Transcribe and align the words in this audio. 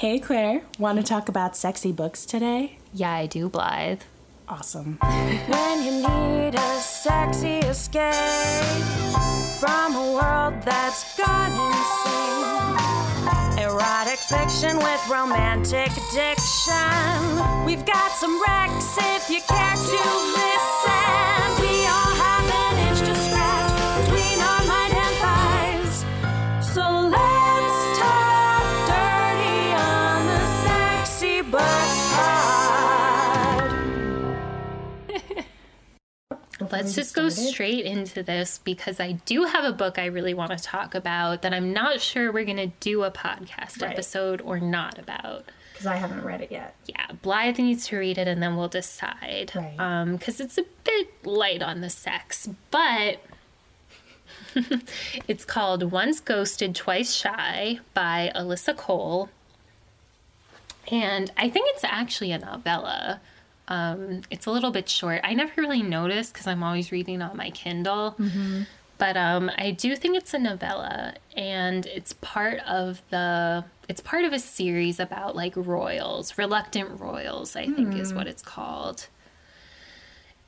Hey 0.00 0.18
Claire, 0.18 0.62
want 0.78 0.96
to 0.96 1.04
talk 1.04 1.28
about 1.28 1.54
sexy 1.54 1.92
books 1.92 2.24
today? 2.24 2.78
Yeah, 2.94 3.12
I 3.12 3.26
do, 3.26 3.50
Blythe. 3.50 4.00
Awesome. 4.48 4.98
When 5.02 5.84
you 5.84 5.92
need 5.92 6.54
a 6.54 6.80
sexy 6.80 7.58
escape 7.58 8.14
from 9.60 9.94
a 9.96 10.12
world 10.14 10.54
that's 10.62 11.04
gone 11.18 11.52
insane. 11.68 12.78
Erotic 13.62 14.20
fiction 14.20 14.78
with 14.78 15.06
romantic 15.10 15.90
addiction. 15.92 17.66
We've 17.66 17.84
got 17.84 18.12
some 18.12 18.40
Rex 18.40 18.96
if 18.96 19.28
you 19.28 19.42
care 19.42 19.76
to 19.76 20.02
listen. 20.40 21.69
Let's 36.70 36.94
just 36.94 37.14
go 37.14 37.28
straight 37.28 37.84
into 37.84 38.22
this 38.22 38.58
because 38.62 39.00
I 39.00 39.12
do 39.12 39.44
have 39.44 39.64
a 39.64 39.72
book 39.72 39.98
I 39.98 40.06
really 40.06 40.34
want 40.34 40.50
to 40.56 40.58
talk 40.62 40.94
about 40.94 41.42
that 41.42 41.52
I'm 41.52 41.72
not 41.72 42.00
sure 42.00 42.30
we're 42.32 42.44
going 42.44 42.56
to 42.56 42.72
do 42.80 43.02
a 43.04 43.10
podcast 43.10 43.82
Right. 43.82 43.92
episode 43.92 44.40
or 44.42 44.58
not 44.60 44.98
about. 44.98 45.46
Because 45.72 45.86
I 45.86 45.96
haven't 45.96 46.22
read 46.24 46.40
it 46.42 46.52
yet. 46.52 46.74
Yeah, 46.86 47.06
Blythe 47.22 47.58
needs 47.58 47.86
to 47.88 47.96
read 47.98 48.18
it 48.18 48.28
and 48.28 48.42
then 48.42 48.56
we'll 48.56 48.68
decide. 48.68 49.52
Right. 49.54 49.74
Um, 49.78 50.16
because 50.16 50.40
it's 50.40 50.58
a 50.58 50.64
bit 50.84 51.08
light 51.26 51.62
on 51.62 51.80
the 51.80 51.90
sex, 51.90 52.48
but 52.70 53.20
it's 55.28 55.44
called 55.44 55.90
Once 55.90 56.20
Ghosted, 56.20 56.74
Twice 56.74 57.14
Shy 57.14 57.80
by 57.94 58.30
Alyssa 58.34 58.76
Cole. 58.76 59.28
And 60.90 61.30
I 61.36 61.48
think 61.48 61.66
it's 61.70 61.84
actually 61.84 62.32
a 62.32 62.38
novella. 62.38 63.20
Um, 63.70 64.22
it's 64.30 64.46
a 64.46 64.50
little 64.50 64.70
bit 64.72 64.88
short. 64.88 65.20
I 65.24 65.32
never 65.32 65.52
really 65.56 65.82
noticed 65.82 66.32
because 66.34 66.46
I'm 66.46 66.62
always 66.62 66.90
reading 66.92 67.22
on 67.22 67.36
my 67.36 67.50
Kindle. 67.50 68.16
But 68.98 69.16
um, 69.16 69.50
I 69.56 69.70
do 69.70 69.96
think 69.96 70.14
it's 70.16 70.34
a 70.34 70.38
novella, 70.38 71.14
and 71.34 71.86
it's 71.86 72.12
part 72.20 72.58
of 72.68 73.00
the. 73.08 73.64
It's 73.88 74.02
part 74.02 74.24
of 74.26 74.32
a 74.34 74.38
series 74.38 75.00
about 75.00 75.34
like 75.34 75.54
royals, 75.56 76.36
reluctant 76.36 77.00
royals. 77.00 77.56
I 77.56 77.66
think 77.66 77.94
is 77.94 78.12
what 78.12 78.26
it's 78.26 78.42
called. 78.42 79.06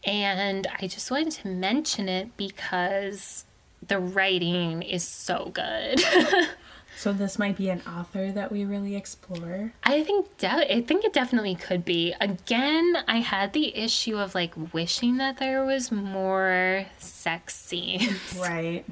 And 0.04 0.66
I 0.80 0.86
just 0.88 1.10
wanted 1.10 1.30
to 1.30 1.48
mention 1.48 2.08
it 2.08 2.36
because 2.36 3.44
the 3.86 3.98
writing 3.98 4.82
is 4.82 5.06
so 5.06 5.50
good. 5.54 6.02
So 6.96 7.12
this 7.12 7.38
might 7.38 7.56
be 7.56 7.68
an 7.68 7.82
author 7.82 8.30
that 8.32 8.52
we 8.52 8.64
really 8.64 8.94
explore. 8.94 9.72
I 9.82 10.02
think 10.04 10.36
de- 10.38 10.76
I 10.76 10.82
think 10.82 11.04
it 11.04 11.12
definitely 11.12 11.54
could 11.54 11.84
be. 11.84 12.14
Again, 12.20 12.98
I 13.08 13.18
had 13.18 13.52
the 13.54 13.76
issue 13.76 14.18
of 14.18 14.34
like 14.34 14.52
wishing 14.72 15.16
that 15.16 15.38
there 15.38 15.64
was 15.64 15.90
more 15.90 16.86
sex 16.98 17.56
scenes. 17.56 18.36
Right. 18.38 18.84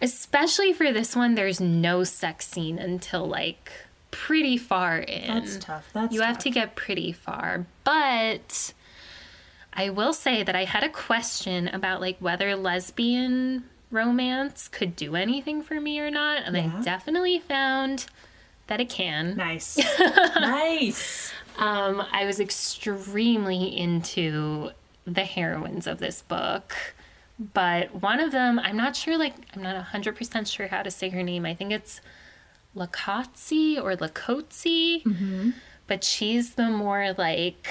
Especially 0.00 0.72
for 0.72 0.92
this 0.92 1.14
one, 1.16 1.34
there's 1.34 1.60
no 1.60 2.04
sex 2.04 2.46
scene 2.46 2.78
until 2.78 3.26
like 3.26 3.70
pretty 4.10 4.56
far 4.56 4.98
in. 4.98 5.26
That's 5.26 5.56
tough. 5.58 5.90
That's 5.92 6.14
you 6.14 6.20
have 6.22 6.38
to 6.38 6.50
get 6.50 6.76
pretty 6.76 7.12
far. 7.12 7.66
But 7.84 8.72
I 9.72 9.90
will 9.90 10.12
say 10.12 10.42
that 10.42 10.54
I 10.54 10.64
had 10.64 10.84
a 10.84 10.88
question 10.88 11.68
about 11.68 12.00
like 12.00 12.16
whether 12.20 12.54
lesbian 12.54 13.64
romance 13.90 14.68
could 14.68 14.96
do 14.96 15.14
anything 15.16 15.62
for 15.62 15.80
me 15.80 16.00
or 16.00 16.10
not, 16.10 16.42
and 16.44 16.56
Yeah. 16.56 16.72
I 16.78 16.82
definitely 16.82 17.38
found 17.38 18.06
that 18.66 18.80
it 18.80 18.88
can. 18.88 19.36
Nice. 19.36 19.78
nice. 20.36 21.32
Um, 21.58 22.02
I 22.12 22.24
was 22.24 22.40
extremely 22.40 23.76
into 23.76 24.70
the 25.06 25.24
heroines 25.24 25.86
of 25.86 25.98
this 25.98 26.22
book. 26.22 26.74
But 27.52 28.00
one 28.00 28.20
of 28.20 28.30
them, 28.32 28.58
I'm 28.60 28.76
not 28.76 28.94
sure, 28.96 29.18
like, 29.18 29.34
I'm 29.54 29.62
not 29.62 29.84
100% 29.86 30.46
sure 30.52 30.68
how 30.68 30.82
to 30.82 30.90
say 30.90 31.08
her 31.10 31.22
name. 31.22 31.44
I 31.44 31.52
think 31.54 31.72
it's 31.72 32.00
Lakotsi 32.76 33.76
or 33.82 33.96
Lakotsi. 33.96 35.52
But 35.86 36.04
she's 36.04 36.54
the 36.54 36.70
more, 36.70 37.12
like, 37.18 37.68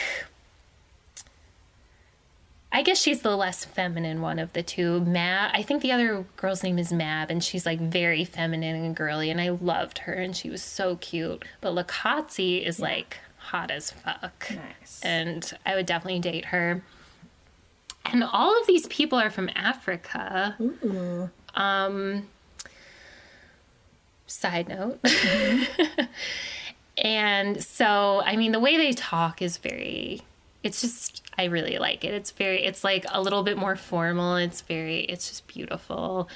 I 2.75 2.81
guess 2.81 2.99
she's 2.99 3.21
the 3.21 3.37
less 3.37 3.63
feminine 3.63 4.19
one 4.19 4.39
of 4.39 4.51
the 4.53 4.63
two. 4.63 4.99
Mab, 5.01 5.51
I 5.53 5.61
think 5.61 5.83
the 5.83 5.91
other 5.91 6.25
girl's 6.37 6.63
name 6.63 6.79
is 6.79 6.91
Mab, 6.91 7.29
and 7.29 7.43
she's 7.43 7.67
like 7.67 7.79
very 7.79 8.25
feminine 8.25 8.75
and 8.75 8.95
girly, 8.95 9.29
and 9.29 9.39
I 9.39 9.49
loved 9.49 9.99
her, 9.99 10.13
and 10.13 10.35
she 10.35 10.49
was 10.49 10.63
so 10.63 10.95
cute. 10.95 11.45
But 11.61 11.75
Lakotsi 11.75 12.65
is 12.65 12.79
like 12.79 13.17
hot 13.37 13.69
as 13.69 13.91
fuck, 13.91 14.49
Nice. 14.49 14.99
and 15.03 15.53
I 15.67 15.75
would 15.75 15.85
definitely 15.85 16.19
date 16.19 16.45
her. 16.45 16.81
And 18.05 18.23
all 18.23 18.59
of 18.59 18.65
these 18.65 18.87
people 18.87 19.19
are 19.19 19.29
from 19.29 19.49
Africa. 19.55 20.55
Ooh. 20.59 21.29
Um, 21.53 22.27
side 24.25 24.67
note. 24.67 24.99
Mm-hmm. 25.03 26.01
and 26.97 27.63
so, 27.63 28.21
I 28.25 28.35
mean, 28.35 28.51
the 28.51 28.59
way 28.59 28.77
they 28.77 28.93
talk 28.93 29.41
is 29.43 29.57
very, 29.57 30.21
it's 30.63 30.81
just, 30.81 31.21
I 31.37 31.45
really 31.45 31.77
like 31.77 32.03
it. 32.03 32.13
It's 32.13 32.31
very, 32.31 32.63
it's 32.63 32.83
like 32.83 33.05
a 33.09 33.21
little 33.21 33.43
bit 33.43 33.57
more 33.57 33.75
formal. 33.75 34.37
It's 34.37 34.61
very, 34.61 35.01
it's 35.01 35.29
just 35.29 35.45
beautiful. 35.47 36.29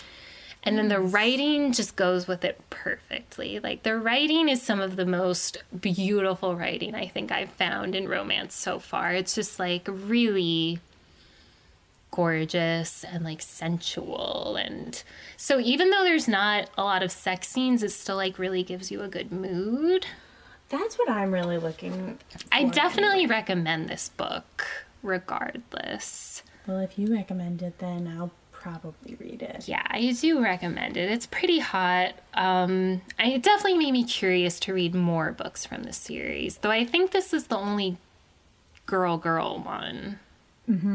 And 0.64 0.78
then 0.78 0.90
the 0.90 1.00
writing 1.00 1.72
just 1.72 1.96
goes 1.96 2.28
with 2.28 2.44
it 2.44 2.60
perfectly. 2.70 3.60
Like 3.60 3.84
the 3.84 3.98
writing 3.98 4.50
is 4.50 4.62
some 4.62 4.82
of 4.82 4.98
the 4.98 5.06
most 5.06 5.64
beautiful 5.80 6.56
writing 6.58 6.94
I 6.94 7.08
think 7.08 7.32
I've 7.32 7.52
found 7.52 7.96
in 7.96 8.10
romance 8.10 8.54
so 8.54 8.78
far. 8.78 9.14
It's 9.14 9.34
just 9.34 9.60
like 9.60 9.88
really 9.88 10.80
gorgeous 12.12 13.04
and 13.04 13.24
like 13.24 13.42
sensual 13.42 14.56
and 14.58 15.04
so 15.36 15.60
even 15.60 15.90
though 15.90 16.04
there's 16.04 16.28
not 16.28 16.70
a 16.78 16.84
lot 16.84 17.04
of 17.04 17.12
sex 17.12 17.48
scenes 17.50 17.84
it 17.84 17.92
still 17.92 18.16
like 18.16 18.40
really 18.40 18.64
gives 18.64 18.90
you 18.90 19.02
a 19.02 19.08
good 19.10 19.32
mood 19.32 20.06
That's 20.70 20.98
what 21.00 21.10
I'm 21.10 21.32
really 21.32 21.58
looking 21.58 22.18
i 22.52 22.66
definitely 22.66 23.20
anyway. 23.22 23.36
recommend 23.36 23.88
this 23.90 24.10
book 24.10 24.68
regardless 25.04 26.44
Well, 26.66 26.80
if 26.80 26.98
you 27.00 27.14
recommend 27.14 27.62
it, 27.62 27.80
then 27.80 28.14
I'll 28.18 28.32
probably 28.52 29.16
read 29.20 29.42
it. 29.44 29.68
yeah 29.68 29.84
i 29.92 30.12
do 30.20 30.42
recommend 30.44 30.98
it 30.98 31.10
it's 31.12 31.28
pretty 31.28 31.60
hot 31.60 32.16
um 32.34 33.02
I, 33.20 33.28
it 33.34 33.44
definitely 33.44 33.78
made 33.78 33.92
me 33.92 34.04
curious 34.04 34.60
to 34.62 34.74
read 34.74 34.96
more 34.96 35.32
books 35.32 35.64
from 35.66 35.84
the 35.84 35.94
series 35.94 36.58
though 36.58 36.72
i 36.72 36.84
think 36.84 37.12
this 37.12 37.34
is 37.34 37.48
the 37.48 37.56
only 37.58 37.98
girl 38.88 39.18
girl 39.18 39.60
one 39.60 40.20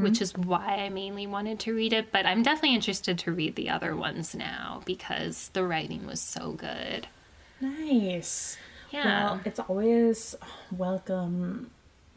which 0.02 0.20
is 0.20 0.36
why 0.36 0.74
i 0.84 0.88
mainly 0.90 1.26
wanted 1.26 1.58
to 1.60 1.72
read 1.72 1.92
it 1.94 2.10
but 2.12 2.26
i'm 2.26 2.42
definitely 2.42 2.74
interested 2.74 3.16
to 3.20 3.32
read 3.32 3.54
the 3.54 3.70
other 3.70 3.94
ones 3.96 4.34
now 4.34 4.82
because 4.84 5.48
the 5.54 5.64
writing 5.64 6.04
was 6.04 6.20
so 6.20 6.50
good 6.52 7.06
Nice. 7.60 8.56
Yeah 8.92 9.24
Well, 9.24 9.40
it's 9.44 9.60
always 9.60 10.34
welcome 10.70 11.70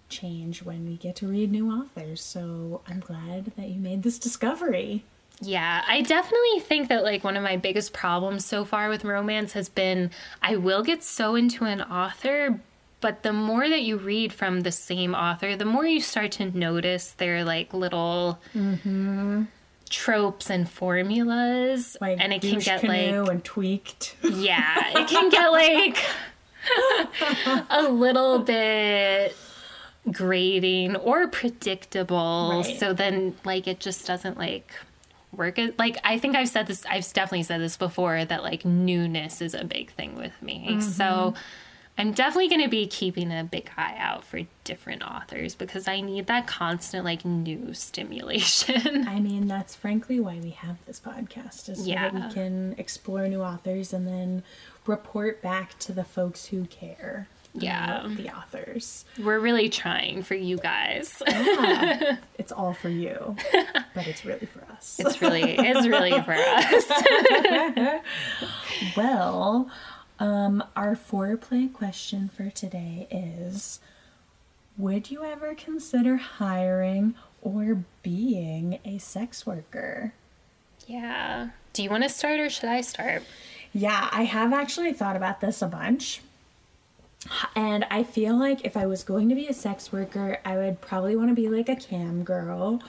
change 0.09 0.63
when 0.63 0.85
we 0.85 0.97
get 0.97 1.15
to 1.17 1.27
read 1.27 1.51
new 1.51 1.71
authors. 1.71 2.21
So 2.21 2.81
I'm 2.87 2.99
glad 2.99 3.45
that 3.57 3.67
you 3.69 3.79
made 3.79 4.03
this 4.03 4.19
discovery. 4.19 5.03
Yeah, 5.41 5.83
I 5.87 6.01
definitely 6.01 6.61
think 6.61 6.87
that 6.89 7.03
like 7.03 7.23
one 7.23 7.35
of 7.35 7.43
my 7.43 7.57
biggest 7.57 7.91
problems 7.91 8.45
so 8.45 8.63
far 8.63 8.87
with 8.87 9.03
romance 9.03 9.53
has 9.53 9.67
been 9.67 10.11
I 10.41 10.55
will 10.55 10.83
get 10.83 11.03
so 11.03 11.35
into 11.35 11.65
an 11.65 11.81
author, 11.81 12.61
but 13.01 13.23
the 13.23 13.33
more 13.33 13.67
that 13.67 13.81
you 13.81 13.97
read 13.97 14.31
from 14.31 14.61
the 14.61 14.71
same 14.71 15.13
author, 15.13 15.55
the 15.55 15.65
more 15.65 15.85
you 15.85 15.99
start 15.99 16.31
to 16.33 16.57
notice 16.57 17.11
their 17.11 17.43
like 17.43 17.73
little 17.73 18.39
mm-hmm. 18.55 19.43
tropes 19.89 20.49
and 20.49 20.69
formulas, 20.69 21.97
Like 21.99 22.19
and 22.21 22.31
it 22.31 22.41
can 22.41 22.59
get 22.59 22.83
like 22.83 23.29
and 23.29 23.43
tweaked. 23.43 24.15
yeah, 24.23 24.99
it 24.99 25.07
can 25.09 25.29
get 25.29 25.51
like 25.51 25.97
a 27.69 27.83
little 27.89 28.39
bit 28.39 29.35
grating 30.11 30.95
or 30.97 31.27
predictable. 31.27 32.63
Right. 32.63 32.79
So 32.79 32.93
then, 32.93 33.35
like, 33.43 33.67
it 33.67 33.79
just 33.79 34.05
doesn't 34.05 34.37
like 34.37 34.73
work. 35.31 35.59
Like, 35.77 35.97
I 36.03 36.19
think 36.19 36.35
I've 36.35 36.49
said 36.49 36.67
this, 36.67 36.85
I've 36.85 37.11
definitely 37.13 37.43
said 37.43 37.61
this 37.61 37.77
before 37.77 38.25
that 38.25 38.43
like 38.43 38.65
newness 38.65 39.41
is 39.41 39.53
a 39.53 39.63
big 39.65 39.91
thing 39.91 40.15
with 40.15 40.39
me. 40.41 40.79
So 40.81 41.03
mm-hmm. 41.03 41.37
I'm 41.97 42.11
definitely 42.11 42.49
going 42.49 42.61
to 42.63 42.69
be 42.69 42.87
keeping 42.87 43.31
a 43.31 43.43
big 43.43 43.69
eye 43.77 43.95
out 43.97 44.23
for 44.25 44.41
different 44.65 45.01
authors 45.03 45.55
because 45.55 45.87
I 45.87 46.01
need 46.01 46.27
that 46.27 46.45
constant 46.45 47.05
like 47.05 47.23
new 47.23 47.73
stimulation. 47.73 49.07
I 49.07 49.19
mean, 49.19 49.47
that's 49.47 49.75
frankly 49.75 50.19
why 50.19 50.39
we 50.41 50.51
have 50.51 50.83
this 50.85 50.99
podcast, 50.99 51.69
is 51.69 51.79
so 51.79 51.83
that 51.85 51.87
Yeah. 51.87 52.27
we 52.27 52.33
can 52.33 52.75
explore 52.77 53.27
new 53.27 53.41
authors 53.41 53.93
and 53.93 54.07
then 54.07 54.43
report 54.85 55.41
back 55.41 55.77
to 55.79 55.91
the 55.93 56.03
folks 56.03 56.45
who 56.47 56.65
care. 56.65 57.27
Yeah. 57.57 58.03
the 58.17 58.29
authors. 58.35 59.05
We're 59.17 59.39
really 59.39 59.69
trying 59.69 60.23
for 60.23 60.35
you 60.35 60.57
guys. 60.57 61.23
Yeah, 61.27 62.17
it's 62.37 62.51
all 62.51 62.73
for 62.73 62.89
you, 62.89 63.37
but 63.95 64.07
it's 64.07 64.25
really 64.25 64.45
for 64.45 64.61
us. 64.73 64.97
It's 64.99 65.21
really, 65.21 65.55
it's 65.57 65.87
really 65.87 66.21
for 66.21 66.33
us. 66.33 68.01
Well, 68.97 69.69
Um, 70.19 70.63
our 70.77 70.95
foreplay 70.95 71.71
question 71.71 72.29
for 72.29 72.49
today 72.49 73.07
is 73.11 73.79
Would 74.77 75.09
you 75.11 75.23
ever 75.23 75.55
consider 75.55 76.17
hiring 76.17 77.15
or 77.41 77.83
being 78.03 78.79
a 78.85 78.97
sex 78.97 79.45
worker? 79.45 80.13
Yeah. 80.87 81.49
Do 81.73 81.83
you 81.83 81.89
want 81.89 82.03
to 82.03 82.09
start 82.09 82.39
or 82.39 82.49
should 82.49 82.69
I 82.69 82.81
start? 82.81 83.23
Yeah, 83.75 84.07
I 84.13 84.23
have 84.23 84.53
actually 84.53 84.93
thought 84.93 85.17
about 85.17 85.41
this 85.41 85.61
a 85.61 85.67
bunch. 85.67 86.21
And 87.57 87.83
I 87.91 88.03
feel 88.03 88.37
like 88.37 88.63
if 88.63 88.77
I 88.77 88.85
was 88.85 89.03
going 89.03 89.27
to 89.27 89.35
be 89.35 89.47
a 89.47 89.53
sex 89.53 89.91
worker, 89.91 90.37
I 90.45 90.55
would 90.55 90.79
probably 90.79 91.13
want 91.17 91.27
to 91.29 91.35
be 91.35 91.49
like 91.49 91.67
a 91.67 91.75
cam 91.75 92.23
girl. 92.23 92.81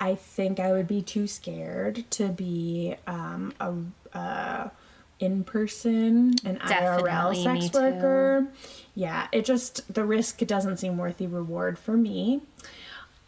I 0.00 0.16
think 0.16 0.58
I 0.58 0.72
would 0.72 0.88
be 0.88 1.00
too 1.00 1.28
scared 1.28 2.10
to 2.10 2.26
be 2.26 2.96
um, 3.06 3.54
a, 3.60 3.72
a 4.18 4.72
in 5.20 5.44
person, 5.44 6.34
an 6.44 6.58
Definitely, 6.66 7.10
IRL 7.10 7.60
sex 7.60 7.72
worker. 7.72 8.48
Yeah, 8.96 9.28
it 9.30 9.44
just 9.44 9.94
the 9.94 10.04
risk 10.04 10.38
doesn't 10.38 10.78
seem 10.78 10.98
worth 10.98 11.18
the 11.18 11.28
reward 11.28 11.78
for 11.78 11.96
me. 11.96 12.40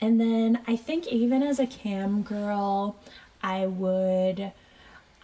And 0.00 0.20
then 0.20 0.62
I 0.66 0.74
think 0.74 1.06
even 1.06 1.44
as 1.44 1.60
a 1.60 1.66
cam 1.66 2.22
girl, 2.22 2.96
I 3.40 3.66
would. 3.66 4.50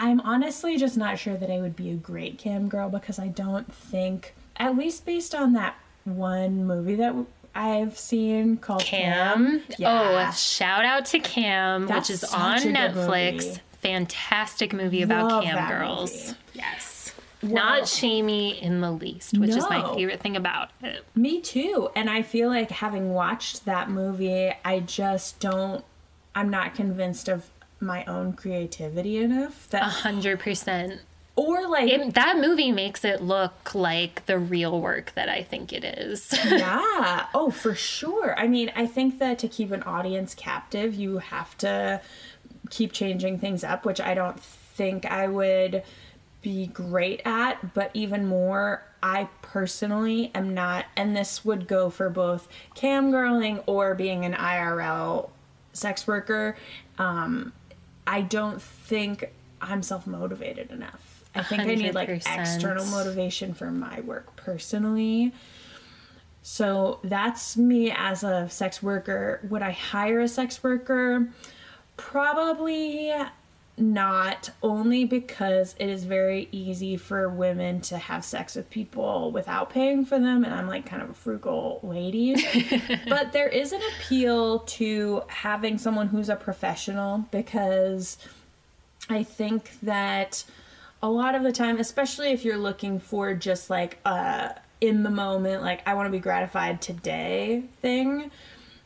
I'm 0.01 0.21
honestly 0.23 0.77
just 0.79 0.97
not 0.97 1.19
sure 1.19 1.37
that 1.37 1.51
I 1.51 1.61
would 1.61 1.77
be 1.77 1.91
a 1.91 1.95
great 1.95 2.39
cam 2.39 2.69
girl 2.69 2.89
because 2.89 3.19
I 3.19 3.29
don't 3.29 3.73
think, 3.73 4.35
at 4.57 4.77
least 4.77 5.05
based 5.05 5.35
on 5.35 5.53
that 5.53 5.77
one 6.05 6.65
movie 6.65 6.95
that 6.97 7.15
I've 7.55 7.99
seen 7.99 8.57
called 8.57 8.81
Cam. 8.83 9.61
Cam. 9.69 9.77
Oh, 9.85 10.31
shout 10.33 10.85
out 10.87 11.05
to 11.07 11.19
Cam, 11.19 11.87
That's 11.87 12.09
which 12.09 12.15
is 12.15 12.25
on 12.25 12.61
Netflix. 12.61 13.45
movie. 13.47 13.61
Fantastic 13.83 14.73
movie 14.73 15.03
about 15.03 15.31
Love 15.31 15.45
cam 15.45 15.69
girls. 15.69 16.13
movie. 16.29 16.39
Yes. 16.55 17.13
Well- 17.43 17.53
Not 17.55 17.89
shamey 17.89 18.61
in 18.63 18.81
the 18.81 18.91
least, 18.93 19.37
which 19.39 19.51
is 19.51 19.69
my 19.69 19.95
favorite 19.95 20.21
thing 20.21 20.37
about 20.37 20.71
it. 20.83 21.05
Me 21.15 21.41
too. 21.41 21.91
And 21.97 22.09
I 22.11 22.23
feel 22.23 22.49
like 22.49 22.71
having 22.71 23.13
watched 23.15 23.65
that 23.67 23.91
movie, 23.91 24.53
I 24.65 24.81
just 24.81 25.41
don't, 25.41 25.85
I'm 26.35 26.49
not 26.51 26.75
convinced 26.75 27.29
of 27.29 27.51
my 27.81 28.05
own 28.05 28.33
creativity 28.35 29.17
enough 29.19 29.69
that, 29.71 29.83
A 29.83 29.87
hundred 29.87 30.39
percent. 30.41 31.01
or 31.37 31.67
like, 31.69 31.91
It- 31.91 32.15
That 32.15 32.39
movie 32.39 32.73
makes 32.73 33.05
it 33.05 33.23
look 33.23 33.75
like 33.75 34.27
the 34.27 34.39
real 34.39 34.81
work 34.81 35.13
that 35.15 35.29
I 35.29 35.43
think 35.43 35.73
it 35.73 35.85
is. 35.85 36.33
yeah. 36.51 37.27
Oh, 37.35 37.51
for 37.51 37.75
sure. 37.75 38.39
I 38.39 38.47
mean, 38.49 38.71
I 38.77 38.87
think 38.87 39.19
that 39.19 39.39
to 39.41 39.49
keep 39.49 39.71
an 39.71 39.83
audience 39.85 40.35
captive, 40.35 40.95
you 40.95 41.19
have 41.19 41.57
to 41.59 42.01
keep 42.69 42.93
changing 42.93 43.39
things 43.39 43.65
up, 43.65 43.85
which 43.87 44.01
I 44.01 44.15
don't 44.15 44.39
think 44.41 45.07
I 45.07 45.27
would 45.27 45.83
be 46.43 46.67
great 46.69 47.21
at, 47.25 47.75
but 47.75 47.91
even 47.95 48.27
more, 48.27 48.83
I 49.03 49.29
personally 49.43 50.31
am 50.35 50.53
not, 50.55 50.85
and 50.97 51.17
this 51.17 51.45
would 51.45 51.67
go 51.67 51.91
for 51.91 52.09
both 52.11 52.49
cam 52.75 53.11
girling 53.13 53.63
or 53.67 53.95
being 53.95 54.25
an 54.25 54.35
IRL 54.35 55.31
sex 55.73 56.07
worker. 56.07 56.57
Um, 56.99 57.53
I 58.07 58.23
don't 58.23 58.61
think 58.61 59.31
I'm 59.61 59.83
self 59.83 60.07
motivated 60.07 60.71
enough. 60.71 61.25
I 61.35 61.43
think 61.43 61.63
I 61.63 61.75
need 61.75 61.95
like 61.95 62.09
external 62.09 62.85
motivation 62.87 63.55
for 63.55 63.71
my 63.71 64.01
work 64.01 64.35
personally. 64.37 65.33
So 66.43 67.01
that's 67.05 67.57
me 67.57 67.93
as 67.95 68.25
a 68.25 68.49
sex 68.49 68.83
worker. 68.83 69.41
Would 69.49 69.63
I 69.63 69.73
hire 69.73 70.21
a 70.21 70.29
sex 70.29 70.63
worker? 70.63 71.29
Probably 71.97 73.13
not, 73.81 74.51
only 74.63 75.05
because 75.05 75.75
it 75.79 75.89
is 75.89 76.05
very 76.05 76.49
easy 76.53 76.97
for 76.97 77.29
women 77.29 77.81
to 77.83 77.99
have 77.99 78.25
sex 78.25 78.55
with 78.55 78.69
people 78.71 79.31
without 79.33 79.71
paying 79.71 80.05
for 80.05 80.19
them, 80.19 80.45
and 80.45 80.55
I'm 80.55 80.69
like 80.69 80.87
kind 80.87 81.03
of 81.03 81.11
a 81.11 81.15
frugal 81.15 81.81
lady. 81.83 82.37
but 83.09 83.33
there 83.33 83.49
is 83.49 83.73
an 83.73 83.81
appeal 83.97 84.61
to 84.61 85.23
having 85.29 85.79
someone 85.79 86.09
who's 86.09 86.29
a 86.29 86.37
professional 86.37 87.27
because 87.31 88.19
I 89.09 89.23
think 89.23 89.81
that 89.81 90.45
a 91.03 91.09
lot 91.09 91.35
of 91.35 91.43
the 91.43 91.53
time, 91.53 91.79
especially 91.79 92.33
if 92.33 92.45
you're 92.45 92.59
looking 92.59 92.99
for 92.99 93.35
just 93.35 93.71
like 93.71 93.99
a 94.05 94.55
in 94.81 95.03
the 95.03 95.11
moment, 95.11 95.63
like 95.63 95.87
I 95.87 95.95
want 95.95 96.07
to 96.07 96.11
be 96.11 96.19
gratified 96.19 96.81
today 96.81 97.65
thing, 97.81 98.31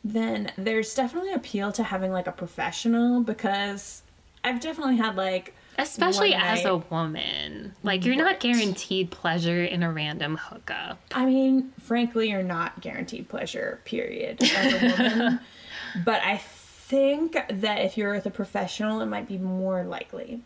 then 0.05 0.53
there's 0.57 0.95
definitely 0.95 1.33
appeal 1.33 1.73
to 1.73 1.83
having 1.83 2.13
like 2.13 2.27
a 2.27 2.33
professional 2.33 3.23
because 3.23 4.03
I've 4.45 4.61
definitely 4.61 4.97
had 4.97 5.17
like 5.17 5.55
Especially 5.79 6.35
as 6.35 6.65
a 6.65 6.77
woman. 6.77 7.75
Like, 7.83 8.05
you're 8.05 8.17
not 8.17 8.41
guaranteed 8.41 9.11
pleasure 9.11 9.65
in 9.65 9.83
a 9.83 9.91
random 9.91 10.37
hookup. 10.37 11.01
I 11.13 11.27
mean, 11.27 11.73
frankly, 11.81 12.31
you're 12.31 12.43
not 12.43 12.81
guaranteed 12.81 13.29
pleasure, 13.29 13.81
period, 13.85 14.43
as 14.43 14.73
a 14.73 14.87
woman. 14.87 15.41
but 16.05 16.23
I 16.23 16.37
think 16.37 17.33
that 17.49 17.81
if 17.81 17.97
you're 17.97 18.13
with 18.13 18.27
a 18.27 18.31
professional, 18.31 19.01
it 19.01 19.07
might 19.07 19.27
be 19.27 19.39
more 19.39 19.83
likely. 19.85 20.43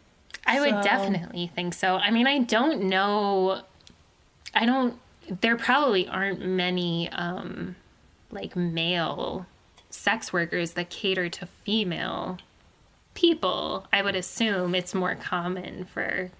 I 0.47 0.61
would 0.61 0.83
definitely 0.83 1.49
think 1.55 1.75
so. 1.75 1.97
I 1.97 2.11
mean, 2.11 2.27
I 2.27 2.39
don't 2.39 2.85
know. 2.85 3.62
I 4.55 4.65
don't. 4.65 4.99
There 5.43 5.56
probably 5.56 6.09
aren't 6.09 6.41
many, 6.41 7.11
um, 7.11 7.77
like, 8.31 8.56
male 8.56 9.47
sex 9.91 10.33
workers 10.33 10.73
that 10.73 10.89
cater 10.89 11.29
to 11.29 11.47
female 11.47 12.39
people. 13.19 13.87
I 13.93 14.00
would 14.03 14.15
assume 14.15 14.75
it's 14.75 14.94
more 14.94 15.17
common 15.17 15.85
for. 15.87 16.31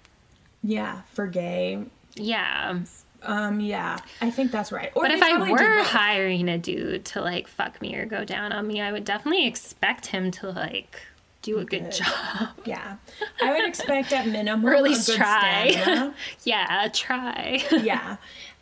Yeah, 0.63 1.01
for 1.11 1.27
gay. 1.27 1.83
Yeah. 2.15 2.79
Um, 3.21 3.59
yeah, 3.59 3.99
I 4.21 4.31
think 4.31 4.51
that's 4.51 4.71
right. 4.71 4.91
Or 4.95 5.03
But 5.03 5.11
if 5.11 5.21
I 5.21 5.37
were 5.37 5.83
hiring 5.83 6.47
a 6.47 6.57
dude 6.57 7.03
to, 7.05 7.21
like, 7.21 7.49
fuck 7.49 7.81
me 7.81 7.95
or 7.97 8.05
go 8.05 8.23
down 8.23 8.53
on 8.53 8.65
me, 8.65 8.79
I 8.79 8.93
would 8.93 9.03
definitely 9.03 9.45
expect 9.45 10.07
him 10.07 10.31
to, 10.31 10.49
like, 10.51 11.01
do 11.41 11.59
a 11.59 11.65
good, 11.65 11.83
Good. 11.83 11.91
job. 11.91 12.49
Yeah, 12.65 12.95
I 13.41 13.51
would 13.53 13.67
expect 13.67 14.13
at 14.13 14.25
minimum 14.27 14.65
Or 14.65 14.73
at 14.75 14.83
least 14.83 15.13
try. 15.13 15.71
stamina. 15.71 16.13
yeah, 16.45 16.87
try. 16.93 17.61
yeah, 17.71 18.15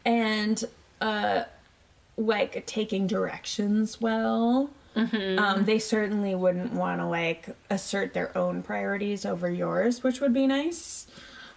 and 0.05 0.63
uh, 1.01 1.43
like 2.17 2.65
taking 2.65 3.05
directions 3.05 4.01
well. 4.01 4.71
Mm-hmm. 4.97 5.39
Um, 5.39 5.65
they 5.65 5.79
certainly 5.79 6.35
wouldn't 6.35 6.73
want 6.73 6.99
to 6.99 7.05
like 7.05 7.49
assert 7.69 8.13
their 8.13 8.35
own 8.37 8.63
priorities 8.63 9.25
over 9.25 9.49
yours, 9.49 10.03
which 10.03 10.19
would 10.21 10.33
be 10.33 10.47
nice. 10.47 11.07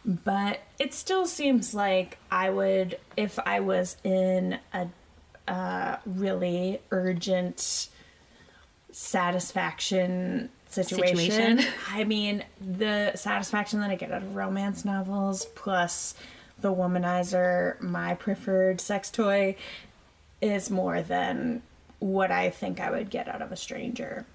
But 0.05 0.61
it 0.79 0.95
still 0.95 1.27
seems 1.27 1.75
like 1.75 2.19
I 2.31 2.51
would, 2.51 2.99
if 3.17 3.39
I 3.39 3.61
was 3.61 3.97
in 4.03 4.59
a 4.73 4.89
uh, 5.49 5.97
really 6.07 6.81
urgent 6.91 7.89
satisfaction 8.93 10.51
situation. 10.69 11.59
Situation. 11.59 11.73
I 11.91 12.05
mean, 12.05 12.45
the 12.61 13.13
satisfaction 13.17 13.81
that 13.81 13.91
I 13.91 13.97
get 13.97 14.13
out 14.13 14.23
of 14.23 14.37
romance 14.37 14.85
novels 14.85 15.47
plus 15.55 16.15
the 16.61 16.73
womanizer, 16.73 17.81
my 17.81 18.15
preferred 18.15 18.81
sex 18.81 19.11
toy, 19.11 19.57
is 20.41 20.71
more 20.71 21.03
than 21.03 21.63
what 22.01 22.31
I 22.31 22.51
think 22.51 22.81
I 22.81 22.91
would 22.91 23.11
get 23.11 23.29
out 23.29 23.43
of 23.43 23.53
a 23.53 23.57
stranger. 23.57 24.27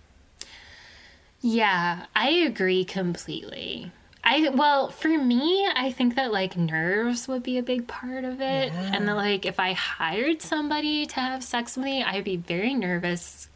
Yeah, 1.41 2.05
I 2.15 2.29
agree 2.29 2.85
completely. 2.85 3.91
I 4.23 4.49
well, 4.49 4.89
for 4.89 5.09
me, 5.09 5.67
I 5.75 5.91
think 5.91 6.15
that 6.15 6.31
like 6.31 6.57
nerves 6.57 7.27
would 7.27 7.43
be 7.43 7.59
a 7.59 7.63
big 7.63 7.87
part 7.87 8.23
of 8.23 8.41
it. 8.41 8.73
And 8.73 9.07
that 9.07 9.15
like 9.15 9.45
if 9.45 9.59
I 9.59 9.73
hired 9.73 10.41
somebody 10.41 11.05
to 11.05 11.19
have 11.19 11.43
sex 11.43 11.77
with 11.77 11.85
me, 11.85 12.03
I'd 12.03 12.23
be 12.23 12.37
very 12.37 12.73
nervous. 12.73 13.47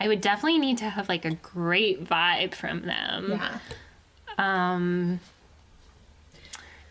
I 0.00 0.08
would 0.08 0.20
definitely 0.20 0.58
need 0.58 0.78
to 0.78 0.90
have 0.90 1.08
like 1.08 1.24
a 1.24 1.34
great 1.34 2.04
vibe 2.04 2.54
from 2.54 2.82
them. 2.82 3.30
Yeah. 3.30 3.58
Um 4.38 5.20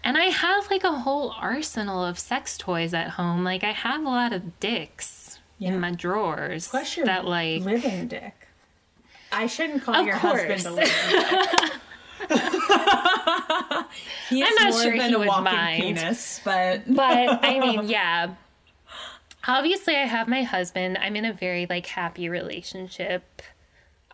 and 0.01 0.17
I 0.17 0.25
have 0.25 0.71
like 0.71 0.85
a 0.85 0.91
whole 0.91 1.35
arsenal 1.37 2.05
of 2.05 2.17
sex 2.17 2.57
toys 2.57 2.93
at 2.93 3.09
home. 3.11 3.43
Like 3.43 3.65
I 3.65 3.71
have 3.71 4.01
a 4.01 4.09
lot 4.09 4.31
of 4.31 4.61
dicks 4.61 5.18
Yeah. 5.59 5.73
in 5.73 5.79
my 5.79 5.91
drawers 5.91 6.67
Plus 6.69 6.95
that 6.95 7.25
like 7.25 7.61
living 7.61 8.07
dick. 8.07 8.33
I 9.31 9.45
shouldn't 9.45 9.83
call 9.83 10.01
your 10.03 10.17
course. 10.17 10.41
husband 10.41 10.65
a 10.65 10.71
living 10.71 10.93
dick. 11.09 12.29
he 14.29 14.41
is 14.41 14.55
I'm 14.59 14.69
not 14.71 14.81
sure 14.81 14.97
than 14.97 15.09
he 15.09 15.13
a 15.13 15.19
would 15.19 15.27
walking 15.27 15.43
mind. 15.43 15.81
penis, 15.83 16.41
but 16.43 16.83
but 16.93 17.43
I 17.43 17.59
mean, 17.59 17.81
yeah. 17.87 18.33
Obviously, 19.47 19.95
I 19.95 20.05
have 20.05 20.27
my 20.27 20.43
husband. 20.43 20.97
I'm 21.01 21.15
in 21.15 21.25
a 21.25 21.33
very 21.33 21.65
like 21.69 21.85
happy 21.85 22.29
relationship. 22.29 23.41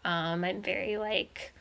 Um, 0.03 0.43
I'm 0.43 0.61
very 0.61 0.97
like 0.97 1.53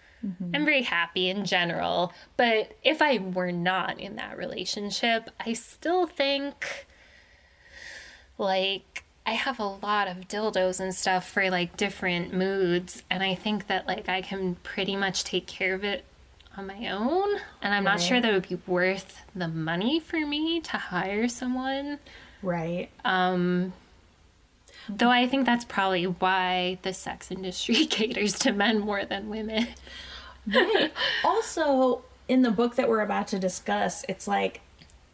I'm 0.54 0.64
very 0.64 0.82
happy 0.82 1.28
in 1.28 1.44
general. 1.44 2.12
But 2.36 2.72
if 2.82 3.02
I 3.02 3.18
were 3.18 3.52
not 3.52 4.00
in 4.00 4.16
that 4.16 4.38
relationship, 4.38 5.28
I 5.44 5.52
still 5.52 6.06
think 6.06 6.86
like 8.38 9.03
I 9.26 9.32
have 9.32 9.58
a 9.58 9.64
lot 9.66 10.06
of 10.06 10.28
dildos 10.28 10.80
and 10.80 10.94
stuff 10.94 11.28
for 11.28 11.50
like 11.50 11.76
different 11.76 12.34
moods, 12.34 13.02
and 13.10 13.22
I 13.22 13.34
think 13.34 13.68
that 13.68 13.86
like 13.86 14.08
I 14.08 14.20
can 14.20 14.56
pretty 14.56 14.96
much 14.96 15.24
take 15.24 15.46
care 15.46 15.74
of 15.74 15.82
it 15.82 16.04
on 16.56 16.66
my 16.66 16.88
own, 16.90 17.40
and 17.62 17.74
I'm 17.74 17.84
not 17.84 18.00
sure 18.00 18.20
that 18.20 18.30
it 18.30 18.34
would 18.34 18.48
be 18.48 18.58
worth 18.66 19.22
the 19.34 19.48
money 19.48 19.98
for 19.98 20.26
me 20.26 20.60
to 20.60 20.76
hire 20.76 21.26
someone. 21.28 21.98
Right. 22.42 22.90
Um, 23.04 23.72
though 24.88 25.10
I 25.10 25.26
think 25.26 25.46
that's 25.46 25.64
probably 25.64 26.04
why 26.04 26.78
the 26.82 26.92
sex 26.92 27.30
industry 27.30 27.86
caters 27.86 28.38
to 28.40 28.52
men 28.52 28.80
more 28.80 29.04
than 29.04 29.30
women. 29.30 29.68
Right. 30.46 30.92
also, 31.24 32.04
in 32.28 32.42
the 32.42 32.50
book 32.50 32.76
that 32.76 32.88
we're 32.88 33.00
about 33.00 33.28
to 33.28 33.38
discuss, 33.38 34.04
it's 34.08 34.28
like 34.28 34.60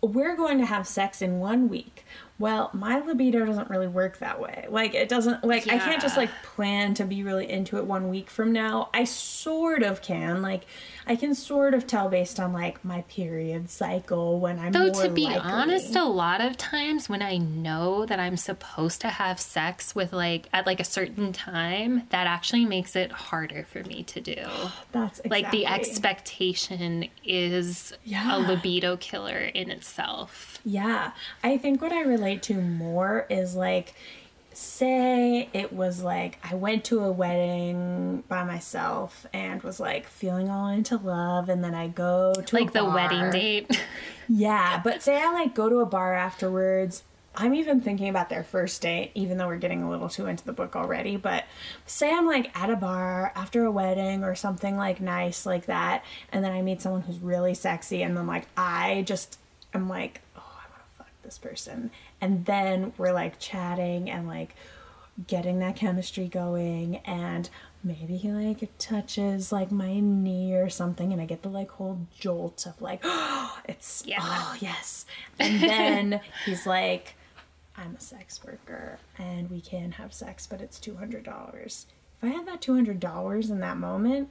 we're 0.02 0.36
going 0.36 0.58
to 0.58 0.66
have 0.66 0.86
sex 0.86 1.22
in 1.22 1.38
one 1.38 1.68
week. 1.68 2.04
Well, 2.40 2.70
my 2.72 2.98
libido 3.00 3.44
doesn't 3.44 3.68
really 3.68 3.86
work 3.86 4.16
that 4.18 4.40
way. 4.40 4.66
Like 4.68 4.94
it 4.94 5.08
doesn't 5.10 5.44
like 5.44 5.68
I 5.68 5.78
can't 5.78 6.00
just 6.00 6.16
like 6.16 6.30
plan 6.42 6.94
to 6.94 7.04
be 7.04 7.22
really 7.22 7.48
into 7.48 7.76
it 7.76 7.84
one 7.84 8.08
week 8.08 8.30
from 8.30 8.50
now. 8.52 8.88
I 8.94 9.04
sort 9.04 9.82
of 9.82 10.00
can. 10.00 10.40
Like 10.40 10.64
I 11.06 11.16
can 11.16 11.34
sort 11.34 11.74
of 11.74 11.86
tell 11.86 12.08
based 12.08 12.40
on 12.40 12.54
like 12.54 12.82
my 12.82 13.02
period 13.02 13.68
cycle 13.68 14.40
when 14.40 14.58
I'm 14.58 14.72
Though 14.72 14.86
more 14.90 15.02
to 15.02 15.10
be 15.10 15.24
likely. 15.24 15.38
honest, 15.50 15.94
a 15.94 16.04
lot 16.04 16.40
of 16.40 16.56
times 16.56 17.10
when 17.10 17.20
I 17.20 17.36
know 17.36 18.06
that 18.06 18.18
I'm 18.18 18.38
supposed 18.38 19.02
to 19.02 19.08
have 19.08 19.38
sex 19.38 19.94
with 19.94 20.14
like 20.14 20.48
at 20.52 20.66
like 20.66 20.80
a 20.80 20.84
certain 20.84 21.34
time, 21.34 22.04
that 22.08 22.26
actually 22.26 22.64
makes 22.64 22.96
it 22.96 23.12
harder 23.12 23.64
for 23.70 23.84
me 23.84 24.02
to 24.04 24.20
do. 24.22 24.34
that's 24.92 25.18
exactly. 25.20 25.30
Like 25.42 25.50
the 25.52 25.66
expectation 25.66 27.08
is 27.24 27.92
Yeah. 28.04 28.36
a 28.36 28.38
libido 28.38 28.96
killer 28.96 29.36
in 29.38 29.70
itself. 29.70 30.49
Yeah. 30.64 31.12
I 31.42 31.58
think 31.58 31.80
what 31.82 31.92
I 31.92 32.02
relate 32.02 32.42
to 32.44 32.54
more 32.54 33.26
is 33.30 33.54
like, 33.54 33.94
say 34.52 35.48
it 35.52 35.72
was 35.72 36.02
like 36.02 36.38
I 36.42 36.54
went 36.54 36.84
to 36.86 37.00
a 37.00 37.10
wedding 37.10 38.24
by 38.28 38.44
myself 38.44 39.24
and 39.32 39.62
was 39.62 39.80
like 39.80 40.06
feeling 40.06 40.50
all 40.50 40.68
into 40.68 40.96
love, 40.96 41.48
and 41.48 41.62
then 41.64 41.74
I 41.74 41.88
go 41.88 42.34
to 42.34 42.56
a 42.56 42.58
Like 42.58 42.72
the 42.72 42.84
wedding 42.84 43.30
date. 43.30 43.80
Yeah, 44.32 44.80
but 44.84 45.02
say 45.02 45.20
I 45.20 45.32
like 45.32 45.54
go 45.56 45.68
to 45.68 45.80
a 45.80 45.86
bar 45.86 46.14
afterwards. 46.14 47.02
I'm 47.34 47.54
even 47.54 47.80
thinking 47.80 48.08
about 48.08 48.28
their 48.28 48.44
first 48.44 48.82
date, 48.82 49.10
even 49.14 49.38
though 49.38 49.46
we're 49.48 49.56
getting 49.56 49.82
a 49.82 49.90
little 49.90 50.08
too 50.08 50.26
into 50.26 50.44
the 50.44 50.52
book 50.52 50.76
already. 50.76 51.16
But 51.16 51.44
say 51.86 52.12
I'm 52.12 52.26
like 52.26 52.56
at 52.56 52.70
a 52.70 52.76
bar 52.76 53.32
after 53.34 53.64
a 53.64 53.70
wedding 53.72 54.22
or 54.22 54.34
something 54.36 54.76
like 54.76 55.00
nice 55.00 55.46
like 55.46 55.66
that, 55.66 56.04
and 56.32 56.44
then 56.44 56.52
I 56.52 56.62
meet 56.62 56.80
someone 56.80 57.02
who's 57.02 57.18
really 57.18 57.54
sexy, 57.54 58.02
and 58.02 58.16
then 58.16 58.26
like 58.26 58.46
I 58.56 59.02
just 59.06 59.38
am 59.74 59.88
like, 59.88 60.20
oh, 60.36 60.42
I 60.42 60.70
want 60.70 60.82
to 60.90 60.96
fuck 60.98 61.09
this 61.22 61.38
person, 61.38 61.90
and 62.20 62.46
then 62.46 62.92
we're 62.98 63.12
like 63.12 63.38
chatting 63.38 64.10
and 64.10 64.26
like 64.26 64.54
getting 65.26 65.58
that 65.58 65.76
chemistry 65.76 66.28
going 66.28 66.96
and 66.98 67.50
maybe 67.84 68.16
he 68.16 68.30
like 68.30 68.70
touches 68.78 69.52
like 69.52 69.70
my 69.70 70.00
knee 70.00 70.54
or 70.54 70.70
something 70.70 71.12
and 71.12 71.20
I 71.20 71.26
get 71.26 71.42
the 71.42 71.48
like 71.50 71.70
whole 71.72 72.06
jolt 72.18 72.64
of 72.66 72.80
like 72.80 73.00
oh 73.04 73.58
it's 73.66 74.02
Yeah. 74.06 74.18
oh 74.22 74.56
yes. 74.60 75.04
And 75.38 75.60
then 75.60 76.20
he's 76.46 76.66
like 76.66 77.16
I'm 77.76 77.96
a 77.96 78.00
sex 78.00 78.42
worker 78.44 78.98
and 79.18 79.50
we 79.50 79.60
can 79.60 79.92
have 79.92 80.14
sex 80.14 80.46
but 80.46 80.60
it's 80.62 80.78
$200 80.78 81.26
if 81.26 81.84
I 82.22 82.28
had 82.28 82.46
that 82.46 82.60
$200 82.62 83.50
in 83.50 83.60
that 83.60 83.76
moment 83.76 84.30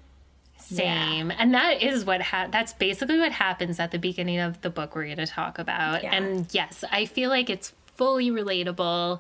Same. 0.59 1.31
And 1.31 1.53
that 1.53 1.81
is 1.81 2.05
what 2.05 2.21
ha- 2.21 2.47
that's 2.51 2.73
basically 2.73 3.19
what 3.19 3.31
happens 3.31 3.79
at 3.79 3.91
the 3.91 3.99
beginning 3.99 4.39
of 4.39 4.61
the 4.61 4.69
book 4.69 4.95
we're 4.95 5.05
going 5.05 5.17
to 5.17 5.25
talk 5.27 5.57
about. 5.57 6.03
Yeah. 6.03 6.15
And 6.15 6.47
yes, 6.53 6.83
I 6.91 7.05
feel 7.05 7.29
like 7.29 7.49
it's 7.49 7.73
fully 7.95 8.29
relatable 8.29 9.19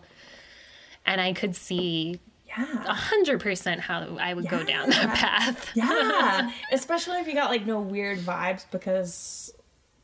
and 1.05 1.19
I 1.19 1.33
could 1.33 1.55
see 1.55 2.19
yeah 2.47 2.65
100% 2.65 3.79
how 3.79 4.17
I 4.19 4.33
would 4.33 4.47
go 4.49 4.63
down 4.63 4.89
that 4.89 5.15
path. 5.15 5.69
Yeah, 5.75 6.51
especially 6.71 7.19
if 7.19 7.27
you 7.27 7.33
got 7.33 7.49
like 7.49 7.65
no 7.65 7.79
weird 7.79 8.19
vibes 8.19 8.65
because 8.71 9.53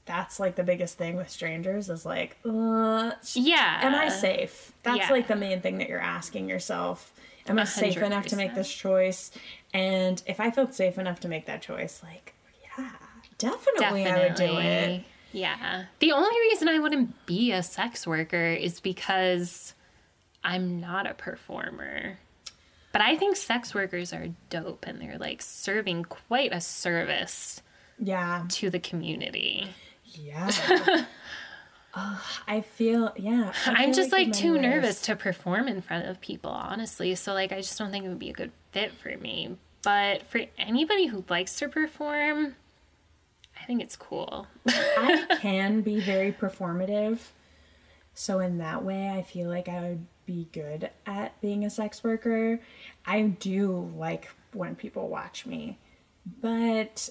that's 0.05 0.39
like 0.39 0.55
the 0.55 0.63
biggest 0.63 0.97
thing 0.97 1.15
with 1.15 1.29
strangers 1.29 1.89
is 1.89 2.05
like, 2.05 2.37
uh, 2.45 3.11
Yeah. 3.33 3.79
am 3.81 3.95
I 3.95 4.09
safe? 4.09 4.71
That's 4.83 4.97
yeah. 4.97 5.11
like 5.11 5.27
the 5.27 5.35
main 5.35 5.61
thing 5.61 5.79
that 5.79 5.89
you're 5.89 5.99
asking 5.99 6.47
yourself. 6.49 7.11
Am 7.47 7.59
I 7.59 7.63
safe 7.65 7.97
enough 7.97 8.25
to 8.27 8.35
make 8.35 8.55
this 8.55 8.71
choice? 8.73 9.31
And 9.75 10.23
if 10.25 10.39
I 10.39 10.51
felt 10.51 10.73
safe 10.73 10.97
enough 10.97 11.19
to 11.19 11.27
make 11.27 11.47
that 11.47 11.61
choice, 11.61 12.01
like, 12.01 12.33
yeah, 12.77 12.91
definitely, 13.37 14.05
I 14.07 14.19
would 14.27 14.35
do 14.35 14.57
it. 14.57 15.03
Yeah. 15.33 15.83
The 15.99 16.13
only 16.13 16.39
reason 16.39 16.69
I 16.69 16.79
wouldn't 16.79 17.25
be 17.25 17.51
a 17.51 17.61
sex 17.61 18.07
worker 18.07 18.45
is 18.53 18.79
because 18.79 19.73
I'm 20.45 20.79
not 20.79 21.05
a 21.09 21.13
performer. 21.13 22.19
But 22.93 23.01
I 23.01 23.17
think 23.17 23.35
sex 23.35 23.73
workers 23.75 24.13
are 24.13 24.27
dope 24.49 24.85
and 24.87 25.01
they're 25.01 25.17
like 25.17 25.41
serving 25.41 26.05
quite 26.05 26.53
a 26.53 26.61
service 26.61 27.61
Yeah, 27.99 28.45
to 28.51 28.69
the 28.69 28.79
community. 28.79 29.67
yeah. 30.05 30.49
Ugh, 31.95 32.21
I 32.47 32.61
feel, 32.61 33.13
yeah. 33.15 33.53
I 33.65 33.73
I'm 33.83 33.93
just 33.93 34.11
in 34.11 34.19
like 34.19 34.33
too 34.33 34.57
nervous 34.57 35.01
to 35.03 35.15
perform 35.15 35.67
in 35.67 35.81
front 35.81 36.07
of 36.07 36.19
people, 36.21 36.51
honestly. 36.51 37.15
So 37.15 37.33
like 37.33 37.51
I 37.51 37.57
just 37.57 37.77
don't 37.77 37.91
think 37.91 38.05
it 38.05 38.09
would 38.09 38.19
be 38.19 38.29
a 38.29 38.33
good 38.33 38.51
fit 38.71 38.91
for 38.93 39.15
me. 39.17 39.57
But 39.83 40.23
for 40.27 40.41
anybody 40.57 41.07
who 41.07 41.23
likes 41.29 41.57
to 41.59 41.69
perform, 41.69 42.55
I 43.61 43.65
think 43.65 43.81
it's 43.81 43.95
cool. 43.95 44.47
I 44.67 45.37
can 45.41 45.81
be 45.81 45.99
very 45.99 46.31
performative. 46.31 47.19
So 48.13 48.39
in 48.39 48.57
that 48.57 48.83
way, 48.83 49.09
I 49.09 49.21
feel 49.21 49.49
like 49.49 49.69
I 49.69 49.81
would 49.81 50.05
be 50.25 50.47
good 50.51 50.89
at 51.05 51.39
being 51.41 51.65
a 51.65 51.69
sex 51.69 52.03
worker. 52.03 52.59
I 53.05 53.21
do 53.21 53.91
like 53.95 54.29
when 54.53 54.75
people 54.75 55.07
watch 55.07 55.45
me. 55.45 55.77
But 56.41 57.09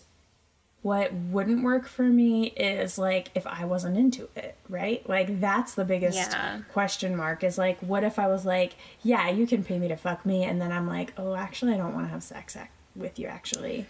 what 0.85 1.13
wouldn't 1.15 1.65
work 1.65 1.89
for 1.89 2.03
me 2.03 2.49
is 2.49 2.99
like 2.99 3.31
if 3.35 3.47
I 3.47 3.65
wasn't 3.65 3.97
into 3.97 4.29
it, 4.37 4.55
right? 4.69 5.03
Like 5.09 5.41
that's 5.41 5.75
the 5.75 5.85
biggest 5.85 6.19
Yeah. 6.31 6.61
question 6.73 7.17
mark 7.17 7.43
is 7.43 7.57
like 7.57 7.79
what 7.81 8.05
if 8.05 8.19
I 8.19 8.27
was 8.29 8.45
like, 8.45 8.75
yeah, 9.03 9.31
you 9.31 9.47
can 9.47 9.65
pay 9.65 9.79
me 9.79 9.89
to 9.89 9.97
fuck 9.97 10.27
me 10.27 10.45
and 10.45 10.61
then 10.61 10.71
I'm 10.73 10.87
like, 10.87 11.15
"Oh, 11.17 11.35
actually 11.35 11.73
I 11.73 11.79
don't 11.79 11.95
want 11.95 12.07
to 12.07 12.11
have 12.13 12.23
sex 12.23 12.55
ac- 12.55 12.69
with 12.95 13.19
you 13.19 13.27
actually." 13.27 13.87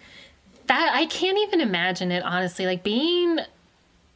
that 0.66 0.92
I 0.94 1.04
can't 1.06 1.36
even 1.40 1.60
imagine 1.60 2.10
it 2.12 2.22
honestly. 2.22 2.64
Like 2.64 2.82
being 2.84 3.40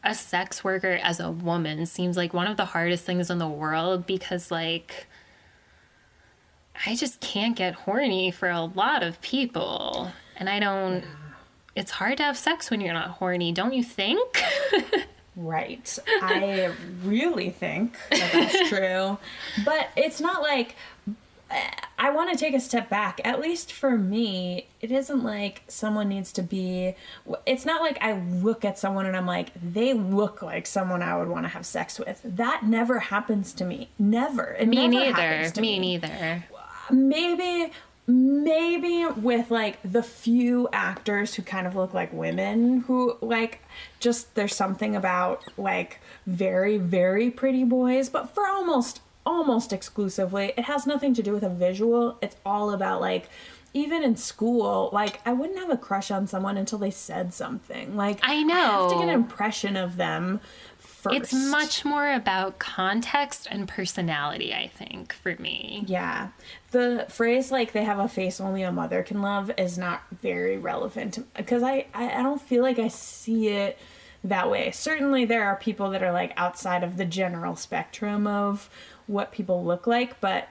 a 0.05 0.15
sex 0.15 0.63
worker 0.63 1.01
as 1.03 1.19
a 1.19 1.31
woman 1.33 1.85
seems 1.85 2.17
like 2.17 2.33
one 2.33 2.47
of 2.47 2.57
the 2.57 2.65
hardest 2.67 3.05
things 3.05 3.29
in 3.29 3.39
the 3.39 3.49
world 3.49 4.07
because 4.07 4.51
like 4.53 5.09
I 6.87 6.95
just 6.95 7.21
can't 7.21 7.57
get 7.57 7.75
horny 7.75 8.31
for 8.31 8.49
a 8.49 8.63
lot 8.63 9.03
of 9.03 9.21
people. 9.21 10.13
And 10.37 10.49
I 10.49 10.61
don't 10.61 11.05
it's 11.79 11.93
hard 11.93 12.17
to 12.19 12.25
have 12.25 12.37
sex 12.37 12.71
when 12.71 12.81
you're 12.81 12.93
not 12.95 13.09
horny, 13.13 13.53
don't 13.53 13.73
you 13.75 13.83
think? 13.85 14.43
Right. 15.41 15.97
I 16.21 16.73
really 17.05 17.51
think 17.51 17.97
that 18.11 18.33
that's 18.33 18.69
true. 18.75 19.19
But 19.65 19.89
it's 19.95 20.21
not 20.21 20.43
like 20.43 20.75
I 21.97 22.11
want 22.11 22.33
to 22.33 22.37
take 22.37 22.55
a 22.55 22.61
step 22.61 22.91
back. 22.91 23.21
At 23.25 23.41
least 23.41 23.73
for 23.73 23.97
me, 23.97 24.67
it 24.81 24.91
isn't 24.91 25.23
like 25.23 25.63
someone 25.69 26.09
needs 26.09 26.33
to 26.33 26.43
be. 26.43 26.95
It's 27.47 27.65
not 27.65 27.81
like 27.83 27.99
I 28.03 28.15
look 28.15 28.65
at 28.65 28.81
someone 28.81 29.07
and 29.07 29.17
I'm 29.17 29.27
like, 29.27 29.53
they 29.63 29.95
look 29.95 30.43
like 30.43 30.67
someone 30.67 31.03
I 31.03 31.17
would 31.17 31.29
want 31.29 31.45
to 31.45 31.49
have 31.51 31.65
sex 31.65 32.01
with. 32.01 32.21
That 32.25 32.65
never 32.65 32.99
happens 32.99 33.53
to 33.55 33.65
me. 33.65 33.91
Never. 33.97 34.57
It 34.59 34.67
me 34.69 34.89
never 34.89 35.05
happens 35.15 35.17
neither. 35.17 35.51
to 35.55 35.61
Me 35.61 35.79
neither. 35.79 36.45
maybe 36.91 37.73
maybe 38.09 39.05
with 39.05 39.51
like 39.51 39.79
the 39.85 40.03
few 40.03 40.67
actors 40.73 41.35
who 41.35 41.43
kind 41.43 41.67
of 41.67 41.77
look 41.77 41.93
like 41.93 42.11
women 42.11 42.81
who 42.81 43.15
like 43.21 43.61
just 44.01 44.35
there's 44.35 44.57
something 44.57 44.97
about 44.97 45.45
like 45.59 46.01
very 46.27 46.79
very 46.79 47.31
pretty 47.31 47.65
boys 47.65 48.09
but 48.09 48.35
for 48.35 48.49
almost 48.49 49.03
almost 49.27 49.75
exclusively 49.75 50.55
it 50.57 50.65
has 50.65 50.87
nothing 50.87 51.13
to 51.13 51.23
do 51.23 51.33
with 51.33 51.43
a 51.43 51.51
visual. 51.51 52.17
It's 52.23 52.37
all 52.47 52.71
about 52.71 53.03
like 53.03 53.29
even 53.75 54.03
in 54.03 54.17
school 54.17 54.89
like 54.95 55.21
i 55.27 55.33
wouldn't 55.35 55.59
have 55.59 55.69
a 55.69 55.77
crush 55.77 56.11
on 56.11 56.27
someone 56.27 56.57
until 56.57 56.79
they 56.79 56.91
said 56.91 57.35
something. 57.35 57.95
Like 57.95 58.21
I 58.23 58.33
have 58.33 58.91
to 58.91 58.95
get 58.95 59.05
an 59.05 59.11
impression 59.11 59.77
of 59.77 59.97
them 59.97 60.41
first 61.01 61.17
It's 61.17 61.33
much 61.33 61.85
more 61.85 62.13
about 62.13 62.59
context 62.59 63.47
and 63.51 63.69
personality, 63.69 64.53
I 64.53 64.69
think, 64.69 65.13
for 65.13 65.37
me. 65.37 65.85
Yeah. 65.87 66.29
The 66.73 67.07
phrase 67.09 67.51
like 67.51 67.73
they 67.73 67.85
have 67.85 67.99
a 67.99 68.09
face 68.09 68.41
only 68.41 68.63
a 68.63 68.73
mother 68.73 69.03
can 69.03 69.23
love 69.23 69.51
is 69.57 69.79
not 69.79 70.03
very 70.21 70.59
relevant 70.59 71.19
because 71.37 71.63
I, 71.63 71.87
I 71.95 72.19
I 72.19 72.23
don't 72.23 72.43
feel 72.43 72.63
like 72.63 72.79
I 72.79 72.89
see 72.89 73.49
it 73.49 73.79
that 74.25 74.51
way. 74.51 74.71
Certainly 74.73 75.27
there 75.27 75.45
are 75.45 75.57
people 75.57 75.91
that 75.91 76.03
are 76.03 76.13
like 76.13 76.33
outside 76.37 76.83
of 76.83 76.97
the 76.97 77.05
general 77.05 77.57
spectrum 77.57 78.27
of 78.27 78.69
what 79.07 79.33
people 79.33 79.65
look 79.65 79.87
like, 79.87 80.21
but 80.21 80.49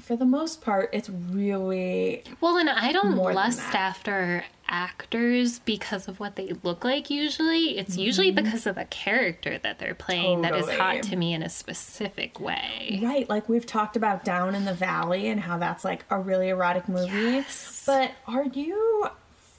for 0.00 0.16
the 0.16 0.24
most 0.24 0.62
part 0.62 0.90
it's 0.92 1.08
really 1.10 2.24
Well, 2.40 2.56
and 2.56 2.68
I 2.68 2.92
don't 2.92 3.16
lust 3.16 3.74
after 3.74 4.44
actors 4.70 5.58
because 5.58 6.08
of 6.08 6.18
what 6.20 6.36
they 6.36 6.52
look 6.62 6.84
like 6.84 7.10
usually. 7.10 7.76
It's 7.76 7.96
usually 7.96 8.30
because 8.30 8.66
of 8.66 8.78
a 8.78 8.86
character 8.86 9.58
that 9.58 9.78
they're 9.78 9.94
playing 9.94 10.42
that 10.42 10.54
is 10.54 10.66
Mm-hmm. 10.70 10.80
Hot 10.80 11.02
to 11.04 11.16
me 11.16 11.34
in 11.34 11.42
a 11.42 11.48
specific 11.48 12.38
way. 12.38 13.00
Right, 13.02 13.28
like 13.28 13.48
we've 13.48 13.66
talked 13.66 13.96
about 13.96 14.24
Down 14.24 14.54
in 14.54 14.64
the 14.64 14.72
Valley 14.72 15.28
and 15.28 15.40
how 15.40 15.58
that's 15.58 15.84
like 15.84 16.04
a 16.10 16.18
really 16.18 16.48
erotic 16.48 16.88
movie. 16.88 17.10
Yes. 17.10 17.82
But 17.86 18.12
are 18.26 18.44
you 18.44 19.08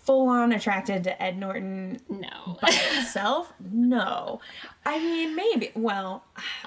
full 0.04 0.28
on 0.30 0.52
attracted 0.52 1.04
to 1.06 1.22
Ed 1.22 1.38
Norton 1.38 2.00
No. 2.10 2.58
by 2.62 2.70
itself? 2.98 3.54
No. 3.72 4.40
I 4.86 4.98
mean, 5.00 5.36
maybe. 5.36 5.72
Well, 5.76 6.24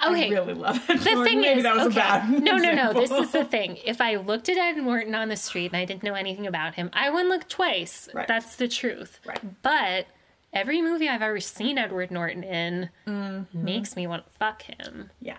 Okay. 0.06 0.26
I 0.26 0.30
really 0.30 0.54
love 0.54 0.76
Ed 0.88 0.98
the 1.00 1.04
Norton. 1.10 1.24
thing 1.24 1.40
maybe 1.40 1.58
is, 1.58 1.62
that 1.64 1.74
was 1.74 1.86
okay. 1.88 1.96
a 2.00 2.02
bad 2.02 2.30
no, 2.42 2.56
no, 2.56 2.72
no. 2.72 2.92
This 2.92 3.10
is 3.10 3.32
the 3.32 3.44
thing. 3.54 3.78
If 3.84 4.00
I 4.00 4.16
looked 4.16 4.48
at 4.48 4.56
Ed 4.56 4.76
Norton 4.82 5.14
on 5.14 5.28
the 5.28 5.36
street 5.36 5.66
and 5.72 5.76
I 5.76 5.84
didn't 5.84 6.02
know 6.04 6.14
anything 6.14 6.46
about 6.46 6.74
him, 6.74 6.90
I 6.92 7.10
wouldn't 7.10 7.28
look 7.30 7.48
twice. 7.48 8.08
Right. 8.14 8.28
That's 8.28 8.56
the 8.56 8.68
truth. 8.68 9.20
Right. 9.26 9.62
But 9.62 10.06
every 10.52 10.80
movie 10.80 11.08
I've 11.08 11.22
ever 11.22 11.40
seen 11.40 11.76
Edward 11.78 12.10
Norton 12.10 12.44
in 12.44 12.90
Mm-hmm. 13.06 13.64
makes 13.64 13.96
me 13.96 14.06
want 14.06 14.24
to 14.26 14.32
fuck 14.38 14.62
him. 14.62 15.10
Yeah. 15.20 15.38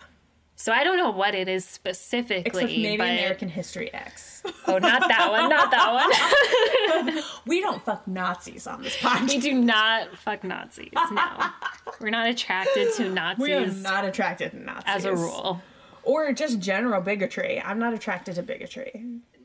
So 0.57 0.71
I 0.71 0.83
don't 0.83 0.97
know 0.97 1.11
what 1.11 1.35
it 1.35 1.47
is 1.49 1.65
specifically. 1.65 2.63
Except 2.63 2.71
maybe 2.71 2.97
but... 2.97 3.09
American 3.09 3.49
History 3.49 3.93
X. 3.93 4.43
Oh, 4.67 4.77
not 4.77 5.07
that 5.07 5.29
one. 5.31 5.49
Not 5.49 5.71
that 5.71 7.05
one. 7.05 7.23
we 7.47 7.61
don't 7.61 7.83
fuck 7.83 8.07
Nazis 8.07 8.65
on 8.67 8.81
this 8.81 8.95
podcast. 8.97 9.29
we 9.29 9.39
do 9.39 9.53
not 9.53 10.15
fuck 10.17 10.43
Nazis. 10.43 10.89
No, 10.93 11.45
we're 11.99 12.09
not 12.09 12.27
attracted 12.27 12.93
to 12.95 13.09
Nazis 13.09 13.43
We 13.43 13.53
are 13.53 13.65
not 13.67 14.05
attracted 14.05 14.51
to 14.51 14.59
Nazis. 14.59 14.83
as 14.87 15.05
a 15.05 15.15
rule. 15.15 15.61
Or 16.03 16.31
just 16.31 16.59
general 16.59 17.01
bigotry. 17.01 17.59
I'm 17.63 17.79
not 17.79 17.93
attracted 17.93 18.35
to 18.35 18.43
bigotry. 18.43 19.03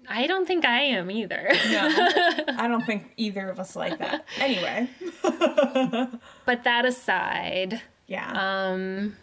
I 0.08 0.26
don't 0.26 0.46
think 0.46 0.64
I 0.64 0.80
am 0.82 1.10
either. 1.10 1.48
No. 1.70 1.88
I 2.58 2.66
don't 2.68 2.84
think 2.84 3.12
either 3.16 3.48
of 3.48 3.58
us 3.60 3.76
like 3.76 3.98
that. 3.98 4.24
Anyway. 4.38 4.88
But 5.22 6.64
that 6.64 6.84
aside, 6.84 7.80
Yeah. 8.06 8.32
um, 8.72 9.16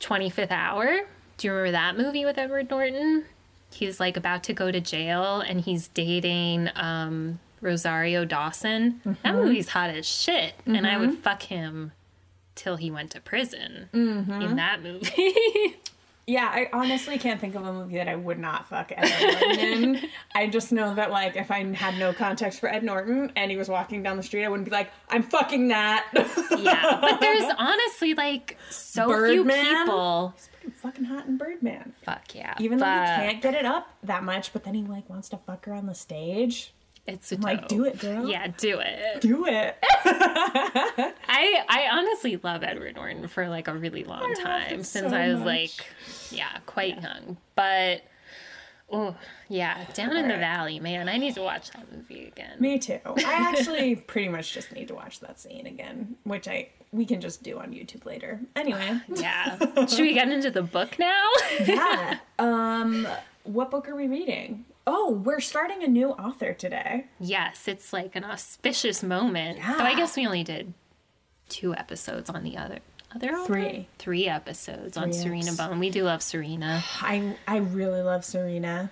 25th 0.00 0.50
Hour. 0.52 1.00
Do 1.38 1.46
you 1.46 1.52
remember 1.52 1.72
that 1.72 1.96
movie 1.96 2.24
with 2.24 2.36
Edward 2.36 2.68
Norton? 2.68 3.24
He's 3.70 4.00
like 4.00 4.16
about 4.16 4.42
to 4.44 4.52
go 4.52 4.70
to 4.72 4.80
jail 4.80 5.40
and 5.40 5.60
he's 5.60 5.88
dating 5.88 6.68
um, 6.74 7.38
Rosario 7.60 8.24
Dawson. 8.24 9.00
That 9.04 9.22
mm-hmm. 9.22 9.36
movie's 9.36 9.68
hot 9.68 9.90
as 9.90 10.06
shit. 10.06 10.54
And 10.66 10.86
I 10.86 10.98
would 10.98 11.10
mm-hmm. 11.10 11.20
fuck 11.20 11.42
him 11.42 11.92
till 12.56 12.76
he 12.76 12.90
went 12.90 13.12
to 13.12 13.20
prison 13.20 13.88
mm-hmm. 13.94 14.42
in 14.42 14.56
that 14.56 14.82
movie. 14.82 15.76
Yeah, 16.28 16.46
I 16.52 16.68
honestly 16.74 17.16
can't 17.16 17.40
think 17.40 17.54
of 17.54 17.64
a 17.64 17.72
movie 17.72 17.96
that 17.96 18.06
I 18.06 18.14
would 18.14 18.38
not 18.38 18.68
fuck 18.68 18.92
Ed 18.94 19.08
Norton 19.08 19.60
in. 19.60 20.08
I 20.34 20.46
just 20.46 20.72
know 20.72 20.94
that 20.94 21.10
like 21.10 21.36
if 21.36 21.50
I 21.50 21.64
had 21.72 21.98
no 21.98 22.12
context 22.12 22.60
for 22.60 22.68
Ed 22.68 22.82
Norton 22.82 23.32
and 23.34 23.50
he 23.50 23.56
was 23.56 23.70
walking 23.70 24.02
down 24.02 24.18
the 24.18 24.22
street, 24.22 24.44
I 24.44 24.50
wouldn't 24.50 24.66
be 24.66 24.70
like, 24.70 24.90
I'm 25.08 25.22
fucking 25.22 25.68
that. 25.68 26.06
yeah. 26.58 26.98
But 27.00 27.22
there's 27.22 27.50
honestly 27.58 28.12
like 28.12 28.58
so 28.68 29.08
Birdman? 29.08 29.46
few 29.46 29.84
people. 29.84 30.34
Fucking 30.70 31.04
hot 31.04 31.26
in 31.26 31.36
Birdman. 31.36 31.94
Fuck 32.04 32.34
yeah. 32.34 32.54
Even 32.58 32.78
though 32.78 32.84
he 32.86 32.90
can't 32.90 33.42
get 33.42 33.54
it 33.54 33.64
up 33.64 33.88
that 34.02 34.22
much, 34.24 34.52
but 34.52 34.64
then 34.64 34.74
he 34.74 34.82
like 34.82 35.08
wants 35.08 35.28
to 35.30 35.36
fuck 35.38 35.64
her 35.66 35.74
on 35.74 35.86
the 35.86 35.94
stage. 35.94 36.72
It's 37.06 37.32
Like, 37.32 37.68
do 37.68 37.84
it, 37.86 37.98
girl. 37.98 38.28
Yeah, 38.28 38.48
do 38.58 38.80
it. 38.80 39.22
Do 39.22 39.46
it. 39.46 39.78
I 40.04 41.64
I 41.68 41.88
honestly 41.90 42.38
love 42.42 42.62
Edward 42.62 42.96
Norton 42.96 43.28
for 43.28 43.48
like 43.48 43.66
a 43.66 43.72
really 43.72 44.04
long 44.04 44.34
time 44.34 44.82
since 44.84 45.10
so 45.10 45.16
I 45.16 45.28
was 45.28 45.38
much. 45.38 45.46
like 45.46 45.86
yeah, 46.30 46.58
quite 46.66 47.00
young. 47.00 47.38
But 47.54 48.02
oh, 48.90 49.16
yeah, 49.48 49.86
Down 49.94 50.18
in 50.18 50.28
the 50.28 50.36
Valley, 50.36 50.80
man, 50.80 51.08
I 51.08 51.16
need 51.16 51.34
to 51.36 51.42
watch 51.42 51.70
that 51.70 51.90
movie 51.90 52.26
again. 52.26 52.56
Me 52.60 52.78
too. 52.78 53.00
I 53.06 53.22
actually 53.24 53.96
pretty 54.12 54.28
much 54.28 54.52
just 54.52 54.70
need 54.72 54.88
to 54.88 54.94
watch 54.94 55.20
that 55.20 55.40
scene 55.40 55.66
again, 55.66 56.16
which 56.24 56.46
I 56.46 56.68
we 56.92 57.04
can 57.04 57.20
just 57.20 57.42
do 57.42 57.58
on 57.58 57.72
YouTube 57.72 58.04
later. 58.06 58.40
Anyway. 58.56 59.00
Yeah. 59.14 59.58
Should 59.86 60.00
we 60.00 60.14
get 60.14 60.28
into 60.30 60.50
the 60.50 60.62
book 60.62 60.98
now? 60.98 61.28
yeah. 61.66 62.18
Um 62.38 63.06
what 63.44 63.70
book 63.70 63.88
are 63.88 63.96
we 63.96 64.06
reading? 64.08 64.64
Oh, 64.86 65.10
we're 65.10 65.40
starting 65.40 65.82
a 65.82 65.86
new 65.88 66.10
author 66.10 66.52
today. 66.54 67.06
yes, 67.20 67.66
it's 67.68 67.92
like 67.92 68.14
an 68.16 68.24
auspicious 68.24 69.02
moment. 69.02 69.58
Though 69.60 69.84
I 69.84 69.94
guess 69.94 70.16
we 70.16 70.26
only 70.26 70.44
did 70.44 70.72
two 71.48 71.74
episodes 71.74 72.30
on 72.30 72.42
the 72.44 72.56
other 72.56 72.78
other 73.14 73.30
author? 73.32 73.46
Three. 73.54 73.88
Three 73.98 74.28
episodes 74.28 74.96
on 74.96 75.12
Three 75.12 75.40
Sarina 75.40 75.48
eps. 75.50 75.56
Bone. 75.56 75.78
We 75.78 75.90
do 75.90 76.04
love 76.04 76.20
Sarina. 76.20 76.82
I 77.02 77.36
I 77.46 77.56
really 77.58 78.02
love 78.02 78.20
Sarina. 78.22 78.90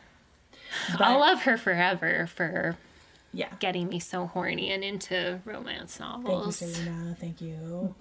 But 0.93 1.03
I'll 1.03 1.21
love 1.21 1.43
her 1.43 1.57
forever 1.57 2.27
for 2.27 2.77
yeah. 3.33 3.49
getting 3.61 3.89
me 3.89 3.99
so 3.99 4.27
horny 4.27 4.71
and 4.71 4.83
into 4.85 5.41
romance 5.45 5.99
novels. 6.01 6.59
Thank 6.61 6.77
you. 6.77 6.83
Sarina. 6.85 7.19
Thank 7.19 7.41
you. 7.41 7.95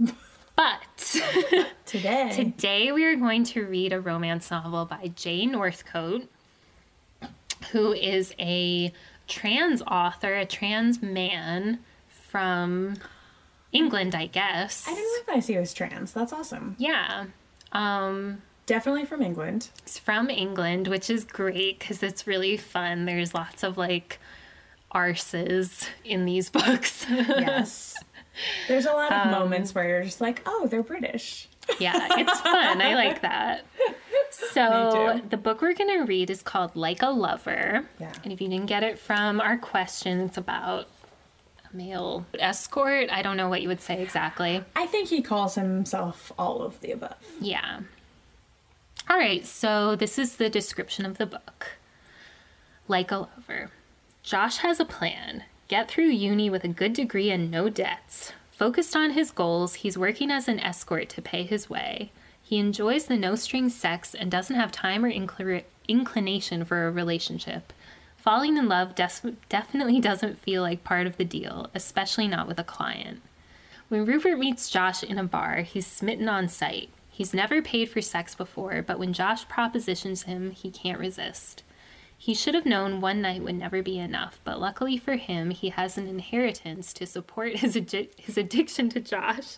But 0.55 1.65
Today. 1.85 2.31
today 2.33 2.91
we 2.91 3.03
are 3.05 3.15
going 3.15 3.43
to 3.45 3.65
read 3.65 3.91
a 3.91 3.99
romance 3.99 4.49
novel 4.51 4.85
by 4.85 5.11
Jay 5.15 5.45
Northcote, 5.45 6.27
who 7.71 7.91
is 7.93 8.33
a 8.39 8.93
trans 9.27 9.81
author, 9.81 10.33
a 10.35 10.45
trans 10.45 11.01
man 11.01 11.79
from 12.07 12.95
England, 13.71 14.15
I 14.15 14.27
guess. 14.27 14.88
I 14.88 14.93
didn't 14.93 15.27
realize 15.27 15.47
he 15.47 15.57
was 15.57 15.73
trans. 15.73 16.13
That's 16.13 16.31
awesome. 16.31 16.75
Yeah. 16.79 17.25
Um, 17.71 18.41
Definitely 18.65 19.05
from 19.05 19.21
England. 19.21 19.69
it's 19.83 19.99
from 19.99 20.29
England, 20.29 20.88
which 20.88 21.09
is 21.09 21.23
great 21.25 21.79
because 21.79 22.01
it's 22.01 22.25
really 22.25 22.55
fun. 22.57 23.05
There's 23.05 23.33
lots 23.33 23.61
of 23.63 23.77
like 23.77 24.19
arses 24.93 25.87
in 26.03 26.25
these 26.25 26.49
books. 26.51 27.05
Yes. 27.09 27.95
There's 28.67 28.85
a 28.85 28.91
lot 28.91 29.11
Um, 29.11 29.27
of 29.29 29.39
moments 29.39 29.73
where 29.73 29.87
you're 29.87 30.03
just 30.03 30.21
like, 30.21 30.41
oh, 30.45 30.67
they're 30.69 30.83
British. 30.83 31.47
yeah, 31.79 32.07
it's 32.19 32.39
fun. 32.41 32.81
I 32.81 32.93
like 32.95 33.21
that. 33.21 33.65
So, 34.31 35.21
the 35.29 35.37
book 35.37 35.61
we're 35.61 35.73
going 35.73 35.97
to 35.99 36.05
read 36.05 36.29
is 36.29 36.41
called 36.43 36.75
Like 36.75 37.01
a 37.01 37.09
Lover. 37.09 37.87
Yeah. 37.99 38.11
And 38.23 38.31
if 38.33 38.41
you 38.41 38.47
didn't 38.49 38.67
get 38.67 38.83
it 38.83 38.99
from 38.99 39.39
our 39.41 39.57
question, 39.57 40.19
it's 40.19 40.37
about 40.37 40.87
a 41.71 41.75
male 41.75 42.25
escort. 42.37 43.09
I 43.09 43.21
don't 43.21 43.37
know 43.37 43.49
what 43.49 43.61
you 43.61 43.67
would 43.69 43.81
say 43.81 44.01
exactly. 44.01 44.63
I 44.75 44.85
think 44.85 45.09
he 45.09 45.21
calls 45.21 45.55
himself 45.55 46.31
all 46.37 46.61
of 46.61 46.79
the 46.81 46.91
above. 46.91 47.15
Yeah. 47.39 47.79
All 49.09 49.17
right, 49.17 49.45
so 49.45 49.95
this 49.95 50.19
is 50.19 50.35
the 50.35 50.49
description 50.49 51.05
of 51.05 51.17
the 51.17 51.25
book. 51.25 51.77
Like 52.87 53.11
a 53.11 53.17
lover. 53.19 53.71
Josh 54.25 54.57
has 54.57 54.79
a 54.79 54.85
plan. 54.85 55.43
Get 55.67 55.88
through 55.88 56.05
uni 56.05 56.49
with 56.49 56.63
a 56.63 56.67
good 56.67 56.93
degree 56.93 57.29
and 57.29 57.51
no 57.51 57.69
debts. 57.69 58.33
Focused 58.49 58.95
on 58.95 59.11
his 59.11 59.29
goals, 59.29 59.75
he's 59.75 59.99
working 59.99 60.31
as 60.31 60.47
an 60.47 60.59
escort 60.61 61.09
to 61.09 61.21
pay 61.21 61.43
his 61.43 61.69
way. 61.69 62.11
He 62.41 62.57
enjoys 62.57 63.05
the 63.05 63.17
no 63.17 63.35
strings 63.35 63.75
sex 63.75 64.15
and 64.15 64.31
doesn't 64.31 64.55
have 64.55 64.71
time 64.71 65.05
or 65.05 65.11
incl- 65.11 65.63
inclination 65.88 66.65
for 66.65 66.88
a 66.88 66.91
relationship. 66.91 67.71
Falling 68.17 68.57
in 68.57 68.67
love 68.67 68.95
des- 68.95 69.33
definitely 69.47 69.99
doesn't 70.01 70.39
feel 70.39 70.63
like 70.63 70.83
part 70.83 71.05
of 71.05 71.17
the 71.17 71.23
deal, 71.23 71.69
especially 71.75 72.27
not 72.27 72.47
with 72.47 72.57
a 72.57 72.63
client. 72.63 73.21
When 73.89 74.05
Rupert 74.05 74.39
meets 74.39 74.71
Josh 74.71 75.03
in 75.03 75.19
a 75.19 75.23
bar, 75.23 75.57
he's 75.57 75.85
smitten 75.85 76.27
on 76.27 76.49
sight. 76.49 76.89
He's 77.11 77.35
never 77.35 77.61
paid 77.61 77.89
for 77.89 78.01
sex 78.01 78.33
before, 78.33 78.81
but 78.81 78.97
when 78.97 79.13
Josh 79.13 79.47
propositions 79.47 80.23
him, 80.23 80.49
he 80.49 80.71
can't 80.71 80.99
resist. 80.99 81.61
He 82.17 82.34
should 82.34 82.56
have 82.56 82.65
known 82.65 83.01
one 83.01 83.21
night 83.21 83.43
would 83.43 83.56
never 83.56 83.84
be 83.84 83.99
enough, 83.99 84.39
but 84.43 84.60
luckily 84.60 84.97
for 84.97 85.15
him, 85.15 85.51
he 85.51 85.69
has 85.69 85.97
an 85.97 86.08
inheritance 86.08 86.93
to 86.93 87.06
support 87.06 87.58
his, 87.58 87.75
his 88.17 88.38
addiction 88.38 88.89
to 88.89 88.99
Josh 88.99 89.58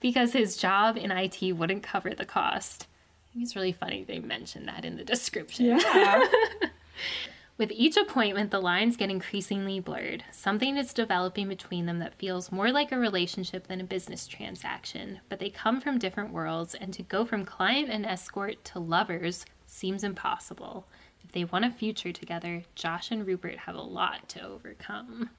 because 0.00 0.32
his 0.32 0.56
job 0.56 0.96
in 0.96 1.10
IT 1.10 1.40
wouldn't 1.56 1.82
cover 1.82 2.14
the 2.14 2.24
cost. 2.24 2.86
I 3.24 3.32
think 3.32 3.44
it's 3.44 3.56
really 3.56 3.72
funny 3.72 4.04
they 4.04 4.18
mentioned 4.18 4.68
that 4.68 4.84
in 4.84 4.96
the 4.96 5.04
description. 5.04 5.66
Yeah. 5.66 6.26
With 7.58 7.72
each 7.72 7.96
appointment, 7.96 8.50
the 8.50 8.60
lines 8.60 8.98
get 8.98 9.08
increasingly 9.08 9.80
blurred. 9.80 10.24
Something 10.30 10.76
is 10.76 10.92
developing 10.92 11.48
between 11.48 11.86
them 11.86 12.00
that 12.00 12.18
feels 12.18 12.52
more 12.52 12.70
like 12.70 12.92
a 12.92 12.98
relationship 12.98 13.66
than 13.66 13.80
a 13.80 13.84
business 13.84 14.26
transaction, 14.26 15.20
but 15.30 15.38
they 15.38 15.48
come 15.48 15.80
from 15.80 15.98
different 15.98 16.34
worlds, 16.34 16.74
and 16.74 16.92
to 16.92 17.02
go 17.02 17.24
from 17.24 17.46
client 17.46 17.88
and 17.88 18.04
escort 18.04 18.62
to 18.66 18.78
lovers 18.78 19.46
seems 19.64 20.04
impossible. 20.04 20.86
If 21.26 21.32
they 21.32 21.44
want 21.44 21.64
a 21.64 21.70
future 21.72 22.12
together, 22.12 22.62
Josh 22.76 23.10
and 23.10 23.26
Rupert 23.26 23.58
have 23.58 23.74
a 23.74 23.82
lot 23.82 24.28
to 24.28 24.46
overcome. 24.46 25.30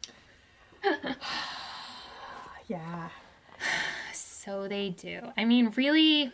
yeah. 2.67 3.07
So 4.13 4.67
they 4.67 4.89
do. 4.89 5.21
I 5.37 5.45
mean, 5.45 5.71
really, 5.77 6.33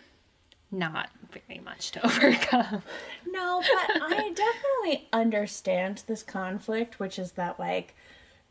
not 0.72 1.10
very 1.32 1.60
much 1.60 1.92
to 1.92 2.04
overcome. 2.06 2.82
No, 3.30 3.62
but 3.62 4.02
I 4.02 4.34
definitely 4.34 5.08
understand 5.14 6.02
this 6.08 6.24
conflict, 6.24 7.00
which 7.00 7.20
is 7.20 7.34
that 7.34 7.60
like 7.60 7.94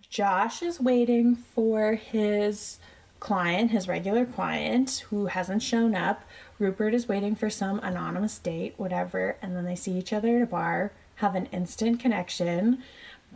Josh 0.09 0.63
is 0.63 0.79
waiting 0.79 1.35
for 1.35 1.95
his 1.95 2.79
client, 3.19 3.73
his 3.73 3.89
regular 3.89 4.25
client, 4.25 5.05
who 5.11 5.27
hasn't 5.27 5.63
shown 5.63 5.97
up. 5.97 6.23
Rupert 6.63 6.95
is 6.95 7.09
waiting 7.09 7.35
for 7.35 7.51
some 7.51 7.81
anonymous 7.81 8.39
date, 8.39 8.75
whatever, 8.77 9.37
and 9.43 9.57
then 9.57 9.65
they 9.65 9.75
see 9.75 9.93
each 9.99 10.13
other 10.13 10.37
at 10.37 10.43
a 10.43 10.47
bar, 10.47 10.93
have 11.17 11.35
an 11.35 11.47
instant 11.47 11.99
connection. 11.99 12.83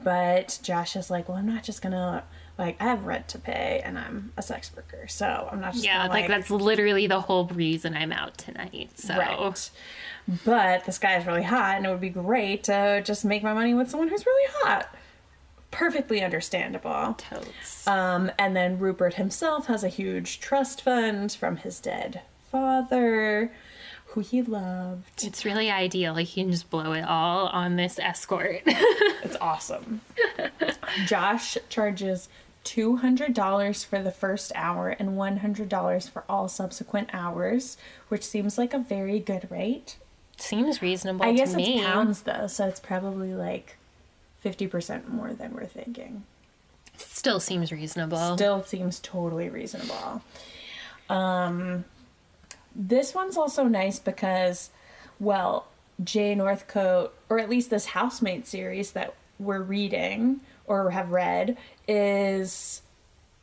But 0.03 0.61
Josh 0.63 0.95
is 0.95 1.11
like, 1.11 1.29
well, 1.29 1.37
I'm 1.37 1.47
not 1.47 1.65
just 1.65 1.83
gonna 1.83 2.23
like 2.57 2.81
I 2.81 2.85
have 2.85 3.05
rent 3.05 3.29
to 3.29 3.39
pay 3.39 3.83
and 3.85 3.99
I'm 3.99 4.33
a 4.37 4.43
sex 4.43 4.71
worker, 4.75 5.09
so 5.09 5.49
I'm 5.51 5.61
not 5.61 5.73
just 5.73 5.85
Yeah, 5.85 6.03
gonna, 6.07 6.11
like 6.11 6.29
that's 6.29 6.51
literally 6.51 7.07
the 7.09 7.21
whole 7.21 7.47
reason 7.49 7.95
I'm 7.95 8.13
out 8.13 8.39
tonight. 8.39 8.91
So 8.95 9.17
Right. 9.19 9.71
But 10.45 10.85
this 10.85 10.99
guy 10.99 11.17
is 11.17 11.27
really 11.27 11.43
hot, 11.43 11.77
and 11.77 11.87
it 11.87 11.89
would 11.89 12.01
be 12.01 12.09
great 12.09 12.65
to 12.65 13.03
just 13.05 13.25
make 13.25 13.43
my 13.43 13.53
money 13.55 13.75
with 13.75 13.91
someone 13.91 14.09
who's 14.09 14.25
really 14.25 14.53
hot. 14.63 14.89
perfectly 15.73 16.23
understandable. 16.23 17.15
Totes. 17.19 17.87
Um, 17.89 18.31
and 18.39 18.55
then 18.57 18.79
Rupert 18.79 19.15
himself 19.15 19.67
has 19.67 19.83
a 19.85 19.89
huge 19.89 20.41
trust 20.41 20.81
fund 20.81 21.33
from 21.33 21.57
his 21.59 21.81
dead 21.81 22.23
father, 22.57 23.53
who 24.07 24.21
he 24.21 24.41
loved. 24.41 25.23
it's 25.25 25.45
really 25.45 25.71
ideal. 25.71 26.15
Like 26.15 26.27
he 26.29 26.43
can 26.43 26.51
just 26.51 26.71
blow 26.71 26.93
it 26.93 27.03
all 27.05 27.49
on 27.49 27.77
this 27.77 27.99
escort. 27.99 28.63
It's 29.25 29.37
awesome. 29.41 30.03
Josh 31.07 31.59
charges 31.69 32.29
$200 32.65 33.85
for 33.85 34.01
the 34.01 34.13
first 34.13 34.53
hour 34.55 34.91
and 34.91 35.11
$100 35.19 36.11
for 36.11 36.23
all 36.29 36.47
subsequent 36.47 37.11
hours, 37.13 37.77
which 38.09 38.23
seems 38.25 38.57
like 38.57 38.73
a 38.73 38.79
very 38.79 39.19
good 39.19 39.51
rate. 39.51 39.97
Seems 40.37 40.81
reasonable 40.81 41.25
I 41.27 41.33
guess 41.33 41.57
me. 41.57 41.79
it's 41.79 41.87
pounds 41.87 42.23
though, 42.23 42.47
so 42.47 42.69
it's 42.69 42.79
probably 42.79 43.35
like 43.35 43.79
50% 44.45 45.09
more 45.09 45.33
than 45.33 45.53
we're 45.55 45.67
thinking. 45.67 46.23
Still 46.97 47.41
seems 47.41 47.73
reasonable. 47.73 48.37
Still 48.37 48.63
seems 48.63 49.01
totally 49.01 49.49
reasonable. 49.49 50.23
Um, 51.11 51.85
this 52.77 53.15
one's 53.15 53.37
also 53.37 53.65
nice 53.65 53.99
because, 53.99 54.71
well, 55.19 55.67
Jay 56.05 56.35
Northcote, 56.35 57.15
or 57.29 57.39
at 57.39 57.49
least 57.49 57.71
this 57.71 57.87
housemate 57.87 58.47
series 58.47 58.93
that 58.93 59.15
we're 59.39 59.63
reading 59.63 60.41
or 60.67 60.91
have 60.91 61.11
read, 61.11 61.57
is 61.89 62.83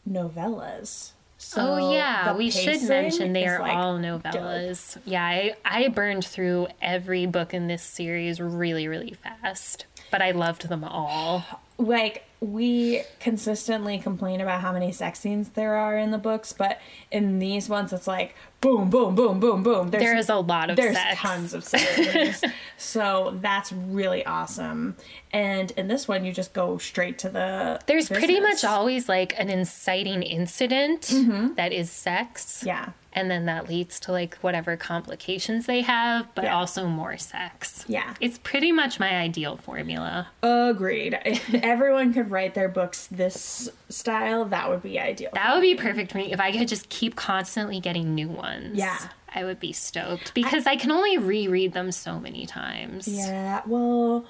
novellas. 0.10 1.12
So 1.38 1.74
oh 1.74 1.94
yeah, 1.94 2.36
we 2.36 2.50
should 2.50 2.82
mention 2.84 3.34
they 3.34 3.46
are 3.46 3.60
like, 3.60 3.76
all 3.76 4.00
dope. 4.00 4.24
novellas. 4.24 4.98
Yeah, 5.04 5.24
I, 5.26 5.56
I 5.66 5.88
burned 5.90 6.24
through 6.24 6.68
every 6.82 7.26
book 7.26 7.54
in 7.54 7.68
this 7.68 7.84
series 7.84 8.40
really, 8.40 8.88
really 8.88 9.14
fast. 9.14 9.86
But 10.10 10.22
I 10.22 10.32
loved 10.32 10.70
them 10.70 10.84
all. 10.84 11.44
like 11.78 12.24
we 12.44 13.04
consistently 13.20 13.98
complain 14.00 14.42
about 14.42 14.60
how 14.62 14.74
many 14.74 14.92
sex 14.92 15.20
scenes 15.20 15.50
there 15.50 15.76
are 15.76 15.98
in 15.98 16.12
the 16.12 16.18
books, 16.18 16.52
but 16.54 16.80
in 17.12 17.40
these 17.40 17.70
ones 17.70 17.94
it's 17.94 18.08
like 18.08 18.36
boom, 18.62 18.90
boom, 18.90 19.14
boom, 19.16 19.40
boom, 19.40 19.62
boom. 19.64 19.90
There's, 19.90 20.04
There 20.04 20.18
is 20.18 20.30
a 20.30 20.36
lot 20.38 20.70
of 20.70 20.76
there's 20.78 20.96
sex. 20.96 21.20
tons 21.20 21.54
of 21.54 21.64
sex 21.64 21.84
scenes. 21.96 22.42
so 22.78 23.38
that's 23.42 23.72
really 23.74 24.26
awesome. 24.26 24.96
And 25.32 25.72
in 25.72 25.88
this 25.88 26.08
one, 26.08 26.24
you 26.24 26.32
just 26.32 26.54
go 26.54 26.78
straight 26.78 27.18
to 27.20 27.30
the. 27.30 27.80
There's 27.88 28.08
pretty 28.10 28.40
much 28.40 28.64
always 28.64 29.10
like 29.10 29.34
an 29.38 29.50
inciting 29.50 30.24
incident 30.24 31.02
Mm-hmm. 31.02 31.56
that 31.56 31.72
is 31.74 31.90
sex. 31.92 32.64
Yeah. 32.66 32.90
And 33.16 33.30
then 33.30 33.46
that 33.46 33.70
leads 33.70 34.00
to 34.02 34.12
like 34.12 34.36
whatever 34.42 34.76
complications 34.76 35.68
they 35.68 35.82
have, 35.82 36.28
but 36.36 36.46
Yeah. 36.46 36.56
also 36.56 36.88
more 36.88 37.18
sex. 37.18 37.86
Yeah. 37.88 38.16
It's 38.20 38.40
pretty 38.40 38.72
much 38.72 39.00
my 39.00 39.16
ideal 39.16 39.56
formula. 39.58 40.28
Agreed. 40.42 41.18
If 41.26 41.54
everyone 41.54 42.14
could 42.14 42.32
write 42.32 42.54
their 42.56 42.68
books 42.70 43.08
this 43.08 43.70
style, 43.90 44.46
that 44.46 44.70
would 44.70 44.82
be 44.82 45.00
ideal. 45.00 45.30
That 45.34 45.54
would 45.54 45.62
be 45.62 45.76
perfect 45.76 46.12
for 46.12 46.18
me 46.18 46.34
if 46.34 46.40
I 46.40 46.52
could 46.52 46.68
just 46.68 46.90
keep 46.90 47.16
constantly 47.16 47.80
getting 47.80 48.16
new 48.16 48.28
ones. 48.30 48.78
Yeah. 48.78 48.98
I 49.36 49.44
would 49.44 49.60
be 49.60 49.74
stoked 49.74 50.34
because 50.34 50.66
I, 50.68 50.76
can 50.76 50.92
only 50.92 51.18
reread 51.18 51.74
them 51.74 51.92
so 51.92 52.20
many 52.20 52.46
times. 52.46 53.08
yeah. 53.08 53.62
Well, 53.66 54.26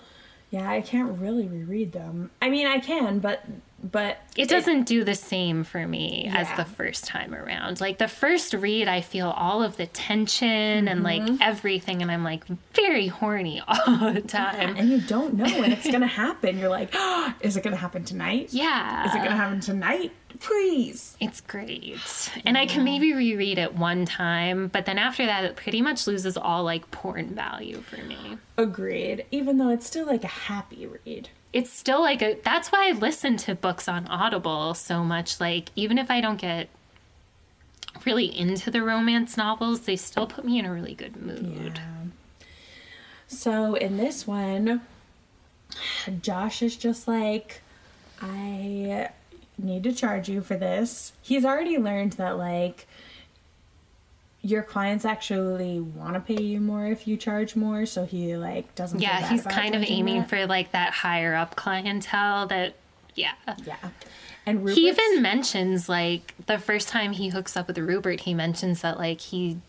yeah, 0.50 0.70
I 0.70 0.82
can't 0.82 1.20
really 1.20 1.48
reread 1.48 1.94
them. 1.94 2.32
I 2.42 2.50
mean, 2.50 2.68
I 2.68 2.80
can, 2.80 3.20
but 3.20 3.44
but 3.84 4.18
It 4.38 4.48
doesn't 4.50 4.84
do 4.84 5.04
the 5.04 5.14
same 5.16 5.64
for 5.64 5.86
me 5.88 6.30
as 6.34 6.48
the 6.58 6.66
first 6.66 7.06
time 7.06 7.36
around. 7.36 7.82
Like 7.82 7.98
the 7.98 8.08
first 8.08 8.54
read, 8.54 8.88
I 8.88 9.02
feel 9.02 9.30
all 9.30 9.62
of 9.62 9.78
the 9.78 9.86
tension 9.88 10.88
and 10.88 11.04
like 11.04 11.22
Mm-hmm. 11.22 11.36
everything, 11.42 12.02
and 12.02 12.10
I'm 12.12 12.24
like 12.24 12.46
very 12.74 13.08
horny 13.08 13.62
all 13.68 14.14
the 14.14 14.22
time. 14.22 14.76
and 14.78 14.90
you 14.90 15.02
don't 15.02 15.36
know 15.36 15.46
when 15.60 15.72
it's 15.72 15.90
gonna 15.92 16.08
happen. 16.26 16.58
You're 16.58 16.70
like, 16.70 16.90
oh, 16.94 17.34
is 17.42 17.58
it 17.58 17.64
gonna 17.64 17.76
happen 17.76 18.04
tonight? 18.04 18.50
Yeah. 18.54 19.06
Is 19.08 19.16
it 19.16 19.20
gonna 19.20 19.36
happen 19.36 19.60
tonight? 19.60 20.12
Please. 20.40 21.16
It's 21.20 21.42
great. 21.42 22.32
And 22.46 22.58
I 22.58 22.66
can 22.66 22.84
maybe 22.84 23.14
reread 23.14 23.58
it 23.60 23.76
one 23.76 24.06
time, 24.06 24.68
but 24.68 24.86
then 24.86 24.98
after 24.98 25.26
that, 25.26 25.44
it 25.44 25.56
pretty 25.56 25.82
much 25.82 26.08
loses 26.08 26.36
all 26.38 26.64
like 26.64 26.90
porn 26.92 27.36
value 27.36 27.82
for 27.82 27.98
me. 28.04 28.38
Agreed. 28.58 29.26
Even 29.32 29.58
though 29.60 29.70
it's 29.70 29.86
still 29.86 30.06
like 30.08 30.24
a 30.24 30.28
happy 30.28 30.88
read. 31.06 31.30
It's 31.54 31.72
still 31.72 32.02
like 32.02 32.22
a. 32.22 32.38
That's 32.44 32.72
why 32.72 32.90
I 32.90 32.92
listen 32.92 33.38
to 33.38 33.56
books 33.56 33.88
on 33.88 34.08
Audible 34.08 34.74
so 34.74 35.04
much. 35.04 35.40
Like, 35.40 35.70
even 35.76 35.98
if 35.98 36.10
I 36.10 36.20
don't 36.20 36.42
get 36.42 36.68
really 38.06 38.26
into 38.38 38.72
the 38.72 38.82
romance 38.82 39.38
novels, 39.38 39.82
they 39.82 39.96
still 39.96 40.28
put 40.28 40.44
me 40.44 40.60
in 40.60 40.66
a 40.66 40.74
really 40.74 40.96
good 40.96 41.16
mood. 41.16 41.80
Yeah. 41.80 42.48
So 43.28 43.76
in 43.76 43.98
this 43.98 44.28
one, 44.28 44.82
Josh 46.22 46.62
is 46.62 46.76
just 46.76 47.08
like, 47.08 47.62
I 48.22 49.10
need 49.58 49.84
to 49.84 49.94
charge 49.94 50.30
you 50.30 50.42
for 50.42 50.56
this. 50.56 51.14
He's 51.22 51.46
already 51.46 51.78
learned 51.78 52.14
that 52.14 52.38
like 52.38 52.88
your 54.44 54.62
clients 54.62 55.06
actually 55.06 55.80
want 55.80 56.14
to 56.16 56.20
pay 56.20 56.42
you 56.42 56.60
more 56.60 56.86
if 56.86 57.08
you 57.08 57.16
charge 57.16 57.56
more, 57.56 57.86
so 57.86 58.06
he 58.06 58.36
like 58.36 58.76
doesn't. 58.76 59.00
Yeah, 59.00 59.28
he's 59.30 59.44
kind 59.48 59.74
of 59.74 59.84
aiming 59.84 60.22
that. 60.22 60.30
for 60.30 60.46
like 60.46 60.72
that 60.74 60.94
higher 60.94 61.34
up 61.34 61.56
clientele 61.56 62.46
that, 62.48 62.76
yeah. 63.16 63.32
Yeah, 63.66 63.78
and 64.46 64.60
Rupert's, 64.60 64.78
He 64.78 64.90
even 64.90 65.22
mentions 65.22 65.88
like 65.88 66.36
the 66.46 66.60
first 66.60 66.90
time 66.90 67.14
he 67.14 67.30
hooks 67.30 67.56
up 67.56 67.68
with 67.68 67.78
Rupert, 67.78 68.22
he 68.22 68.34
mentions 68.34 68.82
that 68.82 68.98
like 68.98 69.22
he 69.22 69.60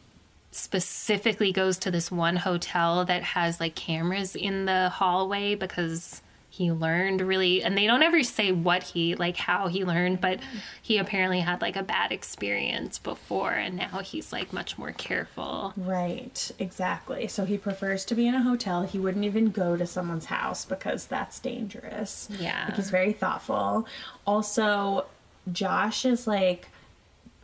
specifically 0.50 1.52
goes 1.52 1.78
to 1.78 1.90
this 1.90 2.10
one 2.10 2.36
hotel 2.36 3.04
that 3.04 3.22
has 3.22 3.60
like 3.60 3.76
cameras 3.76 4.34
in 4.34 4.64
the 4.66 4.88
hallway 4.88 5.54
because 5.54 6.20
he 6.56 6.70
learned 6.70 7.20
really 7.20 7.62
and 7.62 7.76
they 7.76 7.86
don't 7.86 8.02
ever 8.02 8.22
say 8.22 8.52
what 8.52 8.82
he 8.84 9.14
like 9.16 9.36
how 9.36 9.66
he 9.66 9.84
learned 9.84 10.20
but 10.20 10.38
he 10.80 10.98
apparently 10.98 11.40
had 11.40 11.60
like 11.60 11.74
a 11.74 11.82
bad 11.82 12.12
experience 12.12 12.98
before 12.98 13.50
and 13.52 13.76
now 13.76 13.98
he's 13.98 14.32
like 14.32 14.52
much 14.52 14.78
more 14.78 14.92
careful 14.92 15.72
Right, 15.76 16.50
exactly. 16.58 17.26
So 17.28 17.44
he 17.44 17.58
prefers 17.58 18.04
to 18.06 18.14
be 18.14 18.26
in 18.26 18.34
a 18.34 18.42
hotel. 18.42 18.82
He 18.82 18.98
wouldn't 18.98 19.24
even 19.24 19.50
go 19.50 19.76
to 19.76 19.86
someone's 19.86 20.26
house 20.26 20.64
because 20.64 21.06
that's 21.06 21.38
dangerous. 21.38 22.28
Yeah. 22.38 22.66
Like 22.66 22.76
he's 22.76 22.90
very 22.90 23.12
thoughtful. 23.12 23.86
Also, 24.26 25.06
Josh 25.52 26.04
is 26.04 26.26
like 26.26 26.68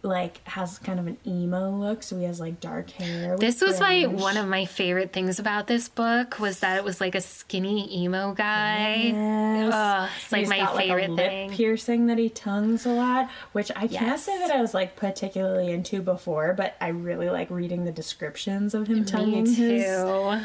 like 0.02 0.46
has 0.46 0.78
kind 0.78 0.98
of 0.98 1.06
an 1.06 1.16
emo 1.26 1.70
look, 1.70 2.02
so 2.02 2.16
he 2.16 2.24
has 2.24 2.40
like 2.40 2.60
dark 2.60 2.90
hair. 2.90 3.36
This 3.36 3.60
was 3.60 3.80
my 3.80 4.06
one 4.06 4.36
of 4.36 4.46
my 4.46 4.64
favorite 4.64 5.12
things 5.12 5.38
about 5.38 5.66
this 5.66 5.88
book 5.88 6.38
was 6.38 6.60
that 6.60 6.76
it 6.78 6.84
was 6.84 7.00
like 7.00 7.14
a 7.14 7.20
skinny 7.20 8.02
emo 8.02 8.32
guy. 8.32 9.12
Yes. 9.12 9.72
Ugh, 9.74 10.08
it's 10.16 10.32
like 10.32 10.40
He's 10.40 10.48
my 10.48 10.58
got, 10.58 10.76
favorite 10.76 11.02
like, 11.02 11.08
a 11.10 11.12
lip 11.12 11.30
thing. 11.30 11.50
piercing 11.50 12.06
that 12.06 12.18
he 12.18 12.28
tongues 12.28 12.86
a 12.86 12.90
lot, 12.92 13.30
which 13.52 13.70
I 13.76 13.86
can't 13.86 14.18
say 14.20 14.38
that 14.38 14.50
I 14.50 14.60
was 14.60 14.74
like 14.74 14.96
particularly 14.96 15.70
into 15.70 16.02
before, 16.02 16.54
but 16.54 16.74
I 16.80 16.88
really 16.88 17.28
like 17.28 17.50
reading 17.50 17.84
the 17.84 17.92
descriptions 17.92 18.74
of 18.74 18.86
him 18.86 19.04
tonguing 19.04 19.44
Me 19.44 19.54
his 19.54 19.84
too. 19.84 20.40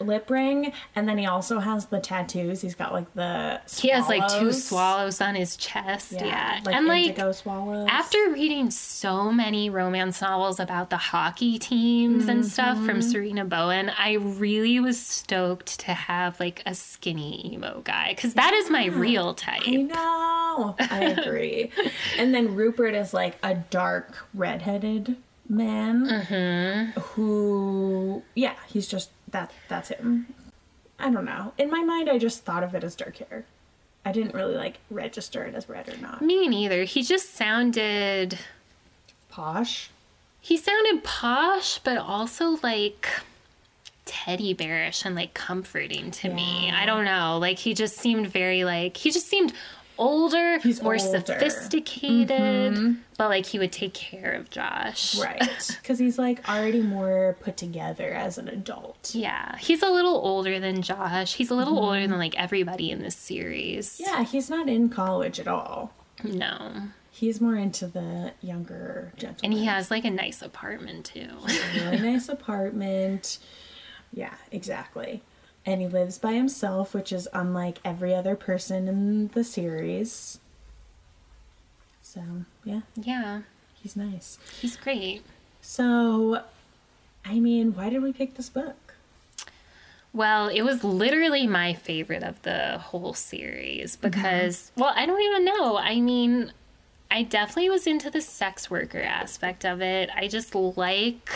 Lip 0.00 0.28
ring. 0.30 0.72
And 0.96 1.08
then 1.08 1.18
he 1.18 1.26
also 1.26 1.58
has 1.60 1.86
the 1.86 2.00
tattoos. 2.00 2.60
He's 2.60 2.74
got 2.74 2.92
like 2.92 3.12
the 3.14 3.60
He 3.78 3.88
has 3.90 4.08
like 4.08 4.22
two 4.28 4.52
swallows. 4.52 4.64
swallows 4.64 5.20
on 5.20 5.34
his 5.34 5.56
chest. 5.56 6.12
Yeah. 6.12 6.60
like 6.64 6.74
and 6.74 6.86
like 6.86 7.16
swallows. 7.34 7.88
after 7.90 8.18
reading 8.30 8.70
so 8.70 9.30
many 9.32 9.70
romance 9.70 10.20
novels 10.20 10.58
about 10.60 10.90
the 10.90 10.96
hockey 10.96 11.58
teams 11.58 12.28
and 12.28 12.44
stuff 12.46 12.76
from 12.78 13.00
Mm-hmm. 13.00 13.10
Sarina 13.42 13.48
Bowen, 13.48 13.90
I 13.98 14.12
really 14.14 14.80
was 14.80 15.00
stoked 15.00 15.78
to 15.80 15.92
have 15.92 16.38
like 16.40 16.62
a 16.66 16.74
skinny 16.74 17.52
emo 17.54 17.80
guy 17.84 18.12
because 18.14 18.34
that 18.34 18.52
is 18.54 18.70
my 18.70 18.86
real 18.86 19.34
type. 19.34 19.62
I 19.66 19.76
know. 19.76 20.76
I 20.78 21.04
agree. 21.18 21.70
and 22.18 22.34
then 22.34 22.54
Rupert 22.54 22.94
is 22.94 23.12
like 23.12 23.36
a 23.42 23.54
dark 23.54 24.26
redheaded 24.32 25.16
man 25.48 26.06
Mm-hmm. 26.06 27.00
who, 27.00 28.22
yeah, 28.34 28.54
he's 28.68 28.86
just 28.86 29.10
that. 29.34 29.52
That's 29.68 29.90
him. 29.90 30.26
I 30.98 31.10
don't 31.10 31.26
know. 31.26 31.52
In 31.58 31.70
my 31.70 31.82
mind, 31.82 32.08
I 32.08 32.18
just 32.18 32.44
thought 32.44 32.62
of 32.62 32.74
it 32.74 32.82
as 32.82 32.96
dark 32.96 33.18
hair. 33.18 33.44
I 34.04 34.12
didn't 34.12 34.34
really 34.34 34.54
like 34.54 34.78
register 34.90 35.44
it 35.44 35.54
as 35.54 35.68
red 35.68 35.88
or 35.88 35.96
not. 35.98 36.22
Me 36.22 36.48
neither. 36.48 36.84
He 36.84 37.02
just 37.02 37.34
sounded. 37.34 38.38
Posh. 39.28 39.90
He 40.40 40.56
sounded 40.56 41.04
posh, 41.04 41.78
but 41.78 41.96
also 41.96 42.58
like 42.62 43.08
teddy 44.04 44.52
bearish 44.52 45.04
and 45.04 45.14
like 45.14 45.32
comforting 45.34 46.10
to 46.10 46.28
me. 46.28 46.70
I 46.70 46.84
don't 46.86 47.04
know. 47.04 47.38
Like 47.38 47.58
he 47.58 47.74
just 47.74 47.96
seemed 47.96 48.26
very 48.28 48.64
like 48.64 48.96
he 48.96 49.10
just 49.10 49.26
seemed 49.26 49.52
older, 49.98 50.58
He's 50.58 50.82
more 50.82 50.94
older. 51.00 51.18
Mm-hmm. 51.18 51.26
sophisticated, 51.26 52.96
but 53.16 53.28
like 53.28 53.46
he 53.46 53.58
would 53.58 53.72
take 53.72 53.94
care 53.94 54.32
of 54.32 54.50
Josh. 54.50 55.16
Right. 55.18 55.42
Because 55.84 55.98
he's 55.98 56.18
like 56.18 56.48
already 56.48 56.80
more 56.80 57.36
put 57.40 57.56
together 57.56 58.08
as 58.12 58.38
an 58.38 58.48
adult. 58.48 59.10
Yeah, 59.14 59.56
he's 59.58 59.82
a 59.82 59.88
little 59.90 60.14
older 60.16 60.58
than 60.58 60.80
Josh. 60.82 61.34
He's 61.34 61.50
a 61.50 61.54
little 61.54 61.78
older 61.78 62.06
than 62.06 62.18
like 62.18 62.34
everybody 62.38 62.90
in 62.90 63.02
this 63.02 63.16
series. 63.16 63.98
Mm-hmm. 63.98 64.02
Yeah, 64.04 64.24
he's 64.24 64.48
not 64.48 64.68
in 64.68 64.88
college 64.88 65.38
at 65.38 65.46
all. 65.48 65.92
No. 66.22 66.88
He's 67.10 67.40
more 67.40 67.54
into 67.56 67.86
the 67.86 68.32
younger 68.40 69.12
gentleman. 69.16 69.40
And 69.44 69.52
he 69.52 69.66
has 69.66 69.90
like 69.90 70.04
a 70.04 70.10
nice 70.10 70.40
apartment 70.42 71.04
too. 71.06 71.28
really 71.74 71.98
nice 72.12 72.28
apartment. 72.28 73.38
Yeah, 74.12 74.34
exactly. 74.50 75.22
And 75.66 75.80
he 75.80 75.86
lives 75.86 76.18
by 76.18 76.32
himself, 76.32 76.94
which 76.94 77.12
is 77.12 77.28
unlike 77.32 77.78
every 77.84 78.14
other 78.14 78.36
person 78.36 78.88
in 78.88 79.28
the 79.28 79.44
series. 79.44 80.38
So, 82.02 82.20
yeah, 82.64 82.80
Yeah, 82.96 83.42
he's 83.82 83.96
nice. 83.96 84.38
he's 84.60 84.76
great. 84.76 85.22
So, 85.60 86.42
I 87.24 87.40
mean, 87.40 87.74
why 87.74 87.88
did 87.88 88.02
we 88.02 88.12
pick 88.12 88.34
this 88.34 88.48
book? 88.48 88.94
Well, 90.12 90.46
it 90.48 90.62
was 90.62 90.84
literally 90.84 91.46
my 91.46 91.74
favorite 91.74 92.22
of 92.22 92.40
the 92.42 92.78
whole 92.78 93.14
series 93.14 93.96
mm-hmm. 93.96 94.08
because, 94.08 94.70
well, 94.76 94.92
I 94.94 95.06
don't 95.06 95.22
even 95.22 95.44
know. 95.44 95.76
I 95.76 96.00
mean, 96.00 96.52
I 97.10 97.22
definitely 97.22 97.70
was 97.70 97.86
into 97.86 98.10
the 98.10 98.20
sex 98.20 98.70
worker 98.70 99.00
aspect 99.00 99.64
of 99.64 99.80
it. 99.80 100.10
I 100.14 100.28
just 100.28 100.54
like 100.54 101.30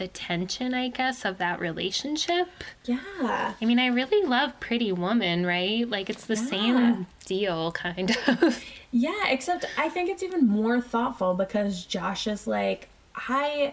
the 0.00 0.08
tension, 0.08 0.72
I 0.74 0.88
guess, 0.88 1.24
of 1.24 1.38
that 1.38 1.60
relationship. 1.60 2.48
Yeah. 2.86 3.52
I 3.60 3.64
mean, 3.64 3.78
I 3.78 3.86
really 3.88 4.26
love 4.26 4.58
Pretty 4.58 4.90
Woman, 4.90 5.44
right? 5.46 5.88
Like, 5.88 6.08
it's 6.10 6.24
the 6.26 6.34
Yeah. 6.36 6.46
same 6.46 7.06
deal, 7.24 7.70
kind 7.72 8.16
of. 8.26 8.64
Yeah, 8.92 9.28
except 9.28 9.66
I 9.78 9.88
think 9.88 10.10
it's 10.10 10.24
even 10.24 10.48
more 10.48 10.80
thoughtful 10.80 11.34
because 11.34 11.84
Josh 11.84 12.26
is 12.26 12.48
like, 12.48 12.88
I. 13.14 13.72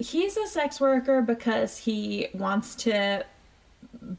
He's 0.00 0.36
a 0.36 0.48
sex 0.48 0.80
worker 0.80 1.22
because 1.22 1.78
he 1.78 2.26
wants 2.34 2.74
to 2.76 3.24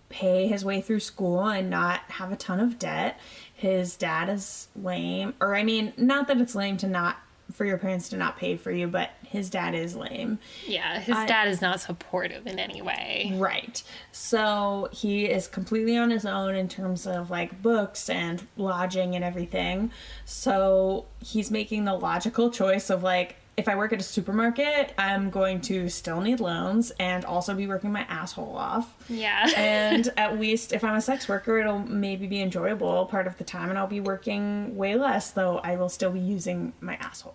pay 0.08 0.48
his 0.48 0.64
way 0.64 0.80
through 0.80 1.02
school 1.02 1.44
and 1.50 1.70
not 1.70 2.00
have 2.10 2.32
a 2.32 2.38
ton 2.38 2.62
of 2.62 2.80
debt. 2.80 3.20
His 3.54 3.98
dad 3.98 4.30
is 4.30 4.68
lame. 4.82 5.34
Or, 5.42 5.56
I 5.56 5.64
mean, 5.64 5.92
not 5.98 6.28
that 6.30 6.40
it's 6.40 6.56
lame 6.56 6.78
to 6.78 6.88
not. 6.88 7.18
For 7.54 7.64
your 7.64 7.78
parents 7.78 8.10
to 8.10 8.18
not 8.18 8.38
pay 8.38 8.58
for 8.58 8.72
you, 8.72 8.88
but 8.88 9.10
his 9.30 9.50
dad 9.50 9.76
is 9.76 9.96
lame. 9.96 10.40
yeah, 10.66 11.00
his 11.00 11.16
I- 11.16 11.26
dad 11.26 11.48
is 11.48 11.62
not 11.62 11.80
supportive 11.82 12.48
in 12.48 12.60
any 12.60 12.82
way. 12.82 13.34
Right. 13.36 13.82
So 14.12 14.90
he 14.92 15.26
is 15.26 15.48
completely 15.48 15.98
on 15.98 16.10
his 16.10 16.26
own 16.26 16.56
in 16.56 16.68
terms 16.68 17.06
of 17.08 17.30
like 17.30 17.62
books 17.62 18.10
and 18.10 18.48
lodging 18.58 19.16
and 19.16 19.24
everything. 19.24 19.92
So 20.26 21.06
he's 21.24 21.52
making 21.52 21.86
the 21.86 21.94
logical 21.96 22.52
choice 22.52 22.90
of 22.90 23.04
like, 23.04 23.36
if 23.56 23.68
I 23.68 23.76
work 23.76 23.92
at 23.92 24.00
a 24.00 24.04
supermarket, 24.04 24.94
I'm 25.00 25.32
going 25.32 25.62
to 25.62 25.90
still 25.90 26.22
need 26.22 26.40
loans 26.40 26.92
and 27.00 27.26
also 27.26 27.56
be 27.56 27.66
working 27.66 27.92
my 27.92 28.02
asshole 28.02 28.56
off. 28.56 28.96
Yeah. 29.10 29.50
And 29.58 30.10
at 30.16 30.40
least 30.40 30.74
if 30.74 30.84
I'm 30.84 30.94
a 30.96 31.02
sex 31.02 31.28
worker, 31.28 31.58
it'll 31.58 31.80
maybe 31.80 32.28
be 32.28 32.40
enjoyable 32.42 33.08
part 33.08 33.26
of 33.26 33.38
the 33.40 33.44
time 33.44 33.70
and 33.70 33.78
I'll 33.80 33.88
be 33.88 34.00
working 34.00 34.76
way 34.78 34.96
less, 34.96 35.32
though 35.32 35.58
I 35.60 35.76
will 35.76 35.90
still 35.90 36.12
be 36.12 36.20
using 36.20 36.74
my 36.82 36.96
asshole. 36.98 37.34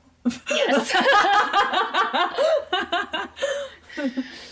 Yes. 0.51 0.93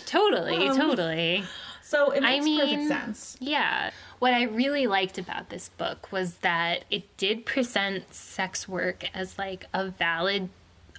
totally, 0.05 0.67
Um, 0.69 0.77
totally. 0.77 1.43
So 1.81 2.11
it 2.11 2.23
I 2.23 2.31
makes 2.39 2.45
mean, 2.45 2.59
perfect 2.61 2.87
sense. 2.87 3.37
Yeah. 3.39 3.91
What 4.19 4.33
I 4.33 4.43
really 4.43 4.87
liked 4.87 5.17
about 5.17 5.49
this 5.49 5.69
book 5.69 6.11
was 6.11 6.35
that 6.37 6.85
it 6.89 7.15
did 7.17 7.45
present 7.45 8.13
sex 8.13 8.67
work 8.67 9.05
as 9.13 9.37
like 9.37 9.65
a 9.73 9.87
valid 9.89 10.49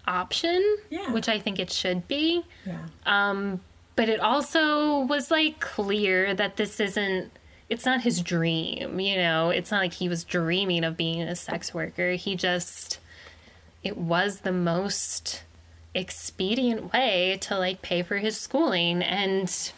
option, 0.06 0.76
Yeah. 0.90 1.12
which 1.12 1.28
I 1.28 1.38
think 1.38 1.58
it 1.58 1.70
should 1.70 2.08
be. 2.08 2.42
Yeah. 2.66 3.54
But 3.94 4.08
it 4.08 4.20
also 4.20 5.00
was 5.00 5.30
like 5.30 5.60
clear 5.60 6.34
that 6.34 6.56
this 6.56 6.80
isn't 6.80 7.30
it's 7.68 7.86
not 7.86 8.02
his 8.02 8.20
dream, 8.20 9.00
you 9.00 9.16
know. 9.16 9.48
It's 9.50 9.70
not 9.70 9.80
like 9.80 9.94
he 9.94 10.08
was 10.08 10.24
dreaming 10.24 10.84
of 10.84 10.96
being 10.96 11.22
a 11.22 11.34
sex 11.36 11.72
worker. 11.72 12.12
He 12.12 12.34
just 12.36 12.98
it 13.82 13.96
was 13.96 14.40
the 14.40 14.52
most 14.52 15.42
expedient 15.94 16.92
way 16.92 17.38
to 17.42 17.58
like 17.58 17.82
pay 17.82 18.02
for 18.02 18.18
his 18.18 18.40
schooling 18.40 19.02
and 19.02 19.72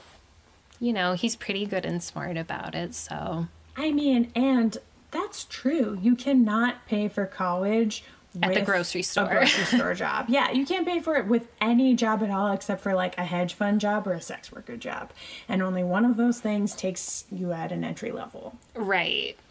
you 0.81 0.93
know, 0.93 1.14
he's 1.14 1.37
pretty 1.37 1.67
good 1.67 1.87
and 1.87 2.03
smart 2.03 2.37
about 2.37 2.75
it, 2.75 2.95
so 2.95 3.47
I 3.77 3.90
mean, 3.90 4.31
and 4.35 4.77
that's 5.11 5.45
true. 5.45 5.99
You 6.03 6.14
cannot 6.17 6.87
pay 6.87 7.09
for 7.09 7.27
college 7.27 8.05
At 8.42 8.55
the 8.55 8.62
grocery 8.62 9.03
store. 9.03 9.25
A 9.25 9.29
grocery 9.29 9.64
store 9.79 9.94
job. 9.94 10.27
Yeah, 10.29 10.51
you 10.51 10.66
can't 10.66 10.87
pay 10.87 11.01
for 11.01 11.16
it 11.16 11.27
with 11.27 11.47
any 11.61 11.94
job 11.94 12.23
at 12.23 12.31
all 12.31 12.53
except 12.53 12.83
for 12.83 12.94
like 12.94 13.16
a 13.16 13.25
hedge 13.25 13.55
fund 13.55 13.81
job 13.81 14.07
or 14.07 14.12
a 14.12 14.20
sex 14.20 14.51
worker 14.51 14.77
job. 14.77 15.11
And 15.49 15.62
only 15.62 15.85
one 15.85 16.05
of 16.05 16.16
those 16.16 16.40
things 16.40 16.75
takes 16.75 17.25
you 17.31 17.53
at 17.53 17.70
an 17.73 17.85
entry 17.85 18.11
level. 18.12 18.57
right. 18.75 19.37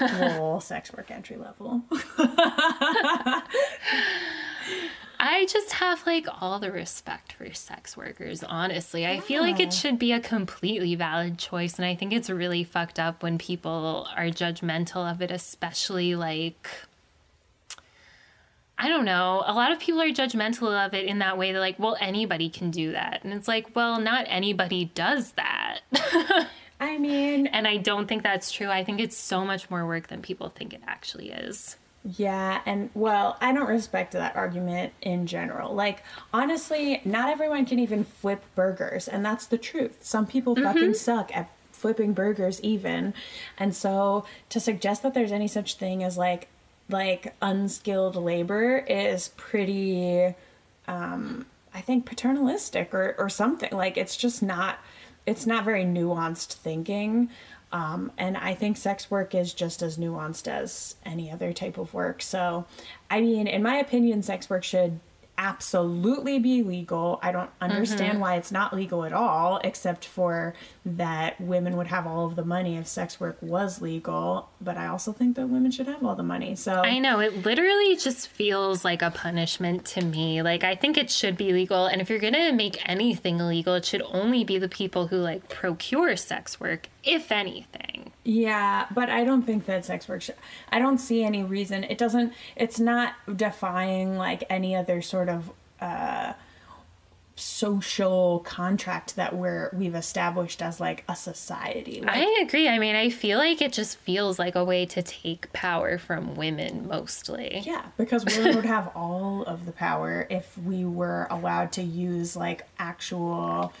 Well, 0.00 0.60
sex 0.60 0.92
work 0.92 1.10
entry 1.10 1.36
level. 1.36 1.82
I 5.20 5.46
just 5.46 5.72
have 5.74 6.04
like 6.06 6.26
all 6.40 6.58
the 6.58 6.70
respect 6.72 7.32
for 7.34 7.52
sex 7.54 7.96
workers, 7.96 8.42
honestly. 8.42 9.06
I 9.06 9.20
feel 9.20 9.42
like 9.42 9.60
it 9.60 9.72
should 9.72 9.98
be 9.98 10.12
a 10.12 10.20
completely 10.20 10.94
valid 10.96 11.38
choice. 11.38 11.76
And 11.78 11.86
I 11.86 11.94
think 11.94 12.12
it's 12.12 12.28
really 12.28 12.64
fucked 12.64 12.98
up 12.98 13.22
when 13.22 13.38
people 13.38 14.06
are 14.16 14.26
judgmental 14.26 15.10
of 15.10 15.22
it, 15.22 15.30
especially 15.30 16.14
like. 16.14 16.68
I 18.76 18.88
don't 18.88 19.04
know. 19.04 19.44
A 19.46 19.54
lot 19.54 19.72
of 19.72 19.78
people 19.78 20.00
are 20.02 20.08
judgmental 20.08 20.86
of 20.86 20.94
it 20.94 21.06
in 21.06 21.20
that 21.20 21.38
way. 21.38 21.52
They're 21.52 21.60
like, 21.60 21.78
well, 21.78 21.96
anybody 22.00 22.48
can 22.48 22.70
do 22.70 22.92
that. 22.92 23.22
And 23.22 23.32
it's 23.32 23.46
like, 23.46 23.74
well, 23.76 24.00
not 24.00 24.26
anybody 24.28 24.86
does 24.94 25.32
that. 25.32 25.80
I 26.80 26.98
mean, 26.98 27.46
and 27.46 27.68
I 27.68 27.76
don't 27.76 28.08
think 28.08 28.24
that's 28.24 28.50
true. 28.50 28.68
I 28.68 28.82
think 28.82 29.00
it's 29.00 29.16
so 29.16 29.44
much 29.44 29.70
more 29.70 29.86
work 29.86 30.08
than 30.08 30.22
people 30.22 30.48
think 30.48 30.74
it 30.74 30.82
actually 30.86 31.30
is. 31.30 31.76
Yeah, 32.04 32.60
and 32.66 32.90
well, 32.92 33.38
I 33.40 33.52
don't 33.52 33.68
respect 33.68 34.12
that 34.12 34.36
argument 34.36 34.92
in 35.00 35.26
general. 35.26 35.74
Like, 35.74 36.02
honestly, 36.34 37.00
not 37.04 37.30
everyone 37.30 37.64
can 37.64 37.78
even 37.78 38.04
flip 38.04 38.44
burgers, 38.54 39.08
and 39.08 39.24
that's 39.24 39.46
the 39.46 39.56
truth. 39.56 39.98
Some 40.00 40.26
people 40.26 40.54
mm-hmm. 40.54 40.64
fucking 40.64 40.94
suck 40.94 41.34
at 41.34 41.50
flipping 41.84 42.12
burgers 42.12 42.60
even. 42.62 43.12
And 43.58 43.74
so 43.76 44.24
to 44.48 44.58
suggest 44.58 45.02
that 45.02 45.12
there's 45.12 45.32
any 45.32 45.48
such 45.48 45.74
thing 45.74 46.02
as 46.02 46.16
like 46.16 46.48
like 46.90 47.34
unskilled 47.40 48.16
labor 48.16 48.78
is 48.78 49.28
pretty 49.36 50.34
um 50.86 51.46
I 51.72 51.80
think 51.80 52.06
paternalistic 52.06 52.94
or 52.94 53.14
or 53.18 53.28
something. 53.28 53.72
Like 53.72 53.96
it's 53.96 54.16
just 54.16 54.42
not 54.42 54.78
it's 55.26 55.46
not 55.46 55.64
very 55.64 55.84
nuanced 55.84 56.52
thinking. 56.54 57.30
Um, 57.72 58.12
and 58.16 58.36
I 58.36 58.54
think 58.54 58.76
sex 58.76 59.10
work 59.10 59.34
is 59.34 59.52
just 59.52 59.82
as 59.82 59.98
nuanced 59.98 60.46
as 60.46 60.94
any 61.04 61.28
other 61.28 61.52
type 61.52 61.76
of 61.76 61.92
work. 61.92 62.22
So, 62.22 62.66
I 63.10 63.20
mean, 63.20 63.48
in 63.48 63.64
my 63.64 63.76
opinion, 63.78 64.22
sex 64.22 64.48
work 64.48 64.62
should 64.62 65.00
absolutely 65.36 66.38
be 66.38 66.62
legal. 66.62 67.18
I 67.20 67.32
don't 67.32 67.50
understand 67.60 68.20
why 68.20 68.36
it's 68.36 68.52
not 68.52 68.72
legal 68.72 69.04
at 69.04 69.12
all, 69.12 69.60
except 69.64 70.04
for 70.04 70.54
that 70.86 71.40
women 71.40 71.76
would 71.76 71.86
have 71.86 72.06
all 72.06 72.26
of 72.26 72.36
the 72.36 72.44
money 72.44 72.76
if 72.76 72.86
sex 72.86 73.18
work 73.18 73.38
was 73.40 73.80
legal. 73.80 74.50
But 74.60 74.76
I 74.76 74.86
also 74.86 75.12
think 75.12 75.36
that 75.36 75.48
women 75.48 75.70
should 75.70 75.86
have 75.86 76.04
all 76.04 76.14
the 76.14 76.22
money. 76.22 76.54
So, 76.56 76.82
I 76.82 76.98
know 76.98 77.20
it 77.20 77.44
literally 77.44 77.96
just 77.96 78.28
feels 78.28 78.84
like 78.84 79.00
a 79.00 79.10
punishment 79.10 79.84
to 79.86 80.04
me. 80.04 80.42
Like 80.42 80.62
I 80.62 80.74
think 80.74 80.98
it 80.98 81.10
should 81.10 81.36
be 81.36 81.52
legal, 81.52 81.86
and 81.86 82.00
if 82.00 82.10
you're 82.10 82.18
gonna 82.18 82.52
make 82.52 82.78
anything 82.88 83.40
illegal, 83.40 83.74
it 83.74 83.84
should 83.84 84.02
only 84.02 84.44
be 84.44 84.58
the 84.58 84.68
people 84.68 85.08
who 85.08 85.16
like 85.16 85.48
procure 85.48 86.16
sex 86.16 86.60
work, 86.60 86.88
if 87.02 87.32
anything. 87.32 88.12
Yeah, 88.24 88.86
but 88.94 89.10
I 89.10 89.24
don't 89.24 89.42
think 89.42 89.66
that 89.66 89.84
sex 89.84 90.08
work. 90.08 90.22
Should, 90.22 90.36
I 90.70 90.78
don't 90.78 90.98
see 90.98 91.24
any 91.24 91.42
reason. 91.42 91.84
It 91.84 91.98
doesn't. 91.98 92.32
It's 92.56 92.78
not 92.78 93.14
defying 93.36 94.16
like 94.16 94.44
any 94.50 94.76
other 94.76 95.02
sort 95.02 95.28
of 95.28 95.50
uh, 95.80 96.34
social 97.36 98.38
contract 98.40 99.16
that 99.16 99.34
we're 99.34 99.70
we've 99.72 99.94
established 99.94 100.62
as 100.62 100.78
like 100.80 101.04
a 101.08 101.16
society. 101.16 102.00
Like, 102.00 102.10
I 102.16 102.40
agree. 102.42 102.68
I 102.68 102.78
mean, 102.78 102.94
I 102.94 103.10
feel 103.10 103.38
like 103.38 103.60
it 103.60 103.72
just 103.72 103.98
feels 103.98 104.38
like 104.38 104.54
a 104.54 104.64
way 104.64 104.86
to 104.86 105.02
take 105.02 105.52
power 105.52 105.98
from 105.98 106.36
women 106.36 106.86
mostly. 106.86 107.62
yeah, 107.64 107.86
because 107.96 108.24
women 108.24 108.54
would 108.56 108.64
have 108.64 108.90
all 108.94 109.42
of 109.44 109.66
the 109.66 109.72
power 109.72 110.26
if 110.30 110.56
we 110.58 110.84
were 110.84 111.26
allowed 111.30 111.72
to 111.72 111.82
use 111.82 112.36
like 112.36 112.66
actual 112.78 113.72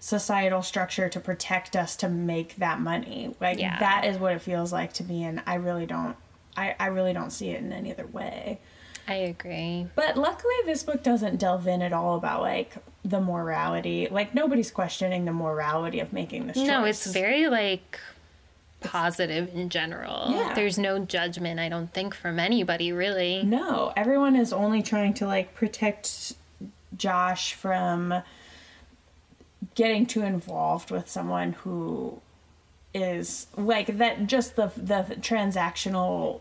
societal 0.00 0.62
structure 0.62 1.08
to 1.08 1.18
protect 1.18 1.74
us 1.74 1.96
to 1.96 2.08
make 2.08 2.56
that 2.56 2.80
money. 2.80 3.34
Like 3.40 3.58
Yeah. 3.58 3.78
that 3.78 4.04
is 4.04 4.18
what 4.18 4.32
it 4.34 4.42
feels 4.42 4.72
like 4.72 4.92
to 4.94 5.04
me, 5.04 5.24
and 5.24 5.42
I 5.46 5.54
really 5.54 5.86
don't. 5.86 6.16
I, 6.56 6.74
I 6.78 6.86
really 6.86 7.12
don't 7.12 7.30
see 7.30 7.50
it 7.50 7.60
in 7.62 7.72
any 7.72 7.92
other 7.92 8.06
way. 8.06 8.58
I 9.08 9.14
agree. 9.14 9.86
But 9.94 10.16
luckily, 10.18 10.54
this 10.66 10.82
book 10.82 11.02
doesn't 11.02 11.38
delve 11.38 11.66
in 11.66 11.80
at 11.80 11.92
all 11.94 12.16
about 12.16 12.42
like 12.42 12.74
the 13.04 13.20
morality. 13.20 14.06
Like 14.10 14.34
nobody's 14.34 14.70
questioning 14.70 15.24
the 15.24 15.32
morality 15.32 16.00
of 16.00 16.12
making 16.12 16.46
this 16.46 16.56
choice. 16.56 16.66
No, 16.66 16.84
it's 16.84 17.06
very 17.06 17.48
like 17.48 17.98
positive 18.80 19.54
in 19.54 19.70
general. 19.70 20.26
Yeah. 20.30 20.52
There's 20.54 20.78
no 20.78 20.98
judgment, 20.98 21.58
I 21.58 21.68
don't 21.68 21.92
think, 21.92 22.14
from 22.14 22.38
anybody 22.38 22.92
really. 22.92 23.42
no. 23.42 23.92
Everyone 23.96 24.36
is 24.36 24.52
only 24.52 24.82
trying 24.82 25.14
to 25.14 25.26
like 25.26 25.54
protect 25.54 26.34
Josh 26.96 27.54
from 27.54 28.22
getting 29.74 30.04
too 30.06 30.22
involved 30.22 30.90
with 30.90 31.08
someone 31.08 31.54
who 31.54 32.20
is 32.92 33.46
like 33.56 33.98
that. 33.98 34.26
Just 34.26 34.56
the 34.56 34.70
the 34.76 35.16
transactional 35.20 36.40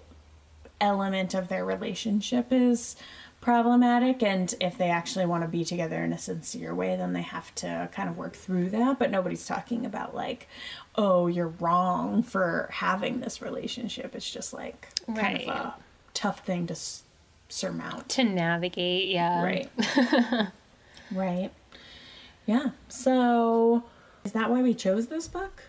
element 0.80 1.34
of 1.34 1.48
their 1.48 1.66
relationship 1.66 2.48
is 2.52 2.96
problematic 3.40 4.22
and 4.24 4.56
if 4.60 4.78
they 4.78 4.90
actually 4.90 5.26
want 5.26 5.44
to 5.44 5.48
be 5.48 5.64
together 5.64 6.04
in 6.04 6.12
a 6.12 6.18
sincere 6.18 6.74
way 6.74 6.96
then 6.96 7.14
they 7.14 7.22
have 7.22 7.54
to 7.56 7.88
kind 7.94 8.10
of 8.10 8.18
work 8.18 8.36
through 8.36 8.70
that. 8.70 8.98
But 9.00 9.12
nobody's 9.12 9.46
talking 9.46 9.86
about 9.86 10.16
like 10.16 10.48
oh 10.96 11.28
you're 11.28 11.54
wrong 11.60 12.24
for 12.24 12.70
having 12.72 13.20
this 13.20 13.42
relationship. 13.42 14.16
It's 14.16 14.30
just 14.30 14.54
like 14.54 14.88
kind 15.16 15.42
of 15.44 15.48
a 15.48 15.76
tough 16.14 16.40
thing 16.46 16.68
to 16.68 16.74
s- 16.74 17.04
surmount. 17.48 18.10
To 18.10 18.24
navigate, 18.24 19.08
yeah. 19.10 19.44
right. 19.44 20.50
Right. 21.12 21.52
Yeah. 22.46 22.72
So 22.90 23.84
is 24.26 24.34
that 24.34 24.50
why 24.50 24.62
we 24.62 24.74
chose 24.74 25.08
this 25.08 25.28
book 25.28 25.64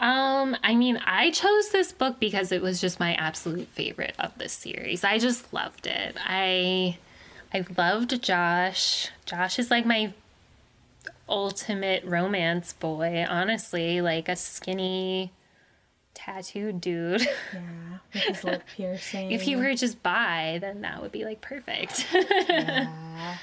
Um, 0.00 0.56
I 0.64 0.74
mean, 0.74 0.96
I 1.04 1.30
chose 1.30 1.70
this 1.70 1.92
book 1.92 2.18
because 2.18 2.52
it 2.52 2.62
was 2.62 2.80
just 2.80 2.98
my 2.98 3.14
absolute 3.14 3.68
favorite 3.68 4.14
of 4.18 4.36
this 4.38 4.52
series. 4.52 5.04
I 5.04 5.18
just 5.18 5.52
loved 5.52 5.86
it. 5.86 6.16
I 6.18 6.98
I 7.52 7.64
loved 7.76 8.22
Josh. 8.22 9.10
Josh 9.26 9.58
is 9.58 9.70
like 9.70 9.86
my 9.86 10.12
ultimate 11.28 12.04
romance 12.04 12.72
boy, 12.72 13.24
honestly, 13.28 14.00
like 14.00 14.28
a 14.28 14.36
skinny 14.36 15.32
tattooed 16.14 16.80
dude. 16.80 17.20
yeah 17.54 17.90
with 18.12 18.22
his 18.22 18.44
lip 18.44 18.62
piercing 18.76 19.30
if 19.30 19.42
he 19.42 19.56
were 19.56 19.74
just 19.74 20.02
bi, 20.02 20.58
then 20.60 20.80
that 20.82 21.00
would 21.00 21.12
be 21.12 21.24
like 21.24 21.40
perfect. 21.40 22.06
yeah. 22.12 23.36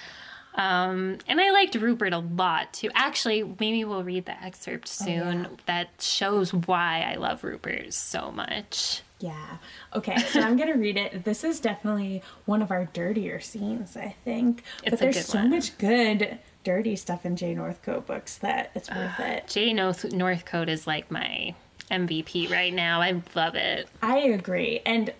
Um, 0.58 1.20
and 1.28 1.40
I 1.40 1.52
liked 1.52 1.76
Rupert 1.76 2.14
a 2.14 2.18
lot 2.20 2.74
too. 2.74 2.90
Actually, 2.96 3.44
maybe 3.60 3.86
we'll 3.86 4.04
read 4.04 4.26
the 4.26 4.44
excerpt 4.44 4.88
soon 4.88 5.44
yeah. 5.44 5.48
that 5.68 5.90
shows 6.02 6.52
why 6.52 7.08
I 7.08 7.16
love 7.16 7.44
Rupert 7.44 7.94
so 7.94 8.32
much. 8.32 9.04
Yeah. 9.20 9.58
Okay, 9.96 10.18
so 10.18 10.42
I'm 10.42 10.58
gonna 10.58 10.76
read 10.78 10.98
it. 10.98 11.24
This 11.24 11.44
is 11.44 11.60
definitely 11.60 12.22
one 12.46 12.62
of 12.62 12.72
our 12.72 12.86
dirtier 12.86 13.40
scenes, 13.40 13.96
I 13.96 14.16
think. 14.24 14.64
It's 14.84 14.92
but 14.92 15.00
there's 15.00 15.26
so 15.26 15.40
one. 15.40 15.52
much 15.52 15.78
good 15.78 16.40
dirty 16.64 16.96
stuff 16.96 17.26
in 17.26 17.36
Jay 17.36 17.54
Northcote 17.56 18.06
books 18.06 18.38
that 18.40 18.72
it's 18.76 18.90
worth 18.90 19.20
it. 19.20 19.48
Jay 19.48 19.74
North- 19.74 20.12
Northcote 20.12 20.70
is 20.70 20.86
like 20.86 21.10
my 21.10 21.56
MVP 21.90 22.52
right 22.52 22.74
now. 22.74 23.00
I 23.00 23.22
love 23.36 23.56
it. 23.56 23.88
I 24.02 24.18
agree. 24.20 24.82
And 24.86 25.14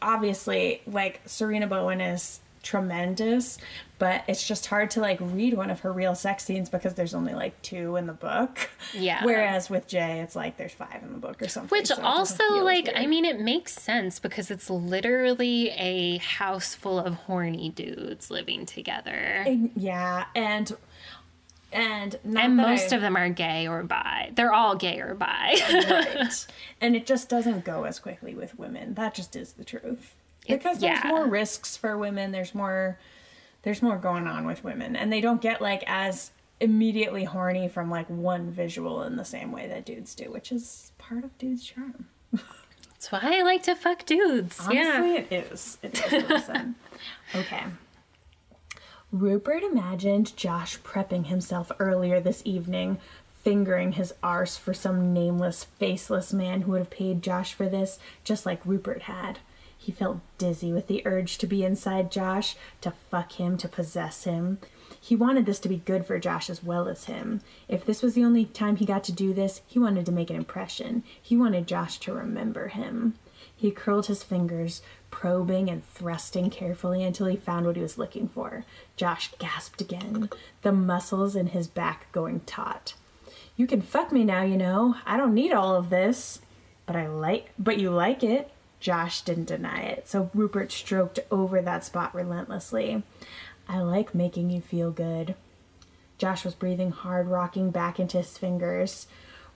obviously, 0.00 0.82
like 0.86 1.24
Sarina 1.26 1.68
Bowen 1.68 2.00
is 2.00 2.40
tremendous, 2.66 3.58
but 3.98 4.22
it's 4.28 4.46
just 4.46 4.66
hard 4.66 4.90
to 4.90 5.00
like 5.00 5.18
read 5.20 5.54
one 5.54 5.70
of 5.70 5.80
her 5.80 5.92
real 5.92 6.14
sex 6.14 6.44
scenes 6.44 6.68
because 6.68 6.94
there's 6.94 7.14
only 7.14 7.32
like 7.32 7.60
two 7.62 7.96
in 7.96 8.06
the 8.06 8.12
book. 8.12 8.68
Yeah. 8.92 9.24
Whereas 9.24 9.70
with 9.70 9.86
Jay, 9.86 10.20
it's 10.20 10.36
like 10.36 10.56
there's 10.56 10.72
five 10.74 11.02
in 11.02 11.12
the 11.12 11.18
book 11.18 11.40
or 11.40 11.48
something. 11.48 11.76
Which 11.76 11.86
so 11.88 12.02
also, 12.02 12.42
like, 12.64 12.84
weird. 12.86 12.96
I 12.98 13.06
mean, 13.06 13.24
it 13.24 13.40
makes 13.40 13.72
sense 13.72 14.18
because 14.18 14.50
it's 14.50 14.68
literally 14.68 15.70
a 15.70 16.18
house 16.18 16.74
full 16.74 16.98
of 16.98 17.14
horny 17.14 17.70
dudes 17.70 18.30
living 18.30 18.66
together. 18.66 19.46
yeah, 19.76 20.24
and 20.34 20.76
and 21.72 22.18
not 22.24 22.44
And 22.44 22.56
most 22.56 22.92
I- 22.92 22.96
of 22.96 23.02
them 23.02 23.16
are 23.16 23.28
gay 23.28 23.66
or 23.68 23.82
bi. 23.82 24.30
They're 24.34 24.52
all 24.52 24.76
gay 24.76 25.00
or 25.00 25.14
bi. 25.14 25.56
right. 25.70 26.46
And 26.80 26.94
it 26.94 27.06
just 27.06 27.28
doesn't 27.30 27.64
go 27.64 27.84
as 27.84 27.98
quickly 27.98 28.34
with 28.34 28.58
women. 28.58 28.94
That 28.94 29.14
just 29.14 29.34
is 29.34 29.54
the 29.54 29.64
truth. 29.64 30.14
Because 30.48 30.78
there's 30.78 31.04
yeah. 31.04 31.08
more 31.08 31.26
risks 31.26 31.76
for 31.76 31.96
women. 31.96 32.32
There's 32.32 32.54
more 32.54 32.98
there's 33.62 33.82
more 33.82 33.96
going 33.96 34.28
on 34.28 34.46
with 34.46 34.62
women. 34.62 34.94
And 34.94 35.12
they 35.12 35.20
don't 35.20 35.40
get 35.40 35.60
like 35.60 35.82
as 35.88 36.30
immediately 36.60 37.24
horny 37.24 37.68
from 37.68 37.90
like 37.90 38.08
one 38.08 38.50
visual 38.50 39.02
in 39.02 39.16
the 39.16 39.24
same 39.24 39.50
way 39.50 39.66
that 39.66 39.84
dudes 39.84 40.14
do, 40.14 40.30
which 40.30 40.52
is 40.52 40.92
part 40.98 41.24
of 41.24 41.36
dudes' 41.36 41.64
charm. 41.64 42.06
That's 42.32 43.10
why 43.10 43.20
I 43.38 43.42
like 43.42 43.64
to 43.64 43.74
fuck 43.74 44.06
dudes. 44.06 44.60
Honestly, 44.60 44.76
yeah. 45.14 45.18
it 45.18 45.32
is. 45.32 45.78
It 45.82 46.12
is. 46.12 46.50
Okay. 47.34 47.64
Rupert 49.12 49.62
imagined 49.62 50.36
Josh 50.36 50.80
prepping 50.80 51.26
himself 51.26 51.70
earlier 51.78 52.20
this 52.20 52.42
evening, 52.44 52.98
fingering 53.42 53.92
his 53.92 54.14
arse 54.22 54.56
for 54.56 54.72
some 54.72 55.12
nameless, 55.12 55.64
faceless 55.64 56.32
man 56.32 56.62
who 56.62 56.72
would 56.72 56.78
have 56.78 56.90
paid 56.90 57.22
Josh 57.22 57.52
for 57.52 57.68
this, 57.68 57.98
just 58.24 58.46
like 58.46 58.64
Rupert 58.64 59.02
had. 59.02 59.40
He 59.86 59.92
felt 59.92 60.18
dizzy 60.36 60.72
with 60.72 60.88
the 60.88 61.06
urge 61.06 61.38
to 61.38 61.46
be 61.46 61.64
inside 61.64 62.10
Josh, 62.10 62.56
to 62.80 62.90
fuck 63.08 63.34
him, 63.34 63.56
to 63.58 63.68
possess 63.68 64.24
him. 64.24 64.58
He 65.00 65.14
wanted 65.14 65.46
this 65.46 65.60
to 65.60 65.68
be 65.68 65.76
good 65.76 66.04
for 66.04 66.18
Josh 66.18 66.50
as 66.50 66.60
well 66.60 66.88
as 66.88 67.04
him. 67.04 67.40
If 67.68 67.84
this 67.84 68.02
was 68.02 68.14
the 68.14 68.24
only 68.24 68.46
time 68.46 68.74
he 68.74 68.84
got 68.84 69.04
to 69.04 69.12
do 69.12 69.32
this, 69.32 69.60
he 69.64 69.78
wanted 69.78 70.04
to 70.06 70.10
make 70.10 70.28
an 70.28 70.34
impression. 70.34 71.04
He 71.22 71.36
wanted 71.36 71.68
Josh 71.68 71.98
to 71.98 72.12
remember 72.12 72.66
him. 72.66 73.14
He 73.54 73.70
curled 73.70 74.06
his 74.06 74.24
fingers, 74.24 74.82
probing 75.12 75.70
and 75.70 75.86
thrusting 75.94 76.50
carefully 76.50 77.04
until 77.04 77.26
he 77.26 77.36
found 77.36 77.64
what 77.64 77.76
he 77.76 77.82
was 77.82 77.96
looking 77.96 78.26
for. 78.26 78.64
Josh 78.96 79.32
gasped 79.38 79.80
again, 79.80 80.30
the 80.62 80.72
muscles 80.72 81.36
in 81.36 81.46
his 81.46 81.68
back 81.68 82.10
going 82.10 82.40
taut. 82.40 82.94
You 83.54 83.68
can 83.68 83.82
fuck 83.82 84.10
me 84.10 84.24
now, 84.24 84.42
you 84.42 84.56
know. 84.56 84.96
I 85.06 85.16
don't 85.16 85.32
need 85.32 85.52
all 85.52 85.76
of 85.76 85.90
this. 85.90 86.40
But 86.86 86.96
I 86.96 87.08
like 87.08 87.50
but 87.56 87.78
you 87.78 87.90
like 87.90 88.24
it. 88.24 88.50
Josh 88.80 89.22
didn't 89.22 89.46
deny 89.46 89.82
it, 89.82 90.08
so 90.08 90.30
Rupert 90.34 90.70
stroked 90.70 91.20
over 91.30 91.60
that 91.62 91.84
spot 91.84 92.14
relentlessly. 92.14 93.02
I 93.68 93.80
like 93.80 94.14
making 94.14 94.50
you 94.50 94.60
feel 94.60 94.90
good. 94.90 95.34
Josh 96.18 96.44
was 96.44 96.54
breathing 96.54 96.90
hard, 96.92 97.28
rocking 97.28 97.70
back 97.70 97.98
into 97.98 98.18
his 98.18 98.38
fingers. 98.38 99.06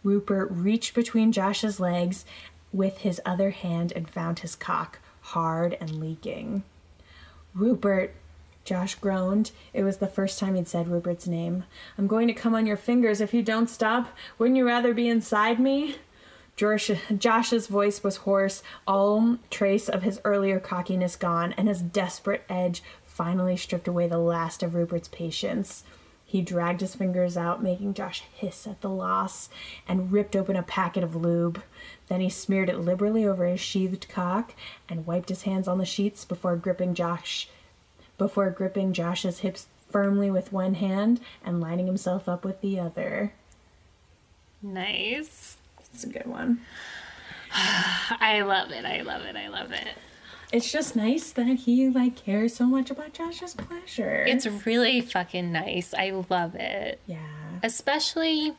Rupert 0.02 0.48
reached 0.50 0.94
between 0.94 1.32
Josh's 1.32 1.80
legs 1.80 2.24
with 2.72 2.98
his 2.98 3.20
other 3.24 3.50
hand 3.50 3.92
and 3.94 4.08
found 4.08 4.40
his 4.40 4.54
cock, 4.54 4.98
hard 5.20 5.76
and 5.80 6.00
leaking. 6.00 6.64
Rupert, 7.54 8.14
Josh 8.64 8.94
groaned. 8.94 9.50
It 9.72 9.82
was 9.82 9.98
the 9.98 10.06
first 10.06 10.38
time 10.38 10.54
he'd 10.54 10.68
said 10.68 10.88
Rupert's 10.88 11.26
name. 11.26 11.64
I'm 11.98 12.06
going 12.06 12.28
to 12.28 12.34
come 12.34 12.54
on 12.54 12.66
your 12.66 12.76
fingers 12.76 13.20
if 13.20 13.34
you 13.34 13.42
don't 13.42 13.70
stop. 13.70 14.08
Wouldn't 14.38 14.56
you 14.56 14.66
rather 14.66 14.94
be 14.94 15.08
inside 15.08 15.58
me? 15.58 15.96
Josh, 16.60 16.90
Josh's 17.16 17.68
voice 17.68 18.04
was 18.04 18.16
hoarse, 18.16 18.62
all 18.86 19.38
trace 19.48 19.88
of 19.88 20.02
his 20.02 20.20
earlier 20.26 20.60
cockiness 20.60 21.16
gone, 21.16 21.54
and 21.56 21.68
his 21.68 21.80
desperate 21.80 22.44
edge 22.50 22.82
finally 23.06 23.56
stripped 23.56 23.88
away 23.88 24.06
the 24.06 24.18
last 24.18 24.62
of 24.62 24.74
Rupert's 24.74 25.08
patience. 25.08 25.84
He 26.22 26.42
dragged 26.42 26.82
his 26.82 26.94
fingers 26.94 27.34
out, 27.38 27.62
making 27.62 27.94
Josh 27.94 28.24
hiss 28.34 28.66
at 28.66 28.82
the 28.82 28.90
loss, 28.90 29.48
and 29.88 30.12
ripped 30.12 30.36
open 30.36 30.54
a 30.54 30.62
packet 30.62 31.02
of 31.02 31.16
lube. 31.16 31.62
Then 32.08 32.20
he 32.20 32.28
smeared 32.28 32.68
it 32.68 32.78
liberally 32.78 33.24
over 33.24 33.46
his 33.46 33.60
sheathed 33.60 34.10
cock 34.10 34.52
and 34.86 35.06
wiped 35.06 35.30
his 35.30 35.44
hands 35.44 35.66
on 35.66 35.78
the 35.78 35.86
sheets 35.86 36.26
before 36.26 36.56
gripping 36.56 36.92
Josh 36.92 37.48
before 38.18 38.50
gripping 38.50 38.92
Josh's 38.92 39.38
hips 39.38 39.68
firmly 39.90 40.30
with 40.30 40.52
one 40.52 40.74
hand 40.74 41.20
and 41.42 41.58
lining 41.58 41.86
himself 41.86 42.28
up 42.28 42.44
with 42.44 42.60
the 42.60 42.78
other. 42.78 43.32
Nice. 44.60 45.56
It's 45.92 46.04
a 46.04 46.08
good 46.08 46.26
one. 46.26 46.60
I 47.52 48.42
love 48.46 48.70
it. 48.70 48.84
I 48.84 49.02
love 49.02 49.22
it. 49.22 49.36
I 49.36 49.48
love 49.48 49.72
it. 49.72 49.88
It's 50.52 50.70
just 50.72 50.96
nice 50.96 51.30
that 51.32 51.46
he 51.46 51.88
like 51.88 52.16
cares 52.16 52.54
so 52.54 52.66
much 52.66 52.90
about 52.90 53.12
Josh's 53.12 53.54
pleasure. 53.54 54.24
It's 54.26 54.46
really 54.66 55.00
fucking 55.00 55.52
nice. 55.52 55.94
I 55.94 56.10
love 56.28 56.54
it. 56.56 57.00
yeah. 57.06 57.18
Especially, 57.62 58.54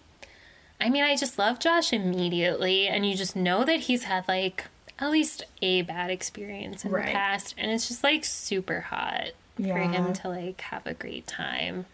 I 0.80 0.90
mean, 0.90 1.04
I 1.04 1.16
just 1.16 1.38
love 1.40 1.60
Josh 1.60 1.92
immediately, 1.92 2.88
and 2.88 3.06
you 3.06 3.16
just 3.16 3.36
know 3.36 3.64
that 3.66 3.82
he's 3.82 4.04
had 4.04 4.28
like 4.28 4.66
at 5.00 5.10
least 5.12 5.44
a 5.62 5.82
bad 5.82 6.12
experience 6.12 6.86
in 6.86 6.92
Right. 6.92 7.08
the 7.08 7.12
past, 7.12 7.56
and 7.58 7.72
it's 7.72 7.88
just 7.88 8.04
like 8.04 8.24
super 8.24 8.82
hot 8.82 9.32
for 9.58 9.64
him 9.80 10.14
to 10.14 10.30
like 10.30 10.62
have 10.62 10.86
a 10.88 10.94
great 10.94 11.28
time. 11.28 11.88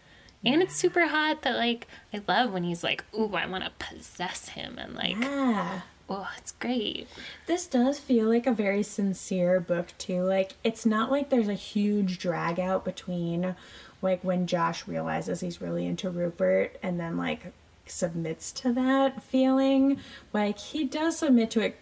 And 0.44 0.62
it's 0.62 0.76
super 0.76 1.06
hot 1.08 1.42
that 1.42 1.56
like 1.56 1.86
I 2.14 2.22
love 2.28 2.52
when 2.52 2.64
he's 2.64 2.84
like, 2.84 3.04
"Ooh, 3.14 3.34
I 3.34 3.46
want 3.46 3.64
to 3.64 3.70
possess 3.84 4.50
him," 4.50 4.78
and 4.78 4.94
like, 4.94 5.16
Yeah. 5.18 5.80
oh, 6.08 6.28
it's 6.38 6.52
great. 6.52 7.08
This 7.46 7.66
does 7.66 7.98
feel 7.98 8.28
like 8.28 8.46
a 8.46 8.52
very 8.52 8.82
sincere 8.82 9.58
book 9.60 9.88
too. 9.98 10.22
Like 10.22 10.52
it's 10.62 10.86
not 10.86 11.10
like 11.10 11.28
there's 11.30 11.48
a 11.48 11.54
huge 11.54 12.18
drag 12.18 12.58
out 12.60 12.84
between 12.84 13.56
like 14.00 14.22
when 14.22 14.46
Josh 14.46 14.86
realizes 14.86 15.40
he's 15.40 15.60
really 15.60 15.86
into 15.86 16.08
Rupert 16.08 16.78
and 16.82 17.00
then 17.00 17.16
like 17.16 17.52
submits 17.84 18.52
to 18.52 18.72
that 18.74 19.22
feeling. 19.22 19.98
Like 20.32 20.58
he 20.58 20.84
does 20.84 21.18
submit 21.18 21.50
to 21.52 21.60
it. 21.60 21.76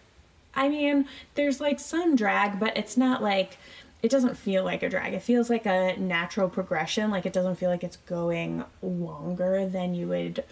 I 0.55 0.67
mean, 0.69 1.07
there's 1.35 1.61
like 1.61 1.79
some 1.79 2.15
drag, 2.15 2.59
but 2.59 2.75
it's 2.75 2.97
not 2.97 3.21
like 3.21 3.59
it 4.01 4.11
doesn't 4.11 4.37
feel 4.37 4.63
like 4.63 4.83
a 4.83 4.89
drag. 4.89 5.13
It 5.13 5.23
feels 5.23 5.49
like 5.49 5.65
a 5.65 5.95
natural 5.97 6.49
progression. 6.49 7.09
Like 7.09 7.25
it 7.25 7.33
doesn't 7.33 7.55
feel 7.55 7.69
like 7.69 7.83
it's 7.83 7.97
going 7.97 8.63
longer 8.81 9.67
than 9.67 9.95
you 9.95 10.07
would 10.07 10.43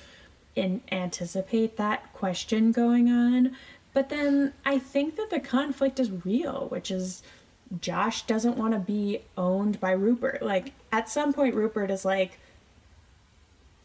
in 0.56 0.82
anticipate 0.92 1.78
that 1.78 2.12
question 2.14 2.72
going 2.72 3.10
on. 3.10 3.56
But 3.94 4.10
then 4.10 4.54
I 4.66 4.80
think 4.80 5.16
that 5.16 5.30
the 5.30 5.40
conflict 5.40 6.00
is 6.00 6.26
real, 6.26 6.68
which 6.70 6.90
is 6.90 7.24
Josh 7.82 8.24
doesn't 8.24 8.58
want 8.58 8.74
to 8.74 8.80
be 8.80 9.22
owned 9.38 9.80
by 9.80 9.92
Rupert. 9.92 10.42
Like 10.42 10.74
at 10.92 11.10
some 11.10 11.34
point 11.34 11.56
Rupert 11.56 11.92
is 11.92 12.06
like 12.06 12.40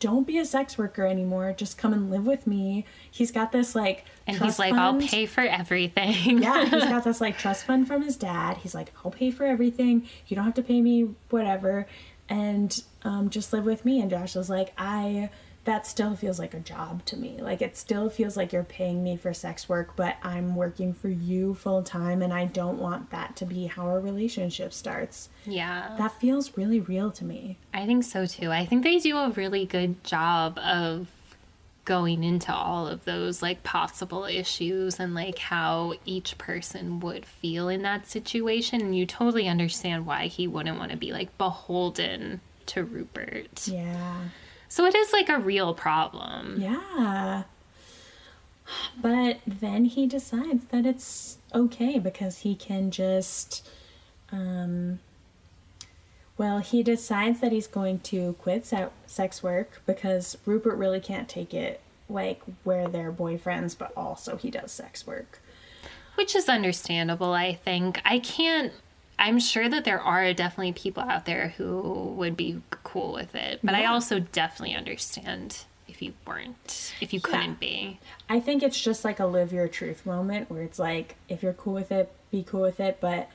don't 0.00 0.26
be 0.26 0.38
a 0.38 0.44
sex 0.44 0.76
worker 0.78 1.06
anymore. 1.06 1.54
Just 1.56 1.78
come 1.78 1.92
and 1.92 2.10
live 2.10 2.26
with 2.26 2.46
me. 2.46 2.86
He's 3.10 3.30
got 3.30 3.52
this 3.52 3.74
like 3.74 4.06
And 4.26 4.36
he's 4.38 4.58
like, 4.58 4.72
I'll 4.72 4.98
pay 4.98 5.26
for 5.26 5.42
everything. 5.42 6.42
Yeah, 6.42 6.64
he's 6.64 6.84
got 6.86 7.04
this 7.04 7.20
like 7.20 7.38
trust 7.38 7.64
fund 7.64 7.86
from 7.86 8.02
his 8.02 8.16
dad. 8.16 8.56
He's 8.56 8.74
like, 8.74 8.92
I'll 9.04 9.10
pay 9.10 9.30
for 9.30 9.44
everything. 9.44 10.08
You 10.26 10.36
don't 10.36 10.46
have 10.46 10.54
to 10.54 10.62
pay 10.62 10.80
me 10.80 11.14
whatever, 11.28 11.86
and 12.28 12.82
um, 13.02 13.28
just 13.30 13.52
live 13.52 13.64
with 13.64 13.84
me. 13.84 14.00
And 14.00 14.10
Josh 14.10 14.34
was 14.34 14.50
like, 14.50 14.72
I. 14.76 15.30
That 15.64 15.86
still 15.86 16.16
feels 16.16 16.38
like 16.38 16.54
a 16.54 16.60
job 16.60 17.04
to 17.06 17.16
me. 17.16 17.38
Like 17.40 17.60
it 17.60 17.76
still 17.76 18.08
feels 18.08 18.36
like 18.36 18.52
you're 18.52 18.64
paying 18.64 19.02
me 19.04 19.16
for 19.16 19.34
sex 19.34 19.68
work, 19.68 19.94
but 19.94 20.16
I'm 20.22 20.56
working 20.56 20.94
for 20.94 21.08
you 21.08 21.54
full 21.54 21.82
time, 21.82 22.22
and 22.22 22.32
I 22.32 22.46
don't 22.46 22.78
want 22.78 23.10
that 23.10 23.36
to 23.36 23.44
be 23.44 23.66
how 23.66 23.86
our 23.86 24.00
relationship 24.00 24.72
starts. 24.72 25.28
yeah. 25.44 25.94
That 25.98 26.18
feels 26.20 26.56
really 26.56 26.80
real 26.80 27.10
to 27.12 27.24
me. 27.24 27.58
I 27.74 27.84
think 27.86 28.04
so 28.04 28.24
too. 28.26 28.50
I 28.50 28.64
think 28.64 28.84
they 28.84 28.98
do 28.98 29.16
a 29.18 29.30
really 29.30 29.66
good 29.66 30.02
job 30.02 30.58
of 30.58 31.08
going 31.84 32.22
into 32.22 32.54
all 32.54 32.86
of 32.86 33.04
those 33.04 33.42
like 33.42 33.62
possible 33.62 34.24
issues 34.24 35.00
and 35.00 35.14
like 35.14 35.38
how 35.38 35.94
each 36.04 36.38
person 36.38 37.00
would 37.00 37.26
feel 37.26 37.68
in 37.68 37.82
that 37.82 38.06
situation 38.06 38.80
and 38.80 38.96
you 38.96 39.04
totally 39.04 39.48
understand 39.48 40.06
why 40.06 40.26
he 40.26 40.46
wouldn't 40.46 40.78
want 40.78 40.90
to 40.90 40.96
be 40.96 41.12
like 41.12 41.36
beholden 41.36 42.40
to 42.66 42.84
Rupert. 42.84 43.66
Yeah. 43.66 44.20
So 44.70 44.86
it 44.86 44.94
is 44.94 45.12
like 45.12 45.28
a 45.28 45.38
real 45.38 45.74
problem. 45.74 46.60
Yeah. 46.60 47.42
But 49.02 49.40
then 49.44 49.84
he 49.86 50.06
decides 50.06 50.66
that 50.66 50.86
it's 50.86 51.38
okay 51.52 51.98
because 51.98 52.38
he 52.38 52.54
can 52.54 52.92
just 52.92 53.68
um 54.30 55.00
well, 56.38 56.60
he 56.60 56.82
decides 56.82 57.40
that 57.40 57.52
he's 57.52 57.66
going 57.66 57.98
to 58.00 58.34
quit 58.40 58.64
sex 59.06 59.42
work 59.42 59.82
because 59.84 60.38
Rupert 60.46 60.78
really 60.78 61.00
can't 61.00 61.28
take 61.28 61.52
it 61.52 61.80
like 62.08 62.40
where 62.62 62.86
they're 62.88 63.12
boyfriends 63.12 63.76
but 63.76 63.92
also 63.96 64.36
he 64.36 64.52
does 64.52 64.70
sex 64.70 65.04
work. 65.04 65.40
Which 66.14 66.36
is 66.36 66.48
understandable, 66.48 67.32
I 67.32 67.54
think. 67.54 68.00
I 68.04 68.20
can't 68.20 68.72
I'm 69.20 69.38
sure 69.38 69.68
that 69.68 69.84
there 69.84 70.00
are 70.00 70.32
definitely 70.32 70.72
people 70.72 71.02
out 71.02 71.26
there 71.26 71.48
who 71.58 72.14
would 72.16 72.36
be 72.36 72.62
cool 72.82 73.12
with 73.12 73.34
it, 73.34 73.60
but 73.62 73.74
I 73.74 73.84
also 73.84 74.18
definitely 74.18 74.74
understand 74.74 75.64
if 75.86 76.00
you 76.00 76.14
weren't, 76.26 76.94
if 77.02 77.12
you 77.12 77.20
couldn't 77.20 77.60
be. 77.60 78.00
I 78.30 78.40
think 78.40 78.62
it's 78.62 78.80
just 78.80 79.04
like 79.04 79.20
a 79.20 79.26
live 79.26 79.52
your 79.52 79.68
truth 79.68 80.06
moment 80.06 80.50
where 80.50 80.62
it's 80.62 80.78
like 80.78 81.16
if 81.28 81.42
you're 81.42 81.52
cool 81.52 81.74
with 81.74 81.92
it, 81.92 82.10
be 82.30 82.42
cool 82.42 82.62
with 82.62 82.80
it, 82.80 82.98
but 83.00 83.28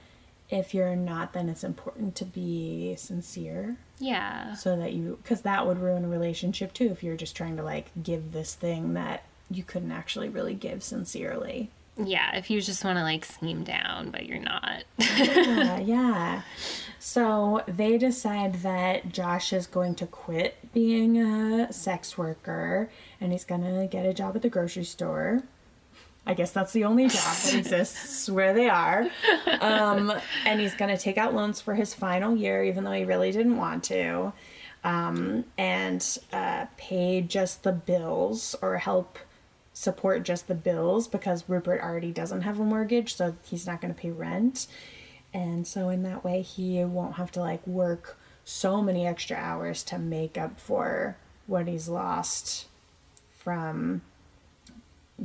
if 0.49 0.73
you're 0.73 0.95
not 0.95 1.33
then 1.33 1.49
it's 1.49 1.63
important 1.63 2.15
to 2.15 2.25
be 2.25 2.95
sincere. 2.97 3.77
Yeah. 3.99 4.55
so 4.55 4.75
that 4.75 4.91
you 4.91 5.19
because 5.21 5.41
that 5.41 5.65
would 5.65 5.79
ruin 5.79 6.03
a 6.03 6.09
relationship 6.09 6.73
too 6.73 6.87
if 6.87 7.01
you're 7.03 7.15
just 7.15 7.35
trying 7.35 7.55
to 7.57 7.63
like 7.63 7.91
give 8.01 8.31
this 8.31 8.53
thing 8.53 8.93
that 8.95 9.23
you 9.49 9.63
couldn't 9.63 9.91
actually 9.91 10.27
really 10.27 10.55
give 10.55 10.83
sincerely 10.83 11.69
Yeah, 11.97 12.35
if 12.35 12.49
you 12.49 12.59
just 12.61 12.83
want 12.83 12.97
to 12.97 13.03
like 13.03 13.23
seem 13.25 13.63
down, 13.63 14.09
but 14.11 14.25
you're 14.25 14.39
not. 14.39 14.83
yeah 14.97 15.79
yeah 15.79 16.41
so 16.99 17.61
they 17.67 17.99
decide 17.99 18.55
that 18.55 19.11
josh 19.11 19.53
is 19.53 19.67
going 19.67 19.93
to 19.93 20.07
quit 20.07 20.57
being 20.73 21.21
a 21.21 21.71
sex 21.71 22.17
worker 22.17 22.89
and 23.21 23.31
he's 23.31 23.45
gonna 23.45 23.85
get 23.85 24.07
a 24.07 24.13
job 24.13 24.35
at 24.35 24.41
the 24.41 24.49
grocery 24.49 24.83
store 24.83 25.43
I 26.27 26.33
guess 26.33 26.51
that's 26.51 26.73
the 26.73 26.85
only 26.85 27.07
job 27.07 27.35
that 27.35 27.53
exists 27.57 28.27
where 28.27 28.51
they 28.53 28.67
are. 28.67 29.07
Um, 29.61 30.11
and 30.43 30.59
he's 30.59 30.73
going 30.73 30.89
to 30.89 30.99
take 31.01 31.19
out 31.19 31.35
loans 31.35 31.61
for 31.61 31.75
his 31.75 31.93
final 31.93 32.35
year, 32.35 32.63
even 32.63 32.83
though 32.83 32.93
he 32.93 33.03
really 33.05 33.31
didn't 33.31 33.57
want 33.57 33.83
to, 33.85 34.33
um, 34.83 35.45
and 35.55 36.17
uh, 36.33 36.65
pay 36.77 37.21
just 37.21 37.61
the 37.61 37.71
bills 37.71 38.55
or 38.63 38.77
help 38.79 39.19
support 39.75 40.23
just 40.23 40.47
the 40.47 40.55
bills 40.55 41.07
because 41.07 41.43
Rupert 41.47 41.81
already 41.81 42.11
doesn't 42.11 42.41
have 42.41 42.59
a 42.59 42.63
mortgage, 42.63 43.13
so 43.13 43.35
he's 43.43 43.67
not 43.67 43.81
going 43.81 43.93
to 43.93 43.99
pay 43.99 44.09
rent. 44.09 44.67
And 45.33 45.67
so, 45.67 45.89
in 45.89 46.01
that 46.03 46.23
way, 46.23 46.41
he 46.41 46.83
won't 46.83 47.15
have 47.15 47.29
to 47.33 47.41
like 47.41 47.67
work 47.67 48.17
so 48.45 48.81
many 48.81 49.05
extra 49.05 49.35
hours 49.35 49.83
to 49.83 49.99
make 49.99 50.37
up 50.37 50.59
for 50.59 51.17
what 51.45 51.67
he's 51.67 51.89
lost 51.89 52.67
from 53.37 54.01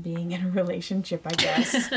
being 0.01 0.33
in 0.33 0.45
a 0.45 0.51
relationship, 0.51 1.23
I 1.25 1.35
guess. 1.35 1.93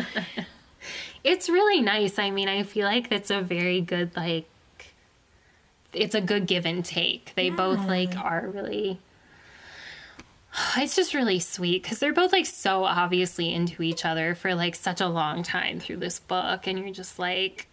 it's 1.23 1.49
really 1.49 1.81
nice. 1.81 2.19
I 2.19 2.29
mean, 2.29 2.47
I 2.47 2.61
feel 2.63 2.85
like 2.85 3.11
it's 3.11 3.31
a 3.31 3.41
very 3.41 3.81
good 3.81 4.15
like 4.15 4.47
it's 5.91 6.13
a 6.13 6.21
good 6.21 6.45
give 6.45 6.67
and 6.67 6.85
take. 6.85 7.33
They 7.35 7.49
both 7.49 7.87
like 7.87 8.15
are 8.15 8.47
really 8.47 8.99
it's 10.77 10.95
just 10.95 11.13
really 11.13 11.39
sweet 11.39 11.83
because 11.83 11.99
they're 11.99 12.13
both 12.13 12.31
like 12.31 12.45
so 12.45 12.83
obviously 12.83 13.53
into 13.53 13.81
each 13.81 14.05
other 14.05 14.35
for 14.35 14.55
like 14.55 14.75
such 14.75 15.01
a 15.01 15.07
long 15.07 15.43
time 15.43 15.79
through 15.79 15.97
this 15.97 16.19
book 16.19 16.67
and 16.67 16.79
you're 16.79 16.91
just 16.91 17.19
like 17.19 17.67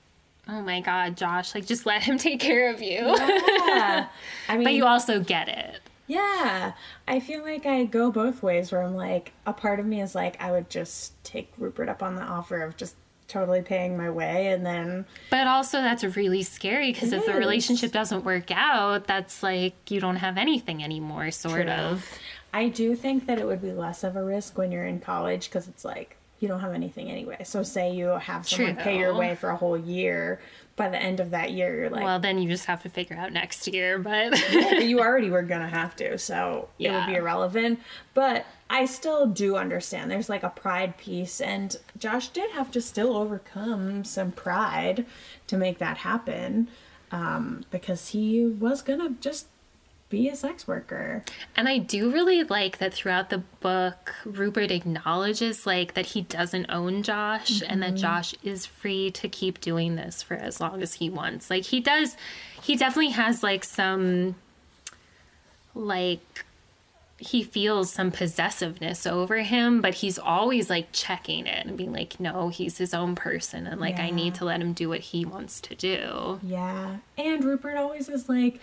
oh 0.48 0.60
my 0.62 0.80
god 0.80 1.16
josh 1.16 1.54
like 1.54 1.66
just 1.66 1.86
let 1.86 2.02
him 2.02 2.18
take 2.18 2.40
care 2.40 2.72
of 2.72 2.80
you. 2.80 2.98
Yeah. 2.98 4.08
I 4.48 4.56
mean, 4.56 4.64
but 4.64 4.74
you 4.74 4.86
also 4.86 5.20
get 5.20 5.48
it. 5.48 5.80
Yeah, 6.10 6.72
I 7.06 7.20
feel 7.20 7.42
like 7.42 7.66
I 7.66 7.84
go 7.84 8.10
both 8.10 8.42
ways 8.42 8.72
where 8.72 8.82
I'm 8.82 8.96
like, 8.96 9.30
a 9.46 9.52
part 9.52 9.78
of 9.78 9.86
me 9.86 10.00
is 10.00 10.12
like, 10.12 10.42
I 10.42 10.50
would 10.50 10.68
just 10.68 11.12
take 11.22 11.52
Rupert 11.56 11.88
up 11.88 12.02
on 12.02 12.16
the 12.16 12.22
offer 12.22 12.62
of 12.62 12.76
just 12.76 12.96
totally 13.30 13.62
paying 13.62 13.96
my 13.96 14.10
way, 14.10 14.48
and 14.48 14.64
then, 14.66 15.06
But 15.30 15.46
also, 15.46 15.80
that's 15.80 16.04
really 16.04 16.42
scary 16.42 16.92
because 16.92 17.12
if 17.12 17.24
the 17.26 17.34
relationship 17.34 17.92
doesn't 17.92 18.24
work 18.24 18.50
out, 18.50 19.06
that's 19.06 19.42
like 19.42 19.90
you 19.90 20.00
don't 20.00 20.16
have 20.16 20.36
anything 20.36 20.82
anymore, 20.82 21.30
sort 21.30 21.62
True. 21.62 21.70
of. 21.72 22.18
I 22.52 22.68
do 22.68 22.96
think 22.96 23.26
that 23.26 23.38
it 23.38 23.46
would 23.46 23.62
be 23.62 23.72
less 23.72 24.02
of 24.02 24.16
a 24.16 24.24
risk 24.24 24.58
when 24.58 24.72
you're 24.72 24.86
in 24.86 25.00
college 25.00 25.48
because 25.48 25.68
it's 25.68 25.84
like, 25.84 26.16
you 26.40 26.48
don't 26.48 26.60
have 26.60 26.72
anything 26.72 27.10
anyway. 27.10 27.42
So, 27.44 27.62
say 27.62 27.92
you 27.94 28.06
have 28.06 28.48
someone 28.48 28.76
pay 28.76 28.98
your 28.98 29.14
way 29.14 29.36
for 29.36 29.50
a 29.50 29.56
whole 29.56 29.78
year, 29.78 30.40
by 30.80 30.88
the 30.88 30.96
end 30.96 31.20
of 31.20 31.30
that 31.30 31.50
year, 31.50 31.78
you're 31.78 31.90
like, 31.90 32.02
Well, 32.02 32.18
then 32.18 32.38
you 32.38 32.48
just 32.48 32.64
have 32.64 32.82
to 32.82 32.88
figure 32.88 33.14
out 33.14 33.34
next 33.34 33.68
year. 33.68 33.98
But 33.98 34.30
but 34.30 34.84
you 34.86 35.00
already 35.00 35.28
were 35.28 35.42
gonna 35.42 35.68
have 35.68 35.94
to, 35.96 36.16
so 36.16 36.70
it 36.78 36.90
would 36.90 37.06
be 37.06 37.16
irrelevant. 37.16 37.80
But 38.14 38.46
I 38.72 38.86
still 38.86 39.26
do 39.26 39.56
understand. 39.56 40.10
There's 40.10 40.28
like 40.28 40.44
a 40.44 40.48
pride 40.48 40.96
piece, 40.96 41.40
and 41.40 41.76
Josh 41.98 42.28
did 42.28 42.52
have 42.52 42.70
to 42.70 42.80
still 42.80 43.16
overcome 43.16 44.04
some 44.04 44.30
pride 44.30 45.04
to 45.48 45.56
make 45.56 45.78
that 45.78 45.98
happen, 45.98 46.68
um, 47.10 47.64
because 47.72 48.10
he 48.10 48.46
was 48.46 48.80
gonna 48.80 49.10
just 49.20 49.46
be 50.08 50.28
a 50.28 50.36
sex 50.36 50.66
worker. 50.66 51.24
and 51.54 51.68
I 51.68 51.78
do 51.78 52.10
really 52.10 52.42
like 52.42 52.78
that 52.78 52.92
throughout 52.92 53.30
the 53.30 53.38
book, 53.60 54.14
Rupert 54.24 54.70
acknowledges 54.70 55.66
like 55.66 55.94
that 55.94 56.06
he 56.06 56.22
doesn't 56.22 56.66
own 56.68 57.02
Josh 57.04 57.62
and 57.66 57.80
that 57.82 57.94
Josh 57.94 58.34
is 58.42 58.66
free 58.66 59.10
to 59.12 59.28
keep 59.28 59.60
doing 59.60 59.94
this 59.94 60.20
for 60.22 60.34
as 60.34 60.60
long 60.60 60.82
as 60.82 60.94
he 60.94 61.08
wants. 61.08 61.48
Like 61.48 61.64
he 61.66 61.80
does, 61.80 62.16
he 62.60 62.76
definitely 62.76 63.12
has 63.12 63.44
like 63.44 63.62
some 63.62 64.34
like 65.76 66.44
he 67.20 67.42
feels 67.42 67.92
some 67.92 68.10
possessiveness 68.10 69.06
over 69.06 69.38
him, 69.42 69.80
but 69.82 69.94
he's 69.94 70.18
always 70.18 70.70
like 70.70 70.88
checking 70.92 71.46
it 71.46 71.66
and 71.66 71.76
being 71.76 71.92
like, 71.92 72.18
no, 72.18 72.48
he's 72.48 72.78
his 72.78 72.94
own 72.94 73.14
person. 73.14 73.66
And 73.66 73.78
like, 73.80 73.98
I 74.00 74.08
need 74.10 74.34
to 74.36 74.46
let 74.46 74.60
him 74.60 74.72
do 74.72 74.88
what 74.88 75.00
he 75.00 75.24
wants 75.26 75.60
to 75.62 75.74
do. 75.74 76.40
Yeah, 76.42 76.96
and 77.18 77.44
Rupert 77.44 77.76
always 77.76 78.08
is 78.08 78.28
like 78.28 78.60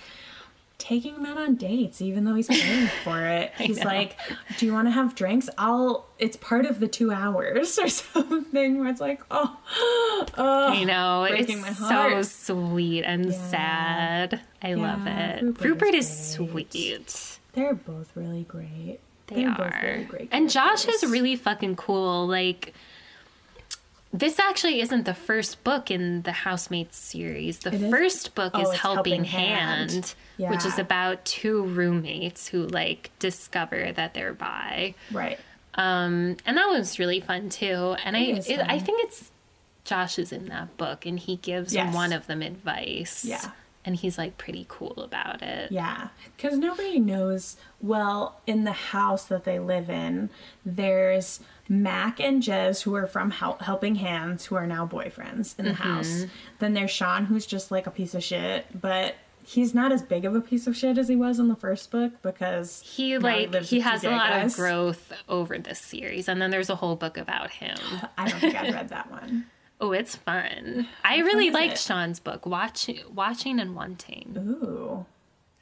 taking 0.79 1.15
him 1.15 1.25
out 1.25 1.37
on 1.37 1.55
dates, 1.55 2.01
even 2.01 2.23
though 2.25 2.35
he's 2.35 2.47
paying 2.47 2.87
for 3.03 3.19
it. 3.25 3.51
He's 3.57 3.83
like, 3.83 4.15
"Do 4.57 4.65
you 4.65 4.73
want 4.73 4.87
to 4.87 4.91
have 4.91 5.15
drinks? 5.15 5.49
I'll." 5.57 6.05
It's 6.19 6.37
part 6.37 6.65
of 6.65 6.79
the 6.79 6.87
two 6.87 7.11
hours 7.11 7.77
or 7.83 7.89
something. 7.89 8.79
Where 8.79 8.89
it's 8.89 9.01
like, 9.01 9.21
oh, 9.29 9.55
oh 10.37 10.73
You 10.73 10.85
know, 10.87 11.25
it's 11.29 11.77
so 11.77 12.21
sweet 12.23 13.03
and 13.03 13.25
Yeah. 13.31 13.49
sad. 13.49 14.41
I 14.63 14.73
love 14.73 15.05
it. 15.05 15.43
Rupert 15.43 15.63
Rupert, 15.65 15.93
is 15.93 16.09
is 16.09 16.33
sweet. 16.33 17.39
They're 17.57 17.73
both 17.73 18.11
really 18.15 18.43
great. 18.43 18.99
They 19.25 19.43
are 19.45 19.49
are. 19.49 19.57
both 19.71 19.81
really 19.83 20.03
great. 20.05 20.29
and 20.31 20.47
Josh 20.47 20.87
is 20.87 21.03
really 21.03 21.35
fucking 21.35 21.75
cool. 21.75 22.27
Like, 22.27 22.75
this 24.13 24.39
actually 24.39 24.79
isn't 24.79 25.05
the 25.05 25.15
first 25.15 25.63
book 25.63 25.89
in 25.89 26.21
the 26.21 26.31
Housemates 26.31 26.97
series. 26.97 27.57
The 27.59 27.73
It 27.73 27.81
is? 27.81 27.91
first 27.91 28.35
book 28.35 28.51
Oh, 28.53 28.61
is 28.71 28.77
Helping, 28.79 29.23
Helping 29.23 29.25
Hand, 29.25 29.91
Hand. 30.37 30.51
which 30.51 30.65
is 30.65 30.77
about 30.77 31.25
two 31.25 31.63
roommates 31.63 32.47
who 32.47 32.67
like 32.67 33.09
discover 33.17 33.91
that 33.91 34.13
they're 34.13 34.33
bi. 34.33 34.93
right. 35.11 35.39
Um, 35.73 36.37
and 36.45 36.57
that 36.57 36.67
was 36.69 36.99
really 36.99 37.19
fun 37.19 37.49
too. 37.49 37.95
And 38.05 38.15
I, 38.15 38.19
It 38.21 38.37
is 38.37 38.49
it, 38.49 38.59
I 38.61 38.77
think 38.79 39.03
it's 39.03 39.31
Josh 39.83 40.19
is 40.19 40.31
in 40.31 40.45
that 40.49 40.75
book, 40.77 41.05
and 41.07 41.17
he 41.19 41.37
gives 41.37 41.73
Yes. 41.73 41.93
one 41.93 42.13
of 42.13 42.27
them 42.27 42.41
advice. 42.43 43.25
Yeah. 43.25 43.51
And 43.87 43.95
he's 43.95 44.19
like 44.19 44.37
pretty 44.37 44.65
cool 44.69 44.93
about 44.97 45.41
it. 45.41 45.71
Yeah, 45.71 46.09
because 46.35 46.59
nobody 46.59 46.99
knows. 46.99 47.57
Well, 47.81 48.39
in 48.45 48.63
the 48.65 48.71
house 48.73 49.25
that 49.25 49.45
they 49.45 49.57
live 49.57 49.89
in, 49.89 50.29
there's 50.65 51.39
Mac 51.69 52.19
and 52.19 52.43
Jez, 52.43 52.83
who 52.83 52.93
are 52.95 53.07
from 53.07 53.31
Hel- 53.31 53.57
Helping 53.61 53.95
Hands, 53.95 54.43
who 54.45 54.55
are 54.55 54.67
now 54.67 54.85
boyfriends 54.85 55.57
in 55.57 55.65
the 55.65 55.71
Mm-hmm. 55.71 55.81
house. 55.83 56.25
Then 56.59 56.73
there's 56.73 56.91
Sean, 56.91 57.25
who's 57.25 57.45
just 57.45 57.71
like 57.71 57.87
a 57.87 57.91
piece 57.91 58.13
of 58.13 58.23
shit, 58.23 58.65
but 58.79 59.15
he's 59.45 59.73
not 59.73 59.93
as 59.93 60.01
big 60.01 60.25
of 60.25 60.35
a 60.35 60.41
piece 60.41 60.67
of 60.67 60.75
shit 60.75 60.97
as 60.97 61.07
he 61.07 61.15
was 61.15 61.39
in 61.39 61.47
the 61.47 61.55
first 61.55 61.89
book 61.89 62.21
because 62.21 62.81
He 62.85 63.17
like 63.17 63.55
he 63.55 63.77
two 63.77 63.81
has 63.81 64.03
a 64.03 64.09
lot 64.09 64.29
guys. 64.29 64.51
of 64.53 64.57
growth 64.57 65.13
over 65.29 65.57
this 65.57 65.79
series, 65.79 66.27
and 66.27 66.41
then 66.41 66.51
there's 66.51 66.69
a 66.69 66.75
whole 66.75 66.97
book 66.97 67.17
about 67.17 67.51
him. 67.51 67.77
I 68.17 68.27
don't 68.27 68.39
think 68.41 68.55
i've 68.55 68.73
read 68.73 68.89
that 68.89 69.09
one. 69.09 69.45
Oh, 69.79 69.91
it's 69.91 70.15
fun. 70.15 70.87
I 71.03 71.19
really 71.19 71.51
liked 71.51 71.73
it? 71.75 71.79
Sean's 71.79 72.19
book, 72.19 72.45
Watching, 72.45 72.99
Watching 73.13 73.59
and 73.59 73.75
Wanting. 73.75 74.35
Ooh. 74.37 75.05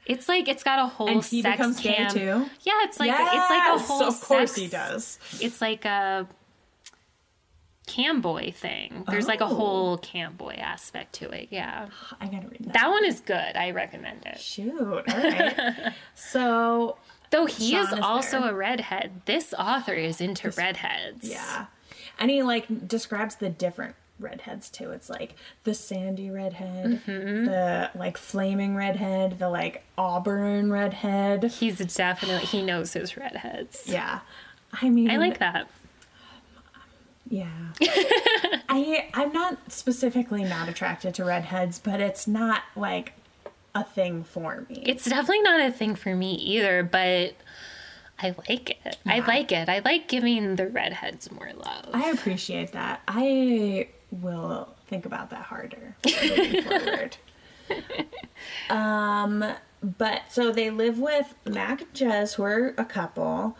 It's 0.06 0.28
like 0.28 0.48
it's 0.48 0.62
got 0.62 0.78
a 0.78 0.86
whole 0.86 1.08
And 1.08 1.24
he 1.24 1.42
sex 1.42 1.56
becomes 1.56 1.80
gay 1.80 2.06
too? 2.10 2.46
Yeah, 2.62 2.72
it's 2.84 2.98
like 3.00 3.10
it's 3.10 3.50
like 3.50 3.74
a 3.74 3.78
whole. 3.78 4.02
Of 4.04 4.20
course 4.20 4.52
sex- 4.52 4.54
he 4.60 4.68
does. 4.68 5.18
It's 5.40 5.60
like 5.60 5.84
a 5.84 6.26
camboy 7.86 8.52
thing. 8.54 9.04
There's 9.08 9.26
like 9.26 9.40
a 9.40 9.44
Oh. 9.44 9.54
whole 9.54 9.98
camboy 9.98 10.58
aspect 10.58 11.12
to 11.14 11.30
it. 11.30 11.48
Yeah, 11.50 11.88
I 12.20 12.26
gotta 12.26 12.48
read 12.48 12.60
that. 12.64 12.72
that 12.74 12.88
one 12.90 13.04
is 13.04 13.20
good. 13.20 13.56
I 13.56 13.70
recommend 13.72 14.24
it. 14.26 14.38
Shoot. 14.40 14.80
All 14.82 15.02
right. 15.02 15.92
so 16.14 16.96
Though 17.30 17.46
he 17.46 17.72
Sean 17.72 17.82
is 17.84 17.92
is 17.92 17.98
also 18.00 18.44
a 18.44 18.54
redhead. 18.54 19.22
This 19.24 19.52
author 19.58 19.92
is 19.94 20.20
into 20.20 20.50
redheads. 20.50 21.28
yeah, 21.28 21.66
and 22.18 22.30
he 22.30 22.42
like 22.42 22.88
describes 22.88 23.36
the 23.36 23.48
different 23.48 23.94
redheads 24.18 24.70
too. 24.70 24.90
It's 24.92 25.08
like 25.10 25.34
the 25.64 25.74
sandy 25.74 26.30
redhead, 26.30 27.02
Mm-hmm. 27.06 27.44
the 27.46 27.90
like 27.94 28.16
flaming 28.16 28.74
redhead, 28.76 29.38
the 29.38 29.48
like 29.50 29.84
auburn 29.98 30.70
redhead. 30.72 31.44
He's 31.44 31.78
definitely 31.94 32.46
he 32.46 32.62
knows 32.62 32.92
his 32.94 33.16
redheads. 33.16 33.84
Yeah. 33.86 34.20
I 34.72 34.88
mean, 34.90 35.10
I 35.10 35.16
like 35.16 35.38
that. 35.38 35.68
Yeah. 37.28 37.48
I 38.68 39.08
I'm 39.14 39.32
not 39.32 39.72
specifically 39.72 40.44
not 40.44 40.68
attracted 40.68 41.14
to 41.16 41.24
redheads, 41.24 41.78
but 41.78 42.00
it's 42.00 42.26
not 42.28 42.62
like 42.76 43.12
a 43.74 43.82
thing 43.84 44.22
for 44.24 44.64
me. 44.68 44.82
It's 44.86 45.04
definitely 45.04 45.42
not 45.42 45.60
a 45.60 45.72
thing 45.72 45.94
for 45.96 46.14
me 46.14 46.34
either, 46.34 46.82
but 46.82 47.34
I 48.22 48.34
like 48.48 48.70
it. 48.84 48.96
I 49.04 49.18
like 49.20 49.52
it. 49.52 49.68
I 49.68 49.80
like 49.80 50.08
giving 50.08 50.56
the 50.56 50.68
redheads 50.68 51.30
more 51.30 51.50
love. 51.54 51.86
I 51.92 52.10
appreciate 52.10 52.72
that. 52.72 53.02
I 53.08 53.88
will 54.10 54.74
think 54.88 55.06
about 55.06 55.30
that 55.30 55.42
harder 55.42 55.96
moving 56.06 56.62
forward. 56.62 57.16
Um, 58.70 59.44
but 59.82 60.22
so 60.30 60.52
they 60.52 60.70
live 60.70 60.98
with 60.98 61.34
Mac 61.44 61.80
and 61.82 61.92
Jez, 61.92 62.34
who 62.34 62.42
are 62.44 62.74
a 62.78 62.84
couple. 62.84 63.56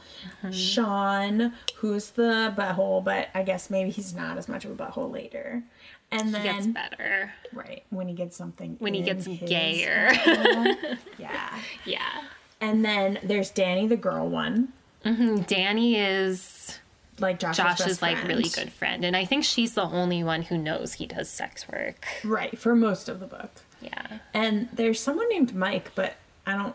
Sean, 0.50 1.52
who's 1.76 2.10
the 2.10 2.54
butthole, 2.56 3.02
but 3.04 3.28
I 3.34 3.42
guess 3.42 3.70
maybe 3.70 3.90
he's 3.90 4.14
not 4.14 4.38
as 4.38 4.48
much 4.48 4.64
of 4.64 4.70
a 4.70 4.74
butthole 4.74 5.12
later. 5.12 5.62
And 6.10 6.34
He 6.36 6.42
gets 6.42 6.66
better 6.68 7.32
right 7.52 7.82
when 7.90 8.06
he 8.08 8.14
gets 8.14 8.36
something, 8.36 8.76
when 8.78 8.94
he 8.94 9.02
gets 9.02 9.26
gayer. 9.26 10.10
yeah. 11.18 11.60
yeah. 11.84 12.22
And 12.60 12.84
then 12.84 13.18
there's 13.22 13.50
Danny, 13.50 13.86
the 13.86 13.96
girl 13.96 14.28
one, 14.28 14.72
Danny 15.04 15.96
is 15.96 16.78
like 17.18 17.38
Josh's 17.38 17.58
best 17.86 18.02
like 18.02 18.16
friend. 18.16 18.28
really 18.28 18.48
good 18.48 18.72
friend, 18.72 19.04
and 19.04 19.16
I 19.16 19.24
think 19.24 19.44
she's 19.44 19.74
the 19.74 19.82
only 19.84 20.22
one 20.24 20.42
who 20.42 20.58
knows 20.58 20.94
he 20.94 21.06
does 21.06 21.28
sex 21.28 21.66
work. 21.68 22.06
right 22.24 22.58
for 22.58 22.74
most 22.74 23.08
of 23.08 23.20
the 23.20 23.26
book. 23.26 23.50
Yeah. 23.80 24.18
And 24.34 24.68
there's 24.72 25.00
someone 25.00 25.28
named 25.28 25.54
Mike, 25.54 25.92
but 25.94 26.14
I 26.46 26.56
don't 26.56 26.74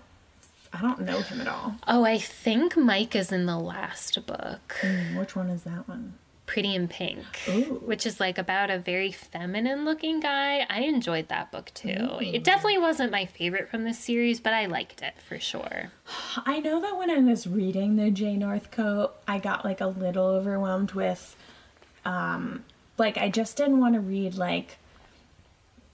I 0.74 0.82
don't 0.82 1.02
know 1.02 1.20
him 1.22 1.42
at 1.42 1.48
all. 1.48 1.76
Oh, 1.88 2.04
I 2.06 2.18
think 2.18 2.78
Mike 2.78 3.16
is 3.16 3.32
in 3.32 3.46
the 3.46 3.58
last 3.60 4.26
book, 4.26 4.76
Hmm, 4.82 5.18
Which 5.18 5.36
one 5.36 5.50
is 5.50 5.64
that 5.64 5.88
one? 5.88 6.14
Pretty 6.46 6.76
in 6.76 6.88
Pink, 6.88 7.24
Ooh. 7.48 7.82
which 7.86 8.06
is 8.06 8.20
like 8.20 8.38
about 8.38 8.70
a 8.70 8.78
very 8.78 9.12
feminine 9.12 9.86
looking 9.86 10.20
guy. 10.20 10.66
I 10.70 10.82
enjoyed 10.82 11.30
that 11.30 11.52
book 11.52 11.72
too. 11.74 12.18
It 12.20 12.44
definitely 12.44 12.80
wasn't 12.80 13.12
my 13.12 13.26
favorite 13.26 13.70
from 13.70 13.86
this 13.86 14.00
series, 14.00 14.40
but 14.40 14.54
I 14.54 14.66
liked 14.66 15.02
it 15.02 15.14
for 15.28 15.40
sure. 15.40 15.92
I 16.46 16.60
know 16.60 16.82
that 16.82 16.98
when 16.98 17.10
I 17.10 17.20
was 17.20 17.48
reading 17.48 17.96
the 17.96 18.12
Jay 18.12 18.36
Northcote, 18.36 19.14
I 19.28 19.40
got 19.40 19.64
like 19.64 19.80
a 19.80 19.88
little 19.88 20.26
overwhelmed 20.26 20.92
with 20.92 21.36
um 22.04 22.66
like 22.98 23.18
I 23.18 23.30
just 23.30 23.56
didn't 23.58 23.80
want 23.80 23.94
to 23.96 24.02
read 24.02 24.36
like 24.36 24.78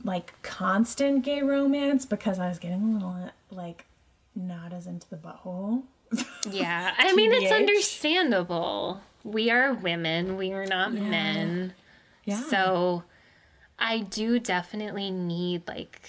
like 0.03 0.33
constant 0.41 1.23
gay 1.23 1.41
romance 1.41 2.05
because 2.05 2.39
I 2.39 2.47
was 2.47 2.59
getting 2.59 2.81
a 2.81 2.93
little 2.93 3.29
like 3.51 3.85
not 4.35 4.73
as 4.73 4.87
into 4.87 5.09
the 5.09 5.17
butthole. 5.17 5.83
Yeah, 6.49 6.93
I 6.97 7.13
mean 7.13 7.31
it's 7.33 7.51
understandable. 7.51 9.01
We 9.27 9.49
are 9.51 9.73
women, 9.73 10.37
we 10.37 10.53
are 10.53 10.65
not 10.65 10.93
men. 10.93 11.73
Yeah. 12.23 12.39
So 12.41 13.03
I 13.77 13.99
do 13.99 14.39
definitely 14.39 15.11
need 15.11 15.67
like 15.67 16.01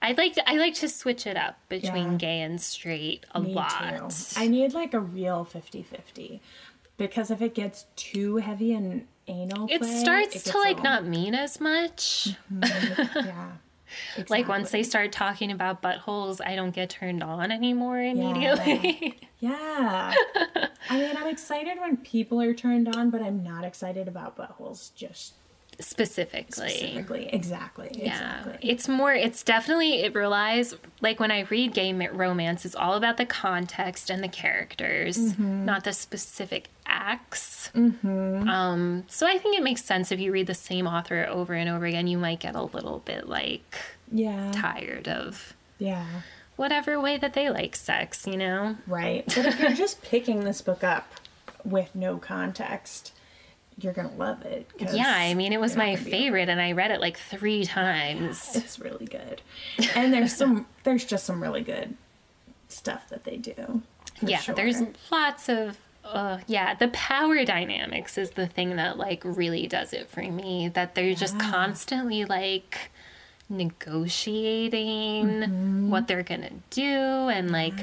I 0.00 0.12
like 0.12 0.36
I 0.46 0.54
like 0.56 0.74
to 0.76 0.88
switch 0.88 1.26
it 1.26 1.36
up 1.36 1.58
between 1.68 2.12
Yeah. 2.12 2.18
gay 2.18 2.40
and 2.40 2.60
straight 2.60 3.24
a 3.32 3.40
Me 3.40 3.54
lot. 3.54 4.10
too. 4.10 4.16
I 4.36 4.48
need 4.48 4.74
like 4.74 4.92
a 4.94 5.00
real 5.00 5.44
50-50 5.44 6.40
because 6.96 7.30
if 7.30 7.40
it 7.40 7.54
gets 7.54 7.86
too 7.94 8.36
heavy 8.38 8.72
and 8.72 9.06
anal 9.28 9.68
it 9.70 9.80
play, 9.80 10.00
starts 10.00 10.34
it 10.34 10.50
to 10.50 10.58
like 10.58 10.78
little- 10.78 10.82
not 10.82 11.06
mean 11.06 11.34
as 11.36 11.60
much. 11.60 12.30
Mm-hmm. 12.52 13.26
yeah. 13.26 13.52
Like 14.30 14.48
once 14.48 14.70
they 14.70 14.82
start 14.82 15.12
talking 15.12 15.50
about 15.52 15.82
buttholes, 15.82 16.40
I 16.44 16.56
don't 16.56 16.70
get 16.74 16.88
turned 16.88 17.22
on 17.22 17.52
anymore 17.52 18.00
immediately. 18.00 19.18
Yeah. 19.22 19.28
I 19.50 20.70
mean, 20.90 21.16
I'm 21.16 21.26
excited 21.28 21.78
when 21.80 21.96
people 21.98 22.40
are 22.40 22.54
turned 22.54 22.94
on, 22.94 23.10
but 23.10 23.22
I'm 23.22 23.42
not 23.42 23.64
excited 23.64 24.08
about 24.08 24.36
buttholes 24.36 24.94
just 24.94 25.34
Specifically. 25.80 26.68
specifically. 26.68 27.28
Exactly. 27.32 27.90
Yeah, 27.94 28.40
Exactly. 28.40 28.68
it's 28.70 28.88
more. 28.88 29.12
It's 29.14 29.42
definitely 29.42 30.02
it 30.02 30.14
relies 30.14 30.74
like 31.00 31.18
when 31.18 31.30
I 31.30 31.40
read 31.40 31.72
gay 31.74 31.92
romance, 31.92 32.64
it's 32.66 32.74
all 32.76 32.94
about 32.94 33.16
the 33.16 33.24
context 33.26 34.10
and 34.10 34.22
the 34.22 34.28
characters, 34.28 35.16
Mm-hmm. 35.18 35.64
not 35.64 35.84
the 35.84 35.92
specific 35.94 36.68
acts. 36.86 37.70
Um, 37.74 39.04
so 39.08 39.26
I 39.26 39.38
think 39.38 39.56
it 39.56 39.62
makes 39.62 39.82
sense 39.82 40.12
if 40.12 40.20
you 40.20 40.30
read 40.30 40.46
the 40.46 40.54
same 40.54 40.86
author 40.86 41.26
over 41.28 41.54
and 41.54 41.68
over 41.70 41.86
again, 41.86 42.06
you 42.06 42.18
might 42.18 42.38
get 42.40 42.54
a 42.54 42.62
little 42.62 42.98
bit 43.00 43.26
like 43.28 43.74
Yeah. 44.12 44.52
tired 44.54 45.08
of 45.08 45.54
Yeah. 45.78 46.04
Whatever 46.62 47.00
way 47.00 47.16
that 47.18 47.34
they 47.34 47.50
like 47.50 47.74
sex, 47.74 48.24
you 48.24 48.36
know. 48.36 48.76
Right. 48.86 49.24
But 49.36 49.46
if 49.46 49.58
you're 49.60 49.72
just 49.72 50.00
picking 50.00 50.44
this 50.44 50.62
book 50.62 50.84
up 50.84 51.12
with 51.64 51.92
no 51.94 52.18
context, 52.18 53.12
you're 53.80 53.92
going 53.92 54.08
to 54.08 54.14
love 54.14 54.42
it. 54.42 54.70
Yeah, 54.78 55.12
I 55.12 55.34
mean, 55.34 55.52
it 55.52 55.60
was 55.60 55.74
my 55.76 55.96
favorite, 55.96 56.48
and 56.48 56.60
I 56.60 56.70
read 56.70 56.92
it 56.92 57.00
like 57.00 57.18
three 57.18 57.64
times. 57.64 58.52
It's 58.54 58.78
really 58.78 59.06
good. 59.06 59.42
And 59.96 60.12
there's 60.12 60.34
some, 60.36 60.66
there's 60.84 61.04
just 61.04 61.26
some 61.26 61.42
really 61.42 61.62
good 61.62 61.96
stuff 62.68 63.08
that 63.08 63.24
they 63.24 63.36
do. 63.36 63.82
yeah 64.22 64.38
sure. 64.38 64.54
there's 64.54 64.80
lots 65.10 65.50
of 65.50 65.76
uh 66.04 66.38
yeah 66.46 66.74
the 66.74 66.88
power 66.88 67.44
dynamics 67.44 68.16
is 68.16 68.30
the 68.30 68.46
thing 68.46 68.76
that 68.76 68.96
like 68.96 69.20
really 69.24 69.66
does 69.66 69.92
it 69.92 70.08
for 70.08 70.22
me 70.22 70.68
that 70.68 70.94
they're 70.94 71.14
just 71.14 71.38
constantly 71.38 72.24
like 72.24 72.90
negotiating 73.52 74.82
Mm-hmm. 75.42 75.90
what 75.90 76.08
they're 76.08 76.22
gonna 76.22 76.50
do 76.70 76.82
and 77.28 77.50
like 77.50 77.74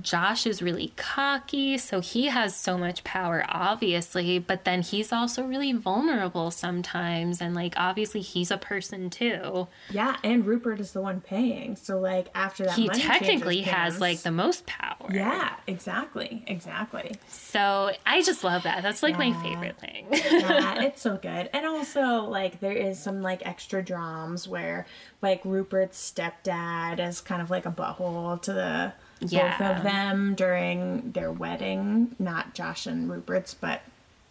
josh 0.00 0.46
is 0.46 0.62
really 0.62 0.92
cocky 0.96 1.76
so 1.78 2.00
he 2.00 2.26
has 2.26 2.56
so 2.56 2.76
much 2.78 3.04
power 3.04 3.44
obviously 3.48 4.38
but 4.38 4.64
then 4.64 4.82
he's 4.82 5.12
also 5.12 5.44
really 5.44 5.72
vulnerable 5.72 6.50
sometimes 6.50 7.40
and 7.40 7.54
like 7.54 7.74
obviously 7.76 8.20
he's 8.20 8.50
a 8.50 8.56
person 8.56 9.10
too 9.10 9.68
Yeah, 9.90 10.16
and 10.24 10.44
Rupert 10.46 10.80
is 10.80 10.92
the 10.92 11.00
one 11.02 11.20
paying. 11.20 11.76
So 11.76 11.98
like 12.00 12.28
after 12.34 12.64
that 12.64 12.74
he 12.74 12.88
technically 12.88 13.62
has 13.62 14.00
like 14.00 14.20
the 14.22 14.30
most 14.32 14.66
power 14.66 15.08
Yeah, 15.10 15.54
exactly. 15.66 16.42
Exactly. 16.46 17.12
so 17.28 17.90
i 18.06 18.22
just 18.22 18.42
love 18.44 18.62
that 18.64 18.82
that's 18.82 19.02
like 19.02 19.18
my 19.18 19.32
favorite 19.42 19.78
thing 19.78 20.06
yeah, 20.12 20.82
it's 20.82 21.00
so 21.02 21.16
good. 21.16 21.48
And 21.52 21.66
also, 21.66 22.24
like, 22.24 22.60
there 22.60 22.72
is 22.72 22.98
some 22.98 23.22
like 23.22 23.44
extra 23.46 23.82
dramas 23.82 24.46
where, 24.48 24.86
like, 25.20 25.42
Rupert's 25.44 26.12
stepdad 26.12 26.98
is 27.06 27.20
kind 27.20 27.40
of 27.42 27.50
like 27.50 27.66
a 27.66 27.70
butthole 27.70 28.40
to 28.42 28.52
the 28.52 28.92
both 29.20 29.60
of 29.60 29.82
them 29.84 30.34
during 30.34 31.12
their 31.12 31.30
wedding. 31.30 32.16
Not 32.18 32.54
Josh 32.54 32.86
and 32.86 33.08
Rupert's, 33.10 33.54
but 33.54 33.82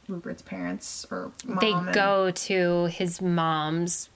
Rupert's 0.09 0.41
parents 0.41 1.05
or 1.09 1.31
mom. 1.45 1.57
they 1.61 1.71
and- 1.71 1.93
go 1.93 2.31
to 2.31 2.85
his 2.87 3.21
mom's 3.21 4.09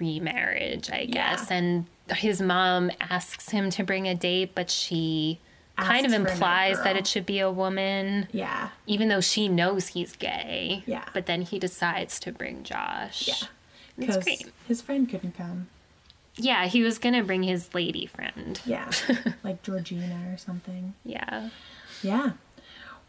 remarriage, 0.00 0.90
I 0.90 1.04
guess, 1.06 1.46
Yeah. 1.50 1.56
and 1.56 1.86
his 2.16 2.40
mom 2.40 2.90
asks 3.00 3.50
him 3.50 3.70
to 3.70 3.84
bring 3.84 4.08
a 4.08 4.14
date, 4.14 4.54
but 4.54 4.70
she 4.70 5.38
kind 5.76 6.04
of 6.04 6.12
Asks 6.12 6.14
for 6.14 6.20
another 6.20 6.32
implies 6.32 6.82
that 6.82 6.96
it 6.96 7.06
should 7.06 7.24
be 7.26 7.38
a 7.38 7.50
woman, 7.52 8.26
Yeah, 8.32 8.70
even 8.86 9.08
though 9.08 9.20
she 9.20 9.46
knows 9.48 9.88
he's 9.88 10.16
gay. 10.16 10.82
Yeah. 10.86 11.04
But 11.14 11.26
then 11.26 11.42
he 11.42 11.58
decides 11.60 12.18
to 12.20 12.32
bring 12.32 12.64
Josh. 12.64 13.28
yeah. 13.28 13.46
Because 13.96 14.26
his 14.66 14.80
friend 14.80 15.08
couldn't 15.08 15.36
come. 15.36 15.68
Yeah, 16.38 16.66
he 16.66 16.82
was 16.82 16.98
gonna 16.98 17.22
bring 17.22 17.42
his 17.42 17.74
lady 17.74 18.06
friend. 18.06 18.60
Yeah, 18.64 18.90
like 19.44 19.62
Georgina 19.62 20.30
or 20.32 20.38
something. 20.38 20.94
Yeah. 21.04 21.50
Yeah. 22.02 22.32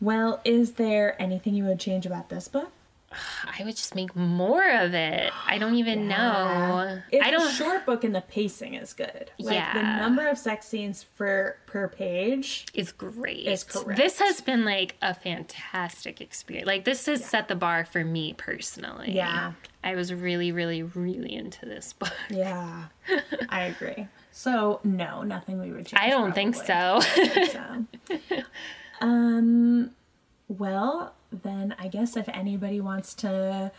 Well, 0.01 0.41
is 0.45 0.73
there 0.73 1.21
anything 1.21 1.55
you 1.55 1.65
would 1.65 1.79
change 1.79 2.05
about 2.05 2.29
this 2.29 2.47
book? 2.47 2.71
I 3.59 3.63
would 3.63 3.75
just 3.75 3.95
make 3.95 4.15
more 4.15 4.67
of 4.69 4.93
it. 4.93 5.31
I 5.45 5.57
don't 5.57 5.75
even 5.75 6.07
know. 6.07 7.01
It's 7.11 7.25
I 7.25 7.29
a 7.29 7.31
don't. 7.31 7.51
short 7.53 7.85
book 7.85 8.03
and 8.03 8.13
the 8.13 8.21
pacing 8.21 8.75
is 8.75 8.93
good. 8.93 9.31
Like 9.39 9.73
the 9.73 9.81
number 9.81 10.27
of 10.27 10.37
sex 10.37 10.67
scenes 10.67 11.03
for 11.15 11.57
per 11.65 11.87
page. 11.87 12.65
is 12.73 12.91
great. 12.91 13.47
Is 13.47 13.63
correct. 13.63 13.97
This 13.97 14.19
has 14.19 14.41
been 14.41 14.65
like 14.65 14.95
a 15.01 15.13
fantastic 15.13 16.21
experience. 16.21 16.67
Like 16.67 16.85
this 16.85 17.05
has 17.07 17.23
set 17.23 17.47
the 17.47 17.55
bar 17.55 17.85
for 17.85 18.03
me 18.03 18.33
personally. 18.33 19.11
Yeah. 19.13 19.53
I 19.83 19.95
was 19.95 20.13
really, 20.13 20.51
really, 20.51 20.83
really 20.83 21.33
into 21.33 21.65
this 21.65 21.93
book. 21.93 22.13
Yeah. 22.29 22.85
I 23.49 23.61
agree. 23.63 24.07
So 24.31 24.79
no, 24.83 25.23
nothing 25.23 25.59
we 25.59 25.71
would 25.71 25.85
change. 25.85 26.01
I 26.01 26.09
don't 26.09 26.33
think 26.33 26.55
probably. 26.55 27.45
so. 27.45 27.85
so. 28.27 28.43
Um, 29.01 29.91
well, 30.47 31.13
then 31.31 31.75
I 31.77 31.87
guess 31.87 32.15
if 32.17 32.27
anybody 32.29 32.81
wants 32.81 33.13
to 33.15 33.71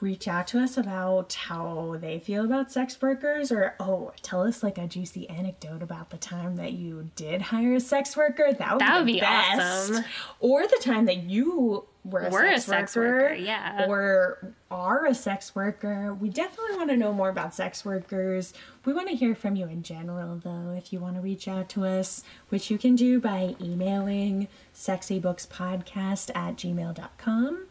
reach 0.00 0.28
out 0.28 0.46
to 0.46 0.60
us 0.60 0.76
about 0.78 1.32
how 1.32 1.96
they 2.00 2.20
feel 2.20 2.44
about 2.44 2.70
sex 2.70 3.02
workers 3.02 3.50
or 3.50 3.74
oh 3.80 4.12
tell 4.22 4.42
us 4.46 4.62
like 4.62 4.78
a 4.78 4.86
juicy 4.86 5.28
anecdote 5.28 5.82
about 5.82 6.10
the 6.10 6.16
time 6.16 6.54
that 6.54 6.72
you 6.72 7.10
did 7.16 7.42
hire 7.42 7.74
a 7.74 7.80
sex 7.80 8.16
worker 8.16 8.52
that 8.52 8.72
would, 8.74 8.80
That 8.80 8.98
would 8.98 9.06
be, 9.06 9.14
be 9.14 9.18
the 9.18 9.26
best. 9.26 9.90
awesome. 9.90 10.04
or 10.38 10.68
the 10.68 10.78
time 10.80 11.06
that 11.06 11.24
you 11.24 11.87
were 12.04 12.20
a, 12.20 12.30
Were 12.30 12.44
a 12.44 12.52
sex, 12.52 12.64
sex 12.64 12.96
worker, 12.96 13.22
worker, 13.22 13.34
yeah. 13.34 13.86
or 13.88 14.54
are 14.70 15.06
a 15.06 15.14
sex 15.14 15.54
worker. 15.54 16.14
We 16.14 16.30
definitely 16.30 16.76
want 16.76 16.90
to 16.90 16.96
know 16.96 17.12
more 17.12 17.28
about 17.28 17.54
sex 17.54 17.84
workers. 17.84 18.54
We 18.84 18.92
want 18.94 19.08
to 19.08 19.14
hear 19.14 19.34
from 19.34 19.56
you 19.56 19.66
in 19.66 19.82
general 19.82 20.40
though 20.42 20.74
if 20.76 20.92
you 20.92 21.00
want 21.00 21.16
to 21.16 21.20
reach 21.20 21.48
out 21.48 21.68
to 21.70 21.84
us 21.84 22.22
which 22.48 22.70
you 22.70 22.78
can 22.78 22.96
do 22.96 23.20
by 23.20 23.56
emailing 23.60 24.48
sexybookspodcast 24.74 26.30
at 26.34 26.56
gmail.com 26.56 27.66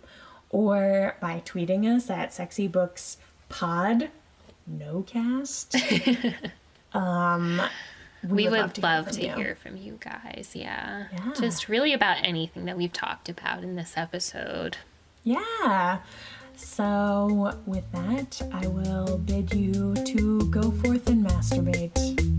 or 0.50 1.16
by 1.20 1.42
tweeting 1.46 1.86
us 1.86 2.10
at 2.10 2.32
sexybookspod 2.32 4.10
no 4.68 5.02
cast. 5.04 5.76
Um 6.94 7.62
We 8.24 8.50
would, 8.50 8.74
to 8.76 8.82
love 8.82 9.06
from 9.06 9.16
to 9.16 9.28
hear 9.36 9.56
from 9.56 9.78
you 9.78 10.00
guys. 10.00 10.52
Yeah. 10.54 11.06
Yeah. 11.12 11.34
Just 11.40 11.70
really 11.70 11.94
about 11.94 12.18
anything 12.24 12.66
that 12.66 12.78
we've 12.78 12.94
talked 12.94 13.30
about 13.30 13.64
in 13.64 13.76
this 13.76 13.94
episode. 13.96 14.78
Yeah. 15.24 16.00
So, 16.56 17.54
with 17.68 17.90
that, 17.92 18.42
I 18.52 18.66
will 18.68 19.20
bid 19.20 19.54
you 19.54 19.94
to 19.94 20.50
go 20.50 20.72
forth 20.72 21.08
and 21.08 21.26
masturbate. 21.26 22.37